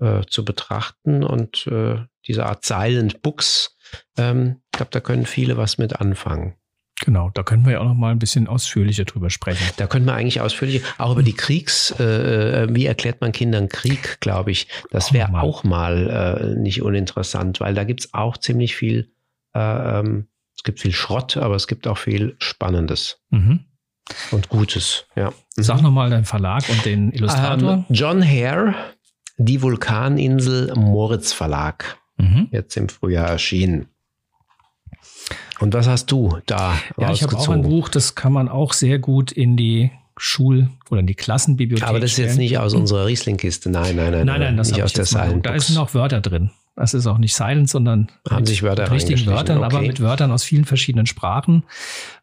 äh, 0.00 0.22
zu 0.26 0.44
betrachten 0.44 1.22
und 1.22 1.66
äh, 1.68 1.98
diese 2.26 2.46
Art 2.46 2.64
Silent 2.64 3.22
Books, 3.22 3.76
ähm, 4.18 4.60
ich 4.72 4.76
glaube, 4.78 4.90
da 4.92 5.00
können 5.00 5.26
viele 5.26 5.56
was 5.56 5.78
mit 5.78 6.00
anfangen. 6.00 6.54
Genau, 7.04 7.30
da 7.34 7.42
können 7.42 7.64
wir 7.66 7.72
ja 7.72 7.80
auch 7.80 7.84
noch 7.86 7.94
mal 7.94 8.12
ein 8.12 8.20
bisschen 8.20 8.46
ausführlicher 8.46 9.04
drüber 9.04 9.28
sprechen. 9.28 9.64
Da 9.78 9.86
könnte 9.88 10.06
man 10.06 10.14
eigentlich 10.14 10.40
ausführlich 10.40 10.82
auch 10.96 11.12
über 11.12 11.24
die 11.24 11.32
Kriegs, 11.34 11.92
äh, 11.98 12.62
äh, 12.64 12.68
wie 12.74 12.86
erklärt 12.86 13.20
man 13.20 13.32
Kindern 13.32 13.68
Krieg, 13.68 14.20
glaube 14.20 14.52
ich. 14.52 14.68
Das 14.90 15.12
wäre 15.12 15.40
auch 15.40 15.64
mal 15.64 16.54
äh, 16.56 16.58
nicht 16.60 16.82
uninteressant, 16.82 17.60
weil 17.60 17.74
da 17.74 17.82
gibt's 17.84 18.14
auch 18.14 18.36
ziemlich 18.36 18.76
viel, 18.76 19.10
äh, 19.54 19.98
ähm, 20.00 20.28
es 20.56 20.62
gibt 20.62 20.80
viel 20.80 20.92
Schrott, 20.92 21.36
aber 21.36 21.56
es 21.56 21.66
gibt 21.66 21.88
auch 21.88 21.98
viel 21.98 22.36
Spannendes 22.38 23.18
Mhm. 23.30 23.64
und 24.30 24.48
Gutes. 24.48 25.06
Ja. 25.16 25.32
Sag 25.56 25.82
noch 25.82 25.90
mal 25.90 26.10
deinen 26.10 26.24
Verlag 26.24 26.62
und 26.68 26.84
den 26.84 27.10
Illustrator. 27.10 27.72
Ähm, 27.72 27.84
John 27.88 28.22
Hare, 28.24 28.72
die 29.36 29.60
Vulkaninsel 29.62 30.72
Moritz 30.76 31.32
Verlag, 31.32 31.98
mhm. 32.16 32.48
jetzt 32.50 32.76
im 32.76 32.88
Frühjahr 32.88 33.28
erschienen. 33.28 33.86
Und 35.60 35.74
was 35.74 35.86
hast 35.86 36.10
du 36.10 36.38
da 36.46 36.78
Ja, 36.98 37.12
ich 37.12 37.22
habe 37.22 37.36
auch 37.36 37.48
ein? 37.48 37.62
Buch, 37.62 37.88
das 37.88 38.14
kann 38.14 38.32
man 38.32 38.48
auch 38.48 38.72
sehr 38.72 38.98
gut 38.98 39.32
in 39.32 39.56
die 39.56 39.90
Schul- 40.16 40.68
oder 40.90 41.00
in 41.00 41.06
die 41.06 41.14
Klassenbibliothek 41.14 41.88
Aber 41.88 42.00
das 42.00 42.12
ist 42.12 42.18
jetzt 42.18 42.38
nicht 42.38 42.58
aus 42.58 42.74
unserer 42.74 43.06
Riesling-Kiste. 43.06 43.70
Nein, 43.70 43.96
nein, 43.96 44.12
nein. 44.12 44.26
Nein, 44.26 44.40
nein, 44.40 44.56
das 44.56 44.70
nicht 44.70 44.82
aus 44.82 44.92
der 44.92 45.04
Silent. 45.04 45.46
Da 45.46 45.58
sind 45.58 45.78
auch 45.78 45.94
Wörter 45.94 46.20
drin. 46.20 46.50
Das 46.76 46.92
ist 46.92 47.06
auch 47.06 47.18
nicht 47.18 47.34
Silent, 47.34 47.70
sondern 47.70 48.10
Haben 48.28 48.38
mit 48.38 48.48
sich 48.48 48.62
Wörter 48.64 48.90
richtigen 48.90 49.20
reingeschlichen, 49.20 49.32
Wörtern, 49.32 49.62
aber 49.62 49.78
okay. 49.78 49.86
mit 49.86 50.00
Wörtern 50.00 50.32
aus 50.32 50.42
vielen 50.42 50.64
verschiedenen 50.64 51.06
Sprachen. 51.06 51.64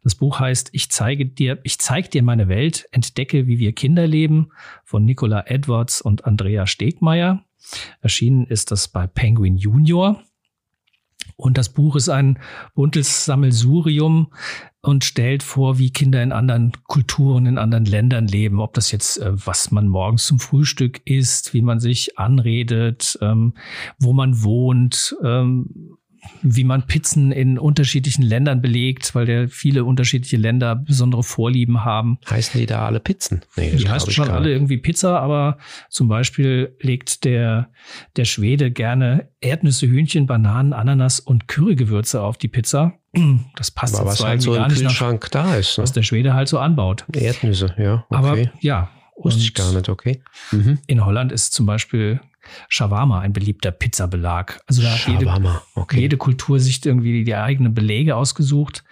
Das 0.03 0.15
Buch 0.15 0.39
heißt 0.39 0.69
Ich 0.73 0.91
zeige 0.91 1.25
dir, 1.25 1.59
ich 1.63 1.79
zeig 1.79 2.11
dir 2.11 2.21
meine 2.21 2.49
Welt, 2.49 2.85
entdecke, 2.91 3.47
wie 3.47 3.59
wir 3.59 3.73
Kinder 3.73 4.07
leben 4.07 4.51
von 4.83 5.05
Nicola 5.05 5.45
Edwards 5.47 6.01
und 6.01 6.25
Andrea 6.25 6.67
Stegmeier. 6.67 7.43
Erschienen 8.01 8.45
ist 8.45 8.71
das 8.71 8.87
bei 8.87 9.07
Penguin 9.07 9.57
Junior. 9.57 10.21
Und 11.35 11.57
das 11.57 11.69
Buch 11.69 11.95
ist 11.95 12.09
ein 12.09 12.39
buntes 12.75 13.25
Sammelsurium 13.25 14.31
und 14.81 15.03
stellt 15.03 15.43
vor, 15.43 15.79
wie 15.79 15.91
Kinder 15.91 16.21
in 16.21 16.31
anderen 16.31 16.71
Kulturen, 16.87 17.45
in 17.45 17.57
anderen 17.57 17.85
Ländern 17.85 18.27
leben. 18.27 18.59
Ob 18.59 18.73
das 18.73 18.91
jetzt, 18.91 19.17
äh, 19.17 19.31
was 19.45 19.71
man 19.71 19.87
morgens 19.87 20.25
zum 20.25 20.39
Frühstück 20.39 21.01
isst, 21.05 21.53
wie 21.53 21.61
man 21.61 21.79
sich 21.79 22.17
anredet, 22.17 23.17
ähm, 23.21 23.53
wo 23.99 24.13
man 24.13 24.43
wohnt, 24.43 25.15
ähm, 25.23 25.97
wie 26.43 26.63
man 26.63 26.85
Pizzen 26.85 27.31
in 27.31 27.57
unterschiedlichen 27.57 28.23
Ländern 28.23 28.61
belegt, 28.61 29.15
weil 29.15 29.25
der 29.25 29.49
viele 29.49 29.83
unterschiedliche 29.83 30.37
Länder 30.37 30.75
besondere 30.75 31.23
Vorlieben 31.23 31.83
haben. 31.83 32.19
Heißen 32.29 32.59
die 32.59 32.65
da 32.65 32.85
alle 32.85 32.99
Pizzen? 32.99 33.41
Nee, 33.55 33.75
Die 33.75 33.89
heißen 33.89 34.11
schon 34.11 34.29
alle 34.29 34.51
irgendwie 34.51 34.77
Pizza, 34.77 35.19
aber 35.19 35.57
zum 35.89 36.07
Beispiel 36.07 36.75
legt 36.79 37.23
der, 37.23 37.69
der 38.15 38.25
Schwede 38.25 38.71
gerne 38.71 39.29
Erdnüsse, 39.41 39.87
Hühnchen, 39.87 40.27
Bananen, 40.27 40.73
Ananas 40.73 41.19
und 41.19 41.47
Currygewürze 41.47 42.21
auf 42.21 42.37
die 42.37 42.47
Pizza. 42.47 42.93
Das 43.55 43.71
passt 43.71 43.95
Aber 43.95 44.09
was 44.09 44.17
zwar 44.17 44.29
halt 44.29 44.41
so 44.41 44.55
im 44.55 44.63
nicht 44.63 44.81
nach, 44.83 44.89
Kühlschrank 44.89 45.29
da 45.31 45.55
ist. 45.55 45.77
Ne? 45.77 45.83
was 45.83 45.91
der 45.91 46.03
Schwede 46.03 46.33
halt 46.33 46.47
so 46.47 46.59
anbaut. 46.59 47.05
Erdnüsse, 47.13 47.75
ja. 47.77 48.05
Okay. 48.09 48.15
Aber 48.15 48.37
ja. 48.61 48.89
Wusste 49.17 49.41
ich 49.41 49.53
gar 49.53 49.71
nicht, 49.73 49.89
okay. 49.89 50.23
Mhm. 50.51 50.79
In 50.87 51.05
Holland 51.05 51.31
ist 51.31 51.53
zum 51.53 51.65
Beispiel 51.65 52.21
Shawarma 52.69 53.19
ein 53.19 53.33
beliebter 53.33 53.71
Pizzabelag. 53.71 54.59
Also 54.67 54.81
da 54.81 54.91
hat 54.91 55.07
jede, 55.07 55.61
okay. 55.75 55.99
jede 55.99 56.17
Kultur 56.17 56.59
sich 56.59 56.85
irgendwie 56.85 57.23
die 57.23 57.35
eigenen 57.35 57.73
Belege 57.73 58.15
ausgesucht. 58.15 58.83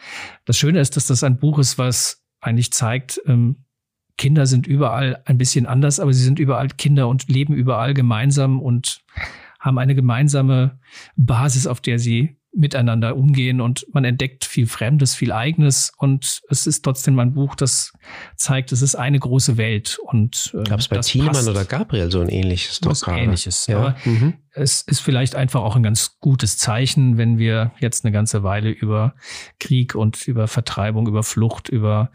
Das 0.45 0.57
Schöne 0.57 0.79
ist, 0.79 0.95
dass 0.95 1.07
das 1.07 1.23
ein 1.23 1.37
Buch 1.37 1.59
ist, 1.59 1.77
was 1.77 2.23
eigentlich 2.41 2.71
zeigt, 2.71 3.21
ähm, 3.25 3.65
Kinder 4.17 4.45
sind 4.45 4.67
überall 4.67 5.21
ein 5.25 5.37
bisschen 5.37 5.65
anders, 5.65 5.99
aber 5.99 6.11
sie 6.11 6.23
sind 6.23 6.39
überall 6.39 6.67
Kinder 6.67 7.07
und 7.07 7.29
leben 7.29 7.53
überall 7.53 7.93
gemeinsam 7.93 8.61
und 8.61 9.01
haben 9.59 9.77
eine 9.77 9.95
gemeinsame 9.95 10.79
Basis, 11.15 11.67
auf 11.67 11.79
der 11.79 11.99
sie 11.99 12.38
miteinander 12.51 13.15
umgehen 13.15 13.61
und 13.61 13.85
man 13.93 14.03
entdeckt 14.05 14.43
viel 14.43 14.65
Fremdes, 14.67 15.13
viel 15.13 15.31
Eigenes 15.31 15.91
und 15.97 16.41
es 16.49 16.65
ist 16.65 16.83
trotzdem 16.83 17.19
ein 17.19 17.33
Buch, 17.33 17.55
das 17.55 17.93
zeigt, 18.35 18.71
es 18.71 18.81
ist 18.81 18.95
eine 18.95 19.19
große 19.19 19.57
Welt 19.57 19.99
und 20.01 20.51
äh, 20.55 20.63
Gab 20.63 20.79
es 20.79 20.87
bei 20.87 20.97
Thienemann 20.99 21.47
oder 21.47 21.63
Gabriel 21.65 22.09
so 22.11 22.21
ein 22.21 22.29
ähnliches 22.29 22.79
Was? 22.83 23.07
Ähnliches, 23.07 23.67
Ja. 23.67 23.77
aber 23.77 23.95
Mhm. 24.05 24.33
es 24.51 24.81
ist 24.81 24.99
vielleicht 25.01 25.35
einfach 25.35 25.61
auch 25.61 25.75
ein 25.75 25.83
ganz 25.83 26.17
gutes 26.19 26.57
Zeichen, 26.57 27.17
wenn 27.17 27.37
wir 27.37 27.71
jetzt 27.79 28.03
eine 28.03 28.11
ganze 28.11 28.41
Weile 28.41 28.69
über 28.71 29.13
Krieg 29.59 29.93
und 29.93 30.27
über 30.27 30.47
Vertreibung, 30.47 31.07
über 31.07 31.21
Flucht, 31.23 31.69
über 31.69 32.09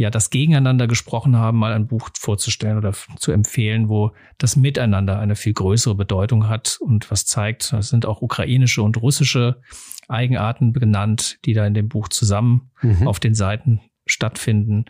ja 0.00 0.10
das 0.10 0.30
Gegeneinander 0.30 0.86
gesprochen 0.86 1.36
haben, 1.36 1.58
mal 1.58 1.72
ein 1.74 1.86
Buch 1.86 2.08
vorzustellen 2.18 2.78
oder 2.78 2.92
zu 3.18 3.32
empfehlen, 3.32 3.88
wo 3.88 4.12
das 4.38 4.56
Miteinander 4.56 5.18
eine 5.18 5.36
viel 5.36 5.52
größere 5.52 5.94
Bedeutung 5.94 6.48
hat 6.48 6.78
und 6.80 7.10
was 7.10 7.26
zeigt, 7.26 7.72
es 7.74 7.90
sind 7.90 8.06
auch 8.06 8.22
ukrainische 8.22 8.82
und 8.82 8.96
russische 8.96 9.60
Eigenarten 10.08 10.72
benannt, 10.72 11.38
die 11.44 11.52
da 11.52 11.66
in 11.66 11.74
dem 11.74 11.88
Buch 11.88 12.08
zusammen 12.08 12.70
Mhm. 12.82 13.06
auf 13.06 13.20
den 13.20 13.34
Seiten 13.34 13.80
stattfinden. 14.06 14.86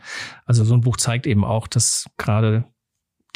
Also 0.47 0.65
so 0.65 0.75
ein 0.75 0.83
Buch 0.83 0.97
zeigt 0.97 1.27
eben 1.27 1.45
auch, 1.45 1.67
dass 1.67 2.09
gerade 2.17 2.65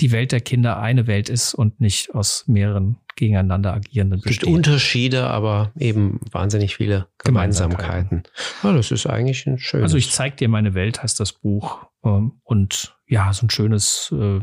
die 0.00 0.12
Welt 0.12 0.30
der 0.32 0.40
Kinder 0.40 0.78
eine 0.78 1.06
Welt 1.08 1.28
ist 1.28 1.54
und 1.54 1.80
nicht 1.80 2.14
aus 2.14 2.46
mehreren 2.46 2.98
gegeneinander 3.16 3.72
agierenden 3.74 4.18
Es 4.20 4.24
gibt 4.24 4.40
besteht. 4.40 4.54
Unterschiede, 4.54 5.26
aber 5.28 5.72
eben 5.78 6.20
wahnsinnig 6.32 6.76
viele 6.76 7.08
Gemeinsamkeiten. 7.18 8.24
Ja, 8.62 8.72
das 8.72 8.90
ist 8.90 9.06
eigentlich 9.06 9.46
ein 9.46 9.58
schönes. 9.58 9.84
Also 9.84 9.96
ich 9.96 10.10
zeig 10.10 10.36
dir 10.36 10.48
meine 10.48 10.74
Welt 10.74 11.02
heißt 11.02 11.18
das 11.20 11.32
Buch 11.32 11.86
ähm, 12.04 12.40
und 12.42 12.96
ja, 13.06 13.30
so 13.34 13.44
ein 13.46 13.50
schönes 13.50 14.12
äh, 14.18 14.40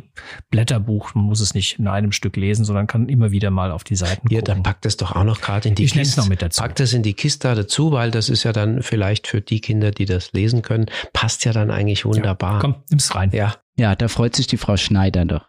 Blätterbuch. 0.51 1.15
Man 1.15 1.25
muss 1.25 1.41
es 1.41 1.53
nicht 1.55 1.79
in 1.79 1.87
einem 1.87 2.11
Stück 2.11 2.35
lesen, 2.37 2.63
sondern 2.63 2.85
kann 2.87 3.09
immer 3.09 3.31
wieder 3.31 3.49
mal 3.49 3.71
auf 3.71 3.83
die 3.83 3.95
Seiten 3.95 4.27
Hier, 4.29 4.41
dann 4.43 4.57
gucken. 4.57 4.63
packt 4.63 4.85
es 4.85 4.97
doch 4.97 5.15
auch 5.15 5.23
noch 5.23 5.41
gerade 5.41 5.67
in 5.67 5.75
die 5.75 5.83
Ich 5.83 5.93
Kiste. 5.93 6.19
noch 6.21 6.27
mit 6.29 6.41
dazu. 6.43 6.61
Packt 6.61 6.79
es 6.79 6.93
in 6.93 7.01
die 7.03 7.13
Kiste 7.15 7.53
dazu, 7.55 7.91
weil 7.91 8.11
das 8.11 8.29
ist 8.29 8.43
ja 8.43 8.53
dann 8.53 8.83
vielleicht 8.83 9.25
für 9.27 9.41
die 9.41 9.61
Kinder, 9.61 9.89
die 9.91 10.05
das 10.05 10.31
lesen 10.33 10.61
können, 10.61 10.85
passt 11.11 11.43
ja 11.43 11.53
dann 11.53 11.71
eigentlich 11.71 12.05
wunderbar. 12.05 12.59
Komm, 12.59 12.75
nimm's 12.89 13.13
rein. 13.15 13.31
Ja, 13.33 13.55
Ja, 13.77 13.95
da 13.95 14.07
freut 14.07 14.35
sich 14.35 14.45
die 14.47 14.57
Frau 14.57 14.77
Schneider 14.77 15.25
doch. 15.25 15.45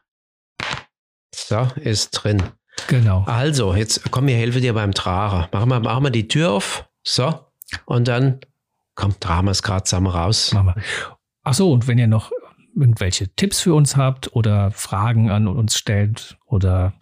so 1.34 1.68
ist 1.76 2.10
drin. 2.12 2.42
Genau. 2.88 3.24
Also, 3.26 3.74
jetzt 3.74 4.10
komm, 4.10 4.28
ich 4.28 4.36
helfe 4.36 4.60
dir 4.60 4.74
beim 4.74 4.92
Tragen. 4.92 5.48
Machen 5.52 5.68
wir, 5.68 5.80
machen 5.80 6.04
wir 6.04 6.10
die 6.10 6.28
Tür 6.28 6.52
auf. 6.52 6.88
So. 7.02 7.34
Und 7.86 8.08
dann, 8.08 8.40
komm, 8.94 9.18
tragen 9.20 9.46
wir 9.46 9.52
es 9.52 9.62
gerade 9.62 9.84
zusammen 9.84 10.08
raus. 10.08 10.52
Machen 10.52 10.74
wir. 10.74 10.82
Ach 11.42 11.54
so, 11.54 11.72
und 11.72 11.88
wenn 11.88 11.98
ihr 11.98 12.06
noch 12.06 12.30
irgendwelche 12.74 13.28
Tipps 13.34 13.60
für 13.60 13.74
uns 13.74 13.96
habt 13.96 14.34
oder 14.34 14.70
Fragen 14.70 15.30
an 15.30 15.46
uns 15.46 15.76
stellt 15.76 16.38
oder 16.46 16.94